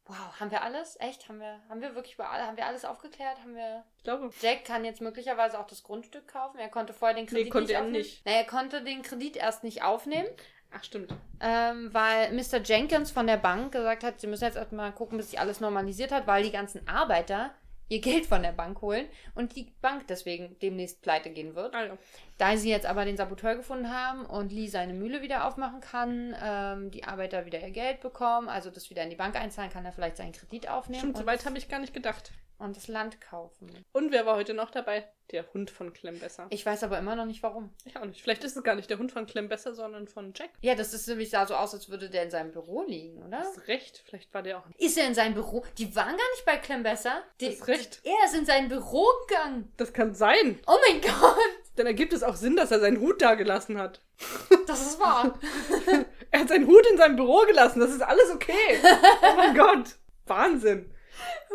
Wow, 0.07 0.41
haben 0.41 0.51
wir 0.51 0.63
alles? 0.63 0.99
Echt? 1.01 1.29
Haben 1.29 1.39
wir, 1.39 1.61
haben 1.69 1.81
wir 1.81 1.95
wirklich 1.95 2.15
über 2.15 2.29
alle, 2.31 2.45
haben 2.47 2.57
wir 2.57 2.67
alles 2.67 2.85
aufgeklärt? 2.85 3.39
Haben 3.39 3.55
wir. 3.55 3.85
Ich 3.99 4.03
glaube. 4.05 4.31
Jack 4.41 4.65
kann 4.65 4.85
jetzt 4.85 5.01
möglicherweise 5.01 5.59
auch 5.61 5.67
das 5.67 5.83
Grundstück 5.85 6.27
kaufen. 6.29 6.59
Er 6.59 6.69
konnte 6.69 6.93
vorher 6.93 7.15
den 7.17 7.27
Kredit 7.27 7.45
Nee, 7.45 7.51
konnte 7.51 7.69
nicht 7.73 7.77
er 7.77 7.85
nicht. 7.85 8.27
Nee, 8.27 8.35
er 8.37 8.45
konnte 8.45 8.83
den 8.83 9.03
Kredit 9.03 9.37
erst 9.37 9.63
nicht 9.63 9.83
aufnehmen, 9.85 10.29
Ach, 10.73 10.83
stimmt. 10.83 11.15
ähm, 11.41 11.95
weil 11.95 12.33
Mr. 12.33 12.61
Jenkins 12.65 13.13
von 13.13 13.27
der 13.29 13.37
Bank 13.37 13.73
gesagt 13.73 14.03
hat, 14.03 14.21
sie 14.21 14.27
müssen 14.27 14.45
jetzt 14.45 14.57
erstmal 14.57 14.91
gucken, 14.93 15.19
bis 15.19 15.31
sich 15.31 15.39
alles 15.39 15.61
normalisiert 15.61 16.11
hat, 16.11 16.27
weil 16.27 16.43
die 16.43 16.51
ganzen 16.53 16.87
Arbeiter 16.89 17.55
ihr 17.93 18.01
Geld 18.01 18.25
von 18.25 18.43
der 18.43 18.53
Bank 18.53 18.81
holen 18.81 19.05
und 19.35 19.55
die 19.55 19.71
Bank 19.83 20.07
deswegen 20.09 20.57
demnächst 20.61 21.03
pleite 21.03 21.29
gehen 21.29 21.55
wird. 21.55 21.75
Ja. 21.75 21.99
Da 22.39 22.57
sie 22.57 22.71
jetzt 22.71 22.87
aber 22.87 23.05
den 23.05 23.19
Saboteur 23.19 23.55
gefunden 23.55 23.93
haben 23.93 24.25
und 24.25 24.51
Lee 24.51 24.67
seine 24.67 24.95
Mühle 24.95 25.21
wieder 25.21 25.47
aufmachen 25.47 25.81
kann, 25.81 26.35
ähm, 26.43 26.91
die 26.91 27.05
Arbeiter 27.05 27.45
wieder 27.45 27.61
ihr 27.61 27.71
Geld 27.71 28.01
bekommen, 28.01 28.49
also 28.49 28.71
das 28.71 28.89
wieder 28.89 29.03
in 29.03 29.11
die 29.11 29.17
Bank 29.17 29.37
einzahlen, 29.37 29.71
kann 29.71 29.85
er 29.85 29.93
vielleicht 29.93 30.17
seinen 30.17 30.33
Kredit 30.33 30.71
aufnehmen 30.71 31.01
Stimmt, 31.01 31.19
so 31.19 31.27
weit 31.27 31.45
habe 31.45 31.59
ich 31.59 31.69
gar 31.69 31.81
nicht 31.81 31.93
gedacht. 31.93 32.33
Und 32.59 32.77
das 32.77 32.89
Land 32.89 33.21
kaufen. 33.21 33.71
Und 33.93 34.13
wer 34.13 34.27
war 34.27 34.37
heute 34.37 34.55
noch 34.55 34.71
dabei? 34.71 35.09
Der 35.31 35.51
Hund 35.55 35.71
von 35.71 35.93
Clem 35.93 36.19
Besser. 36.19 36.47
Ich 36.51 36.65
weiß 36.67 36.85
aber 36.85 36.99
immer 36.99 37.17
noch 37.17 37.25
nicht 37.25 37.43
warum. 37.43 37.71
Ich 37.85 37.97
auch 37.97 38.05
nicht. 38.05 38.21
Vielleicht 38.21 38.45
ist 38.45 38.57
es 38.57 38.63
gar 38.63 38.75
nicht 38.75 38.91
der 38.91 38.99
Hund 38.99 39.13
von 39.13 39.27
Clem 39.27 39.49
Besser, 39.49 39.75
sondern 39.75 40.07
von 40.07 40.33
Jack. 40.37 40.51
Ja, 40.61 40.75
das 40.75 40.93
ist 40.93 41.09
nämlich 41.09 41.31
sah 41.31 41.47
so 41.47 41.55
aus, 41.55 41.75
als 41.75 41.89
würde 41.89 42.11
der 42.11 42.25
in 42.25 42.31
seinem 42.31 42.53
Büro 42.53 42.83
liegen, 42.83 43.23
oder? 43.23 43.39
Hast 43.39 43.67
recht. 43.69 44.03
Vielleicht 44.07 44.33
war 44.35 44.43
der 44.43 44.59
auch. 44.59 44.65
Ist 44.79 44.99
er 44.99 45.07
in 45.07 45.15
seinem 45.15 45.35
Büro? 45.35 45.65
Die 45.79 45.95
waren 45.97 46.17
gar 46.17 46.31
nicht 46.33 46.45
bei 46.45 46.57
Clem 46.59 46.83
Besser. 46.83 47.23
Die, 47.41 47.49
Hast 47.49 47.67
recht. 47.67 48.01
Er 48.05 48.27
ist 48.27 48.35
in 48.35 48.45
sein 48.47 48.69
Büro 48.69 49.07
gegangen. 49.27 49.73
Das 49.77 49.93
kann 49.93 50.15
sein. 50.15 50.61
Oh 50.67 50.77
mein 50.87 51.01
Gott, 51.01 51.37
Dann 51.77 51.87
ergibt 51.87 52.13
es 52.13 52.23
auch 52.23 52.37
Sinn, 52.37 52.57
dass 52.57 52.71
er 52.71 52.81
seinen 52.81 53.01
Hut 53.01 53.23
da 53.23 53.35
gelassen 53.35 53.79
hat. 53.79 54.01
das 54.67 54.87
ist 54.87 55.01
wahr. 55.01 55.39
Er 56.35 56.41
hat 56.41 56.49
seinen 56.49 56.67
Hut 56.67 56.87
in 56.91 56.97
seinem 56.97 57.17
Büro 57.17 57.41
gelassen. 57.47 57.81
Das 57.81 57.91
ist 57.91 58.01
alles 58.01 58.31
okay. 58.31 58.79
Oh 59.23 59.37
mein 59.37 59.55
Gott. 59.55 59.97
Wahnsinn. 60.27 60.91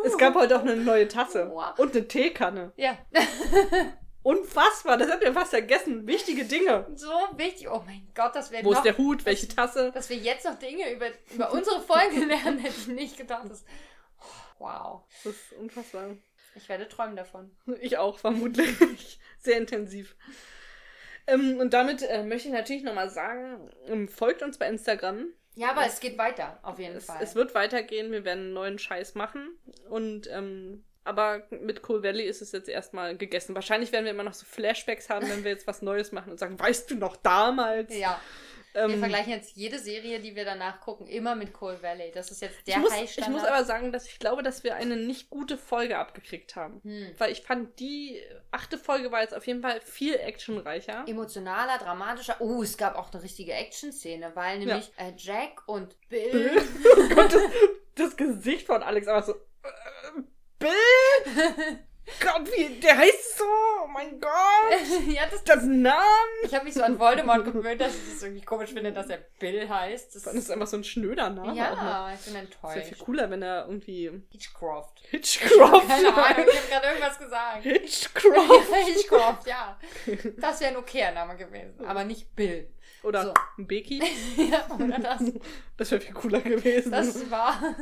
Es 0.04 0.18
gab 0.18 0.34
heute 0.34 0.56
auch 0.56 0.62
eine 0.62 0.76
neue 0.76 1.08
Tasse. 1.08 1.50
Wow. 1.52 1.78
Und 1.78 1.94
eine 1.94 2.06
Teekanne. 2.08 2.72
ja, 2.76 2.96
Unfassbar. 4.22 4.98
Das 4.98 5.10
hat 5.10 5.22
wir 5.22 5.32
fast 5.32 5.50
vergessen. 5.50 6.06
Wichtige 6.06 6.44
Dinge. 6.44 6.86
so 6.94 7.08
wichtig. 7.36 7.68
Oh 7.70 7.82
mein 7.86 8.08
Gott, 8.14 8.34
das 8.34 8.50
wäre 8.50 8.64
Wo 8.64 8.70
noch... 8.72 8.78
ist 8.78 8.84
der 8.84 8.98
Hut? 8.98 9.24
Welche 9.24 9.48
Tasse? 9.48 9.90
Dass 9.92 10.10
wir 10.10 10.18
jetzt 10.18 10.44
noch 10.44 10.58
Dinge 10.58 10.92
über, 10.92 11.06
über 11.32 11.50
unsere 11.52 11.80
Folge 11.80 12.24
lernen, 12.26 12.58
hätte 12.58 12.74
ich 12.76 12.88
nicht 12.88 13.16
gedacht. 13.16 13.48
Das, 13.48 13.64
wow. 14.58 15.02
Das 15.24 15.32
ist 15.34 15.52
unfassbar. 15.54 16.16
Ich 16.54 16.68
werde 16.68 16.88
träumen 16.88 17.16
davon. 17.16 17.56
Ich 17.80 17.96
auch, 17.96 18.18
vermutlich. 18.18 19.18
Sehr 19.38 19.56
intensiv. 19.56 20.16
Ähm, 21.26 21.58
und 21.58 21.72
damit 21.72 22.02
äh, 22.02 22.22
möchte 22.22 22.48
ich 22.48 22.54
natürlich 22.54 22.82
nochmal 22.82 23.10
sagen, 23.10 23.70
ähm, 23.86 24.08
folgt 24.08 24.42
uns 24.42 24.58
bei 24.58 24.68
Instagram. 24.68 25.28
Ja, 25.58 25.70
aber 25.72 25.84
es 25.86 25.98
geht 25.98 26.16
weiter, 26.18 26.56
auf 26.62 26.78
jeden 26.78 26.96
Es, 26.96 27.06
Fall. 27.06 27.18
es 27.20 27.34
wird 27.34 27.52
weitergehen, 27.52 28.12
wir 28.12 28.24
werden 28.24 28.44
einen 28.44 28.52
neuen 28.52 28.78
Scheiß 28.78 29.16
machen. 29.16 29.58
Und 29.90 30.28
ähm, 30.30 30.84
aber 31.02 31.42
mit 31.50 31.82
Coal 31.82 32.04
Valley 32.04 32.22
ist 32.24 32.42
es 32.42 32.52
jetzt 32.52 32.68
erstmal 32.68 33.16
gegessen. 33.16 33.56
Wahrscheinlich 33.56 33.90
werden 33.90 34.04
wir 34.04 34.12
immer 34.12 34.22
noch 34.22 34.34
so 34.34 34.46
Flashbacks 34.46 35.10
haben, 35.10 35.28
wenn 35.28 35.42
wir 35.42 35.50
jetzt 35.50 35.66
was 35.66 35.82
Neues 35.82 36.12
machen 36.12 36.30
und 36.30 36.38
sagen, 36.38 36.60
weißt 36.60 36.90
du 36.92 36.94
noch 36.96 37.16
damals? 37.16 37.92
ja, 37.96 38.20
Ähm, 38.78 38.90
wir 38.92 38.98
vergleichen 38.98 39.32
jetzt 39.32 39.56
jede 39.56 39.78
Serie, 39.78 40.20
die 40.20 40.36
wir 40.36 40.44
danach 40.44 40.80
gucken, 40.80 41.06
immer 41.06 41.34
mit 41.34 41.52
Coal 41.52 41.82
Valley. 41.82 42.12
Das 42.12 42.30
ist 42.30 42.40
jetzt 42.40 42.66
der 42.66 42.76
ich, 42.76 42.80
muss, 42.80 42.92
ich 42.92 42.98
High-Standard. 42.98 43.32
muss 43.32 43.44
aber 43.44 43.64
sagen, 43.64 43.92
dass 43.92 44.06
ich 44.06 44.18
glaube, 44.18 44.42
dass 44.42 44.62
wir 44.62 44.76
eine 44.76 44.96
nicht 44.96 45.30
gute 45.30 45.58
Folge 45.58 45.98
abgekriegt 45.98 46.54
haben. 46.56 46.80
Hm. 46.84 47.14
Weil 47.18 47.32
ich 47.32 47.42
fand, 47.42 47.78
die 47.80 48.20
achte 48.50 48.78
Folge 48.78 49.10
war 49.10 49.22
jetzt 49.22 49.34
auf 49.34 49.46
jeden 49.46 49.62
Fall 49.62 49.80
viel 49.80 50.14
actionreicher. 50.14 51.04
emotionaler, 51.06 51.78
dramatischer. 51.78 52.36
Oh, 52.40 52.62
es 52.62 52.76
gab 52.76 52.96
auch 52.96 53.12
eine 53.12 53.22
richtige 53.22 53.52
Action-Szene, 53.52 54.32
weil 54.34 54.58
nämlich 54.58 54.92
äh, 54.96 55.12
Jack 55.16 55.66
und 55.66 55.96
Bill. 56.08 56.30
Bill? 56.30 56.62
Oh 56.96 57.14
Gott, 57.14 57.32
das, 57.32 57.42
das 57.94 58.16
Gesicht 58.16 58.66
von 58.66 58.82
Alex 58.82 59.08
einfach 59.08 59.26
so. 59.26 59.34
Äh, 59.34 60.22
Bill? 60.58 61.78
Gott, 62.20 62.48
wie, 62.56 62.80
der 62.80 62.96
heißt 62.98 63.38
so, 63.38 63.44
oh 63.44 63.86
mein 63.88 64.20
Gott. 64.20 64.30
ja, 65.08 65.22
das, 65.30 65.44
Das 65.44 65.64
Namen. 65.64 65.94
ich 66.42 66.54
habe 66.54 66.64
mich 66.64 66.74
so 66.74 66.82
an 66.82 66.98
Voldemort 66.98 67.44
gewöhnt, 67.44 67.80
dass 67.80 67.94
ich 67.94 68.14
es 68.14 68.22
irgendwie 68.22 68.44
komisch 68.44 68.70
finde, 68.72 68.92
dass 68.92 69.08
er 69.08 69.18
Bill 69.38 69.68
heißt. 69.68 70.14
Das 70.14 70.22
Das 70.22 70.34
ist 70.34 70.50
einfach 70.50 70.66
so 70.66 70.76
ein 70.76 70.84
schnöder 70.84 71.30
Name. 71.30 71.54
ja, 71.54 72.12
ich 72.12 72.20
bin 72.20 72.34
Das 72.34 72.62
wäre 72.62 72.72
viel 72.72 72.76
enttäuscht. 72.82 73.04
cooler, 73.04 73.30
wenn 73.30 73.42
er 73.42 73.66
irgendwie 73.66 74.10
Hitchcroft. 74.30 75.00
Hitchcroft 75.10 75.88
Keine 75.88 76.14
Ahnung, 76.14 76.46
ich 76.50 76.58
habe 76.58 76.68
gerade 76.70 76.86
irgendwas 76.88 77.18
gesagt. 77.18 77.62
Hitchcroft. 77.62 78.74
Hitchcroft, 78.86 79.46
ja. 79.46 79.78
Das 80.38 80.60
wäre 80.60 80.72
ein 80.72 80.76
okayer 80.76 81.12
Name 81.12 81.36
gewesen, 81.36 81.84
aber 81.86 82.04
nicht 82.04 82.34
Bill. 82.34 82.68
Oder 83.02 83.22
So. 83.26 83.34
ein 83.58 83.66
Becky. 83.66 84.02
ja, 84.36 84.66
oder 84.74 84.98
das. 84.98 85.22
Das 85.76 85.90
wäre 85.90 86.00
viel 86.00 86.14
cooler 86.14 86.40
gewesen. 86.40 86.90
Das 86.90 87.30
war. 87.30 87.76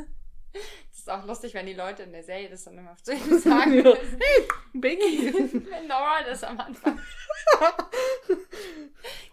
Das 0.89 1.15
ist 1.15 1.21
auch 1.21 1.25
lustig, 1.27 1.53
wenn 1.53 1.67
die 1.67 1.73
Leute 1.75 2.03
in 2.03 2.11
der 2.11 2.23
Serie 2.23 2.49
das 2.49 2.63
dann 2.65 2.77
immer 2.77 2.95
zu 3.01 3.13
ihm 3.13 3.37
sagen. 3.39 3.73
Ja. 3.75 3.93
hey, 3.95 4.47
Becky. 4.73 5.31
wenn 5.69 5.87
Nora 5.87 6.23
das 6.27 6.43
am 6.43 6.59
Anfang. 6.59 6.99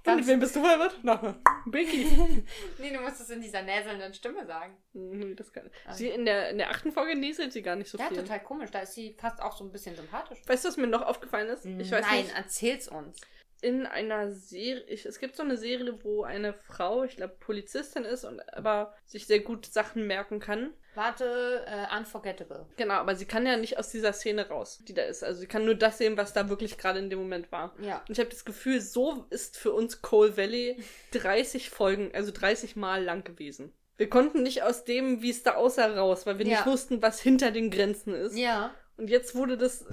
Und 0.07 0.17
mit 0.17 0.27
wem 0.27 0.41
bist 0.41 0.55
du 0.55 0.61
verwirrt? 0.63 0.99
Na, 1.03 1.35
Becky. 1.67 2.45
nee, 2.79 2.93
du 2.93 3.01
musst 3.01 3.21
es 3.21 3.31
in 3.31 3.41
dieser 3.41 3.63
näselnden 3.63 4.13
Stimme 4.13 4.45
sagen. 4.47 4.77
Nee, 4.93 5.35
das 5.35 5.53
kann. 5.53 5.71
Sie 5.93 6.09
in 6.09 6.27
der, 6.27 6.51
in 6.51 6.59
der 6.59 6.71
achten 6.71 6.93
Folge 6.93 7.17
näselt 7.17 7.53
sie 7.53 7.63
gar 7.63 7.77
nicht 7.77 7.91
so 7.91 7.97
Ja, 7.99 8.09
viel. 8.09 8.19
total 8.19 8.41
komisch. 8.43 8.71
Da 8.71 8.81
ist 8.81 8.93
sie 8.95 9.17
fast 9.19 9.41
auch 9.41 9.57
so 9.57 9.65
ein 9.65 9.73
bisschen 9.73 9.97
sympathisch. 9.97 10.39
Weißt 10.47 10.65
du, 10.65 10.69
was 10.69 10.77
mir 10.77 10.87
noch 10.87 11.03
aufgefallen 11.03 11.49
ist? 11.49 11.65
Ich 11.65 11.91
weiß 11.91 12.05
Nein, 12.07 12.25
nicht. 12.25 12.37
erzähl's 12.37 12.89
uns. 12.89 13.21
In 13.65 13.87
einer 13.87 14.31
Serie, 14.33 14.85
es 14.89 15.19
gibt 15.19 15.37
so 15.37 15.43
eine 15.43 15.57
Serie, 15.57 15.99
wo 16.05 16.23
eine 16.23 16.53
Frau, 16.53 17.03
ich 17.05 17.17
glaube 17.17 17.35
Polizistin 17.41 18.05
ist 18.05 18.25
und 18.25 18.41
aber 18.55 18.93
sich 19.07 19.27
sehr 19.27 19.41
gut 19.41 19.65
Sachen 19.67 20.07
merken 20.07 20.39
kann. 20.39 20.75
Warte, 20.95 21.65
äh, 21.67 21.97
Unforgettable. 21.99 22.67
Genau, 22.77 22.95
aber 22.95 23.17
sie 23.17 23.25
kann 23.25 23.47
ja 23.47 23.57
nicht 23.57 23.79
aus 23.79 23.91
dieser 23.91 24.13
Szene 24.13 24.49
raus, 24.49 24.83
die 24.87 24.93
da 24.95 25.03
ist. 25.03 25.25
Also 25.25 25.41
sie 25.41 25.47
kann 25.47 25.65
nur 25.65 25.75
das 25.75 25.99
sehen, 25.99 26.17
was 26.17 26.35
da 26.35 26.49
wirklich 26.51 26.77
gerade 26.79 26.99
in 26.99 27.09
dem 27.11 27.19
Moment 27.19 27.51
war. 27.51 27.75
Ja. 27.81 28.05
Und 28.07 28.11
ich 28.11 28.19
habe 28.21 28.31
das 28.31 28.45
Gefühl, 28.45 28.81
so 28.81 29.27
ist 29.31 29.57
für 29.57 29.73
uns 29.73 30.03
Coal 30.03 30.37
Valley 30.37 30.77
30 31.13 31.71
Folgen, 31.71 32.11
also 32.15 32.31
30 32.33 32.77
Mal 32.77 33.03
lang 33.03 33.25
gewesen. 33.25 33.73
Wir 33.97 34.11
konnten 34.11 34.43
nicht 34.43 34.63
aus 34.63 34.85
dem, 34.85 35.23
wie 35.23 35.31
es 35.31 35.43
da 35.43 35.55
aussah, 35.55 35.87
raus, 35.87 36.27
weil 36.27 36.39
wir 36.39 36.45
nicht 36.45 36.61
Ja. 36.61 36.67
wussten, 36.67 37.01
was 37.03 37.21
hinter 37.21 37.51
den 37.51 37.71
Grenzen 37.71 38.13
ist. 38.15 38.37
Ja. 38.37 38.75
Und 38.97 39.09
jetzt 39.09 39.35
wurde 39.35 39.57
das, 39.57 39.87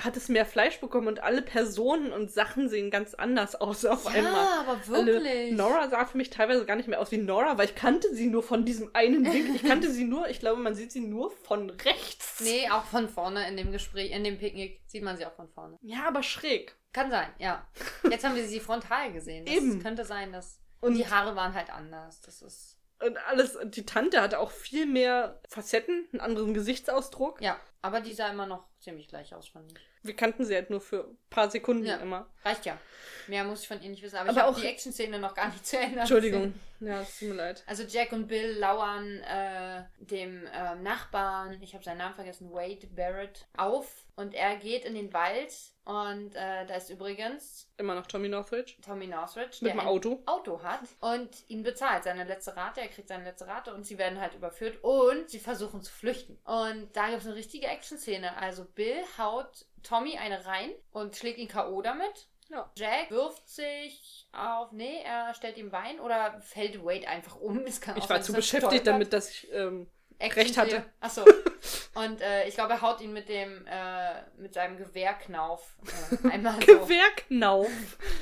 hat 0.00 0.16
es 0.16 0.28
mehr 0.28 0.44
Fleisch 0.44 0.78
bekommen 0.80 1.08
und 1.08 1.22
alle 1.22 1.40
Personen 1.42 2.12
und 2.12 2.30
Sachen 2.30 2.68
sehen 2.68 2.90
ganz 2.90 3.14
anders 3.14 3.54
aus 3.54 3.84
auf 3.84 4.06
einmal. 4.06 4.32
Ja, 4.32 4.60
aber 4.66 4.86
wirklich. 4.86 5.16
Alle, 5.16 5.52
Nora 5.54 5.88
sah 5.88 6.04
für 6.04 6.18
mich 6.18 6.30
teilweise 6.30 6.66
gar 6.66 6.76
nicht 6.76 6.88
mehr 6.88 7.00
aus 7.00 7.10
wie 7.12 7.16
Nora, 7.18 7.56
weil 7.56 7.66
ich 7.66 7.74
kannte 7.74 8.14
sie 8.14 8.26
nur 8.26 8.42
von 8.42 8.64
diesem 8.64 8.90
einen 8.94 9.24
Winkel. 9.24 9.56
Ich 9.56 9.64
kannte 9.64 9.90
sie 9.90 10.04
nur, 10.04 10.28
ich 10.28 10.38
glaube, 10.40 10.60
man 10.60 10.74
sieht 10.74 10.92
sie 10.92 11.00
nur 11.00 11.30
von 11.30 11.70
rechts. 11.70 12.40
Nee, 12.40 12.68
auch 12.70 12.84
von 12.84 13.08
vorne 13.08 13.48
in 13.48 13.56
dem 13.56 13.72
Gespräch, 13.72 14.10
in 14.12 14.22
dem 14.24 14.38
Picknick 14.38 14.82
sieht 14.86 15.02
man 15.02 15.16
sie 15.16 15.24
auch 15.24 15.34
von 15.34 15.48
vorne. 15.48 15.78
Ja, 15.80 16.06
aber 16.06 16.22
schräg. 16.22 16.76
Kann 16.92 17.10
sein, 17.10 17.28
ja. 17.38 17.66
Jetzt 18.10 18.24
haben 18.24 18.36
wir 18.36 18.46
sie 18.46 18.60
frontal 18.60 19.12
gesehen. 19.12 19.44
Das 19.46 19.54
Eben. 19.54 19.82
könnte 19.82 20.04
sein, 20.04 20.32
dass. 20.32 20.60
Und- 20.80 20.94
die 20.94 21.06
Haare 21.08 21.34
waren 21.36 21.54
halt 21.54 21.70
anders. 21.70 22.20
Das 22.20 22.42
ist. 22.42 22.74
Und 23.04 23.18
alles, 23.28 23.58
die 23.64 23.84
Tante 23.84 24.22
hatte 24.22 24.38
auch 24.38 24.50
viel 24.50 24.86
mehr 24.86 25.40
Facetten, 25.50 26.06
einen 26.12 26.20
anderen 26.22 26.54
Gesichtsausdruck. 26.54 27.42
Ja, 27.42 27.60
aber 27.82 28.00
die 28.00 28.14
sah 28.14 28.28
immer 28.30 28.46
noch 28.46 28.64
ziemlich 28.80 29.08
gleich 29.08 29.34
aus, 29.34 29.48
fand 29.48 29.70
ich. 29.72 29.78
Wir 30.06 30.16
kannten 30.16 30.44
sie 30.44 30.54
halt 30.54 30.70
nur 30.70 30.80
für 30.80 31.04
ein 31.04 31.18
paar 31.30 31.50
Sekunden 31.50 31.84
Ja. 31.86 31.96
immer. 31.96 32.28
Reicht 32.44 32.66
ja. 32.66 32.78
Mehr 33.26 33.44
muss 33.44 33.62
ich 33.62 33.68
von 33.68 33.82
ihr 33.82 33.90
nicht 33.90 34.02
wissen. 34.02 34.16
Aber, 34.16 34.30
Aber 34.30 34.38
ich 34.38 34.44
habe 34.44 34.60
die 34.60 34.66
Action-Szene 34.66 35.18
noch 35.18 35.34
gar 35.34 35.48
nicht 35.48 35.66
zu 35.66 35.78
Ende. 35.78 36.00
Entschuldigung. 36.00 36.54
Ja, 36.80 37.00
es 37.00 37.18
tut 37.18 37.28
mir 37.28 37.34
leid. 37.34 37.64
Also 37.66 37.82
Jack 37.84 38.12
und 38.12 38.28
Bill 38.28 38.52
lauern 38.58 39.20
äh, 39.22 39.82
dem 39.98 40.46
ähm, 40.54 40.82
Nachbarn, 40.82 41.60
ich 41.62 41.74
habe 41.74 41.82
seinen 41.82 41.98
Namen 41.98 42.14
vergessen, 42.14 42.52
Wade 42.52 42.86
Barrett, 42.88 43.46
auf 43.56 44.05
und 44.16 44.34
er 44.34 44.56
geht 44.56 44.84
in 44.84 44.94
den 44.94 45.12
Wald 45.12 45.54
und 45.84 46.34
äh, 46.34 46.66
da 46.66 46.74
ist 46.74 46.90
übrigens 46.90 47.70
Immer 47.76 47.94
noch 47.94 48.06
Tommy 48.06 48.28
Northridge. 48.28 48.74
Tommy 48.82 49.06
Northridge, 49.06 49.58
Mit 49.60 49.72
der 49.74 49.80
dem 49.80 49.86
Auto. 49.86 50.22
Auto 50.26 50.62
hat 50.62 50.80
und 51.00 51.48
ihn 51.48 51.62
bezahlt, 51.62 52.04
seine 52.04 52.24
letzte 52.24 52.56
Rate, 52.56 52.80
er 52.80 52.88
kriegt 52.88 53.08
seine 53.08 53.24
letzte 53.24 53.46
Rate 53.46 53.72
und 53.74 53.84
sie 53.84 53.98
werden 53.98 54.20
halt 54.20 54.34
überführt 54.34 54.82
und 54.82 55.30
sie 55.30 55.38
versuchen 55.38 55.82
zu 55.82 55.92
flüchten. 55.92 56.38
Und 56.44 56.88
da 56.94 57.08
gibt 57.10 57.20
es 57.20 57.26
eine 57.26 57.36
richtige 57.36 57.66
Action-Szene. 57.66 58.36
Also 58.38 58.64
Bill 58.64 58.96
haut 59.18 59.66
Tommy 59.82 60.16
eine 60.18 60.44
rein 60.46 60.70
und 60.90 61.14
schlägt 61.14 61.38
ihn 61.38 61.48
K.O. 61.48 61.82
damit. 61.82 62.28
Ja. 62.48 62.70
Jack 62.76 63.10
wirft 63.10 63.48
sich 63.48 64.28
auf, 64.32 64.72
nee, 64.72 65.02
er 65.04 65.34
stellt 65.34 65.56
ihm 65.56 65.70
Bein 65.70 65.98
oder 66.00 66.40
fällt 66.40 66.84
Wade 66.84 67.08
einfach 67.08 67.36
um. 67.36 67.58
Es 67.66 67.80
kann 67.80 67.96
auch 67.96 68.02
Ich 68.04 68.08
war 68.08 68.20
zu 68.20 68.32
er 68.32 68.36
beschäftigt 68.36 68.86
damit, 68.86 69.12
dass 69.12 69.30
ich. 69.30 69.52
Ähm, 69.52 69.88
Action 70.18 70.42
recht 70.42 70.56
hatte. 70.56 70.84
Achso. 71.00 71.24
Und 71.94 72.20
äh, 72.20 72.46
ich 72.46 72.54
glaube, 72.54 72.74
er 72.74 72.82
haut 72.82 73.00
ihn 73.00 73.12
mit 73.12 73.28
dem, 73.28 73.66
äh, 73.66 74.22
mit 74.36 74.54
seinem 74.54 74.76
Gewehrknauf 74.76 75.76
äh, 76.24 76.28
einmal 76.28 76.54
so. 76.60 76.66
Gewehrknauf. 76.66 77.70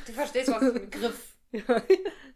Du 0.07 0.13
verstehst, 0.13 0.51
was 0.51 0.63
ich 0.63 0.75
mit 0.75 0.93
Griff. 0.93 1.37
ja, 1.53 1.83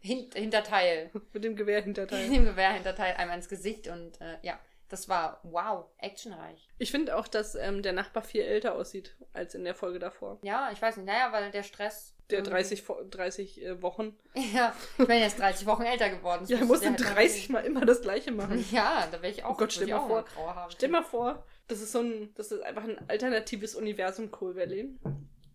Hin 0.01 0.29
Hinterteil. 0.33 1.11
mit 1.33 1.43
dem 1.43 1.55
Gewehrhinterteil. 1.55 2.25
In 2.25 2.33
dem 2.33 2.45
Gewehrhinterteil 2.45 3.15
einmal 3.15 3.37
ins 3.37 3.49
Gesicht 3.49 3.87
und 3.87 4.19
äh, 4.21 4.37
ja, 4.41 4.59
das 4.89 5.07
war 5.07 5.39
wow, 5.43 5.85
actionreich. 5.97 6.67
Ich 6.77 6.91
finde 6.91 7.15
auch, 7.15 7.27
dass 7.27 7.55
ähm, 7.55 7.83
der 7.83 7.93
Nachbar 7.93 8.23
viel 8.23 8.41
älter 8.41 8.75
aussieht 8.75 9.15
als 9.33 9.55
in 9.55 9.63
der 9.63 9.75
Folge 9.75 9.99
davor. 9.99 10.39
Ja, 10.41 10.71
ich 10.71 10.81
weiß 10.81 10.97
nicht, 10.97 11.05
naja, 11.05 11.31
weil 11.31 11.51
der 11.51 11.63
Stress. 11.63 12.15
Der 12.29 12.39
irgendwie- 12.39 12.51
30, 12.51 12.81
Fo- 12.83 13.03
30 13.09 13.63
äh, 13.65 13.81
Wochen. 13.81 14.15
Ja, 14.53 14.73
ich 14.97 15.07
bin 15.07 15.17
jetzt 15.19 15.39
30 15.39 15.65
Wochen 15.67 15.83
älter 15.83 16.09
geworden. 16.09 16.41
das 16.41 16.49
Ja, 16.49 16.57
er 16.59 16.65
musste 16.65 16.89
musste 16.91 17.03
der 17.03 17.15
halt 17.15 17.25
30 17.29 17.49
Mal 17.49 17.65
immer 17.65 17.85
das 17.85 18.01
Gleiche 18.01 18.31
machen. 18.31 18.63
Ja, 18.71 19.07
da 19.11 19.21
wäre 19.21 19.31
ich 19.33 19.43
auch. 19.43 19.51
Oh 19.51 19.57
Gott, 19.57 19.73
stell 19.73 19.87
mal 19.87 20.07
vor. 20.07 20.25
Stell 20.69 20.89
mal 20.89 21.03
vor, 21.03 21.45
das 21.67 21.81
ist 21.81 21.91
so 21.91 21.99
ein, 21.99 22.33
das 22.35 22.51
ist 22.51 22.61
einfach 22.61 22.83
ein 22.83 22.97
alternatives 23.09 23.75
Universum 23.75 24.29
Cool 24.39 24.55
Valley, 24.55 24.89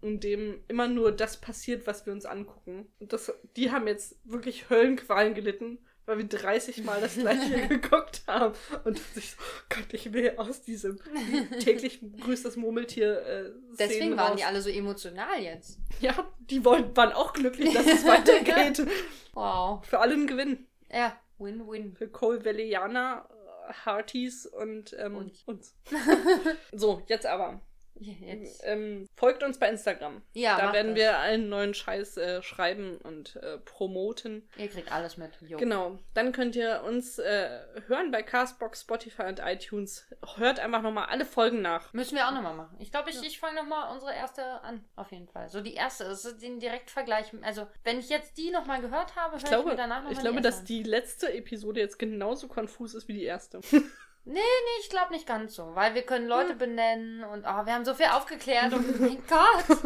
in 0.03 0.21
dem 0.21 0.63
immer 0.69 0.89
nur 0.89 1.13
das 1.13 1.41
passiert, 1.41 1.87
was 1.87 2.07
wir 2.07 2.13
uns 2.13 2.27
angucken. 2.27 2.87
Und 3.01 3.13
das, 3.13 3.33
die 3.57 3.71
haben 3.71 3.87
jetzt 3.87 4.17
wirklich 4.25 4.69
Höllenqualen 4.71 5.35
gelitten, 5.35 5.79
weil 6.07 6.19
wir 6.19 6.27
30 6.27 6.85
Mal 6.85 7.01
das 7.01 7.15
gleiche 7.19 7.69
geguckt 7.69 8.23
haben. 8.27 8.55
Und 8.85 8.99
sich 9.15 9.31
so, 9.31 9.37
Gott, 9.69 9.93
ich 9.93 10.13
will 10.13 10.35
aus 10.37 10.63
diesem 10.63 10.99
täglich 11.61 12.01
grüßt 12.21 12.45
das 12.45 12.57
Murmeltier 12.57 13.21
äh, 13.27 13.51
Deswegen 13.79 14.17
waren 14.17 14.33
raus. 14.33 14.37
die 14.39 14.45
alle 14.45 14.61
so 14.63 14.71
emotional 14.71 15.41
jetzt. 15.41 15.79
Ja, 16.01 16.31
die 16.39 16.65
wollten, 16.65 16.97
waren 16.97 17.13
auch 17.13 17.33
glücklich, 17.33 17.73
dass 17.73 17.87
es 17.87 18.05
weitergeht. 18.07 18.87
Wow. 19.33 19.85
Für 19.87 20.01
alle 20.01 20.15
ein 20.15 20.27
Gewinn. 20.27 20.67
Ja, 20.93 21.19
Win-Win. 21.39 21.95
Für 21.97 22.09
Coal 22.09 22.45
Valleyaner, 22.45 23.29
äh, 23.69 23.73
Hearties 23.85 24.47
und 24.47 24.95
ähm, 24.99 25.17
Uns. 25.17 25.43
uns. 25.47 25.75
so, 26.73 27.03
jetzt 27.07 27.27
aber. 27.27 27.61
Jetzt. 28.01 28.63
Ähm, 28.65 29.09
folgt 29.15 29.43
uns 29.43 29.59
bei 29.59 29.69
Instagram. 29.69 30.23
Ja, 30.33 30.59
da 30.59 30.73
werden 30.73 30.89
das. 30.95 30.97
wir 30.97 31.19
allen 31.19 31.49
neuen 31.49 31.75
Scheiß 31.75 32.17
äh, 32.17 32.43
schreiben 32.43 32.99
und 32.99 33.37
äh, 33.37 33.59
promoten. 33.59 34.49
Ihr 34.57 34.69
kriegt 34.69 34.91
alles 34.91 35.17
mit. 35.17 35.31
Jo. 35.43 35.59
Genau. 35.59 35.99
Dann 36.13 36.33
könnt 36.33 36.57
ihr 36.57 36.83
uns 36.85 37.19
äh, 37.19 37.61
hören 37.87 38.11
bei 38.11 38.23
Castbox, 38.23 38.81
Spotify 38.83 39.23
und 39.25 39.41
iTunes. 39.41 40.07
Hört 40.37 40.59
einfach 40.59 40.83
nochmal 40.83 41.07
alle 41.07 41.25
Folgen 41.25 41.63
nach. 41.63 41.93
Müssen 41.93 42.17
wir 42.17 42.27
auch 42.27 42.33
nochmal 42.33 42.55
machen. 42.55 42.77
Ich 42.81 42.91
glaube, 42.91 43.11
ich, 43.11 43.17
Ja. 43.17 43.23
ich 43.23 43.39
fange 43.39 43.57
nochmal 43.57 43.93
unsere 43.93 44.13
erste 44.13 44.43
an, 44.63 44.85
auf 44.97 45.13
jeden 45.13 45.29
Fall. 45.29 45.49
So 45.49 45.61
die 45.61 45.75
erste, 45.75 46.05
das 46.05 46.25
ist 46.25 46.43
den 46.43 46.59
Direktvergleich. 46.61 47.33
Also, 47.43 47.67
wenn 47.85 47.99
ich 47.99 48.09
jetzt 48.09 48.37
die 48.39 48.51
nochmal 48.51 48.81
gehört 48.81 49.15
habe, 49.17 49.37
höre 49.37 49.45
Ich 49.45 49.51
ich, 49.59 49.65
mir 49.65 49.77
danach 49.77 49.99
nochmal 49.99 50.13
ich 50.13 50.19
glaube 50.19 50.41
dass 50.41 50.57
erste 50.57 50.67
die 50.67 50.83
letzte 50.83 51.33
Episode 51.33 51.81
jetzt 51.81 51.99
genauso 51.99 52.49
konfus 52.49 52.95
ist 52.95 53.09
wie 53.09 53.15
die 53.15 53.25
erste. 53.25 53.61
an. 54.27 54.33
Nee, 54.33 54.41
ich 54.81 54.89
glaube 54.91 55.13
nicht 55.13 55.27
ganz 55.27 55.55
so, 55.55 55.75
weil 55.75 55.95
wir 55.95 56.03
können 56.03 56.27
Leute 56.29 56.51
Hm. 56.51 56.59
benennen 56.59 57.25
und 57.25 57.41
oh, 57.45 57.67
wir 57.67 57.75
haben 57.75 57.85
so 57.85 57.95
viel 57.95 58.07
aufgeklärt 58.07 58.73
und 58.73 59.01
mein 59.01 59.23
Gott. 59.27 59.79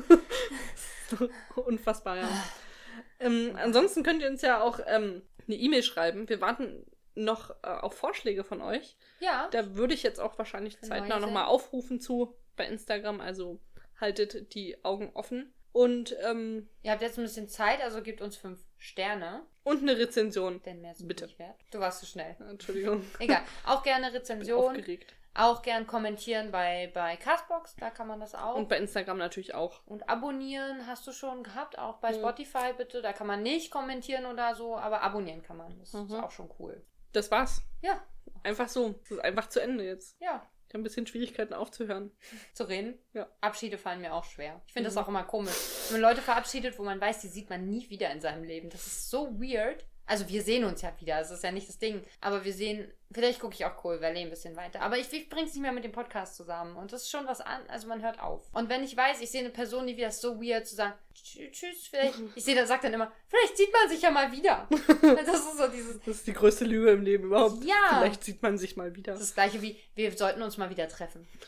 Unfassbar, 1.56 2.16
ja. 2.18 2.28
ähm, 3.20 3.56
ansonsten 3.60 4.02
könnt 4.02 4.22
ihr 4.22 4.28
uns 4.28 4.42
ja 4.42 4.60
auch 4.62 4.80
ähm, 4.86 5.22
eine 5.46 5.56
E-Mail 5.56 5.82
schreiben. 5.82 6.28
Wir 6.28 6.40
warten 6.40 6.84
noch 7.14 7.50
äh, 7.62 7.68
auf 7.68 7.94
Vorschläge 7.94 8.44
von 8.44 8.60
euch. 8.62 8.96
Ja, 9.20 9.48
Da 9.50 9.74
würde 9.76 9.94
ich 9.94 10.02
jetzt 10.02 10.20
auch 10.20 10.38
wahrscheinlich 10.38 10.80
zeitnah 10.80 11.18
nochmal 11.18 11.46
aufrufen 11.46 12.00
zu 12.00 12.36
bei 12.56 12.66
Instagram. 12.66 13.20
Also 13.20 13.60
haltet 14.00 14.54
die 14.54 14.84
Augen 14.84 15.10
offen. 15.14 15.52
Und, 15.72 16.16
ähm, 16.24 16.68
ihr 16.82 16.92
habt 16.92 17.02
jetzt 17.02 17.18
ein 17.18 17.24
bisschen 17.24 17.48
Zeit, 17.48 17.80
also 17.82 18.02
gebt 18.02 18.20
uns 18.20 18.36
fünf 18.36 18.60
Sterne, 18.78 19.42
und 19.64 19.82
eine 19.82 19.98
Rezension. 19.98 20.62
denn 20.62 20.80
mehr 20.80 20.92
ist 20.92 21.06
Bitte. 21.06 21.26
nicht 21.26 21.38
wert. 21.38 21.56
Du 21.70 21.78
warst 21.80 22.00
zu 22.00 22.06
schnell. 22.06 22.36
Entschuldigung. 22.48 23.04
Egal. 23.18 23.42
Auch 23.66 23.82
gerne 23.82 24.06
Ich 24.06 24.12
bin 24.12 24.20
Rezension. 24.20 24.58
aufgeregt. 24.76 25.14
Auch 25.34 25.62
gern 25.62 25.86
kommentieren 25.86 26.50
bei, 26.50 26.90
bei 26.94 27.16
Castbox, 27.16 27.76
da 27.76 27.90
kann 27.90 28.08
man 28.08 28.18
das 28.18 28.34
auch. 28.34 28.56
Und 28.56 28.68
bei 28.68 28.76
Instagram 28.78 29.18
natürlich 29.18 29.54
auch. 29.54 29.86
Und 29.86 30.08
abonnieren 30.08 30.86
hast 30.88 31.06
du 31.06 31.12
schon 31.12 31.44
gehabt, 31.44 31.78
auch 31.78 31.98
bei 31.98 32.10
Mhm. 32.10 32.16
Spotify 32.16 32.72
bitte. 32.76 33.02
Da 33.02 33.12
kann 33.12 33.26
man 33.28 33.42
nicht 33.42 33.70
kommentieren 33.70 34.26
oder 34.26 34.54
so, 34.56 34.76
aber 34.76 35.02
abonnieren 35.02 35.42
kann 35.42 35.56
man. 35.58 35.78
Das 35.78 35.94
ist 35.94 36.10
Mhm. 36.10 36.14
auch 36.24 36.30
schon 36.32 36.50
cool. 36.58 36.82
Das 37.12 37.30
war's. 37.30 37.62
Ja, 37.82 38.00
Einfach 38.44 38.68
so. 38.68 38.90
Das 39.02 39.10
ist 39.12 39.18
einfach 39.20 39.48
zu 39.48 39.60
Ende 39.60 39.84
jetzt. 39.84 40.16
ja. 40.20 40.44
Ich 40.68 40.74
habe 40.74 40.80
ein 40.80 40.84
bisschen 40.84 41.06
Schwierigkeiten 41.06 41.54
aufzuhören. 41.54 42.10
Zu 42.52 42.64
reden. 42.68 42.98
Ja. 43.14 43.26
Abschiede 43.40 43.78
fallen 43.78 44.02
mir 44.02 44.12
auch 44.12 44.24
schwer. 44.24 44.60
Ich 44.66 44.74
finde 44.74 44.90
Mhm. 44.90 44.94
das 44.94 45.02
auch 45.02 45.08
immer 45.08 45.24
komisch. 45.24 45.54
Wenn 45.90 46.00
man 46.02 46.10
Leute 46.10 46.20
verabschiedet, 46.22 46.78
wo 46.78 46.84
man 46.84 47.00
weiß, 47.00 47.20
die 47.22 47.28
sieht 47.28 47.48
man 47.48 47.66
nie 47.68 47.88
wieder 47.88 48.10
in 48.12 48.20
seinem 48.20 48.44
Leben. 48.44 48.68
Das 48.68 48.86
ist 48.86 49.08
so 49.08 49.40
weird. 49.40 49.86
Also 50.08 50.26
wir 50.28 50.42
sehen 50.42 50.64
uns 50.64 50.82
ja 50.82 50.92
wieder, 51.00 51.18
das 51.18 51.30
ist 51.30 51.44
ja 51.44 51.52
nicht 51.52 51.68
das 51.68 51.78
Ding. 51.78 52.02
Aber 52.20 52.44
wir 52.44 52.52
sehen, 52.52 52.90
vielleicht 53.12 53.40
gucke 53.40 53.54
ich 53.54 53.64
auch 53.64 53.84
Cool 53.84 54.00
Valley 54.00 54.22
ein 54.22 54.30
bisschen 54.30 54.56
weiter. 54.56 54.80
Aber 54.80 54.96
ich, 54.98 55.12
ich 55.12 55.28
bring's 55.28 55.52
nicht 55.52 55.62
mehr 55.62 55.72
mit 55.72 55.84
dem 55.84 55.92
Podcast 55.92 56.34
zusammen. 56.36 56.76
Und 56.76 56.92
das 56.92 57.02
ist 57.02 57.10
schon 57.10 57.26
was 57.26 57.40
an, 57.40 57.60
also 57.68 57.86
man 57.88 58.02
hört 58.02 58.18
auf. 58.20 58.48
Und 58.52 58.68
wenn 58.68 58.82
ich 58.82 58.96
weiß, 58.96 59.20
ich 59.20 59.30
sehe 59.30 59.40
eine 59.40 59.50
Person, 59.50 59.86
die 59.86 59.96
wieder 59.96 60.10
so 60.10 60.40
weird 60.42 60.66
zu 60.66 60.74
sagen, 60.76 60.94
"Tschü- 61.14 61.50
tschüss, 61.52 61.86
vielleicht, 61.88 62.14
ich 62.34 62.42
sehe, 62.44 62.54
da 62.54 62.66
sagt 62.66 62.84
dann 62.84 62.94
immer, 62.94 63.12
vielleicht 63.28 63.56
sieht 63.56 63.72
man 63.72 63.88
sich 63.88 64.00
ja 64.02 64.10
mal 64.10 64.32
wieder. 64.32 64.66
Das 65.02 65.28
ist 65.38 65.56
so 65.58 65.68
dieses, 65.68 65.98
Das 66.00 66.16
ist 66.16 66.26
die 66.26 66.32
größte 66.32 66.64
Lüge 66.64 66.90
im 66.90 67.02
Leben 67.02 67.24
überhaupt. 67.24 67.62
Ja. 67.64 67.74
Vielleicht 67.98 68.24
sieht 68.24 68.42
man 68.42 68.56
sich 68.58 68.76
mal 68.76 68.94
wieder. 68.96 69.12
das 69.12 69.20
ist 69.20 69.28
das 69.30 69.34
gleiche 69.34 69.60
wie, 69.62 69.78
wir 69.94 70.16
sollten 70.16 70.42
uns 70.42 70.56
mal 70.56 70.70
wieder 70.70 70.88
treffen. 70.88 71.28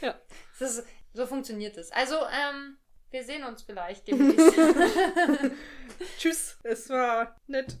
Ja. 0.00 0.14
Ist, 0.60 0.84
so 1.14 1.26
funktioniert 1.26 1.76
es. 1.76 1.90
Also, 1.92 2.16
ähm, 2.16 2.76
wir 3.12 3.24
sehen 3.24 3.44
uns 3.44 3.62
vielleicht 3.62 4.08
demnächst. 4.08 4.54
Tschüss. 6.18 6.58
Es 6.62 6.88
war 6.90 7.36
nett. 7.46 7.76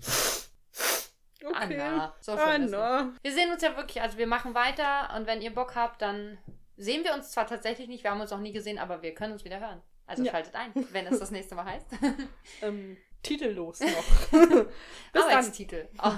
Okay. 1.44 1.80
Anna. 1.80 2.14
So. 2.20 2.32
Anna. 2.32 3.12
Wir 3.22 3.32
sehen 3.32 3.50
uns 3.50 3.62
ja 3.62 3.76
wirklich, 3.76 4.00
also 4.00 4.16
wir 4.18 4.26
machen 4.26 4.54
weiter 4.54 5.14
und 5.16 5.26
wenn 5.26 5.42
ihr 5.42 5.52
Bock 5.52 5.74
habt, 5.74 6.00
dann 6.02 6.38
sehen 6.76 7.04
wir 7.04 7.14
uns 7.14 7.30
zwar 7.32 7.46
tatsächlich 7.46 7.88
nicht, 7.88 8.04
wir 8.04 8.10
haben 8.10 8.20
uns 8.20 8.30
noch 8.30 8.38
nie 8.40 8.52
gesehen, 8.52 8.78
aber 8.78 9.02
wir 9.02 9.14
können 9.14 9.32
uns 9.32 9.44
wieder 9.44 9.60
hören. 9.60 9.82
Also 10.06 10.22
Ja. 10.24 10.32
schaltet 10.32 10.54
ein, 10.54 10.72
wenn 10.92 11.06
es 11.06 11.18
das 11.18 11.30
nächste 11.30 11.54
Mal 11.54 11.64
heißt. 11.64 11.86
Ähm, 12.62 12.96
titellos 13.22 13.80
noch. 13.80 13.88
Bis 14.30 14.66
dann. 15.12 15.22
Arbeitstitel. 15.22 15.88
Oh. 15.98 16.12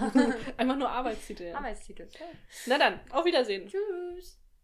Einfach 0.57 0.77
nur 0.77 0.89
Arbeitstitel. 0.91 1.55
Arbeitstitel. 1.55 2.09
Na 2.67 2.79
dann, 2.79 3.01
auf 3.11 3.25
Wiedersehen. 3.25 3.67
Tschüss. 3.69 4.39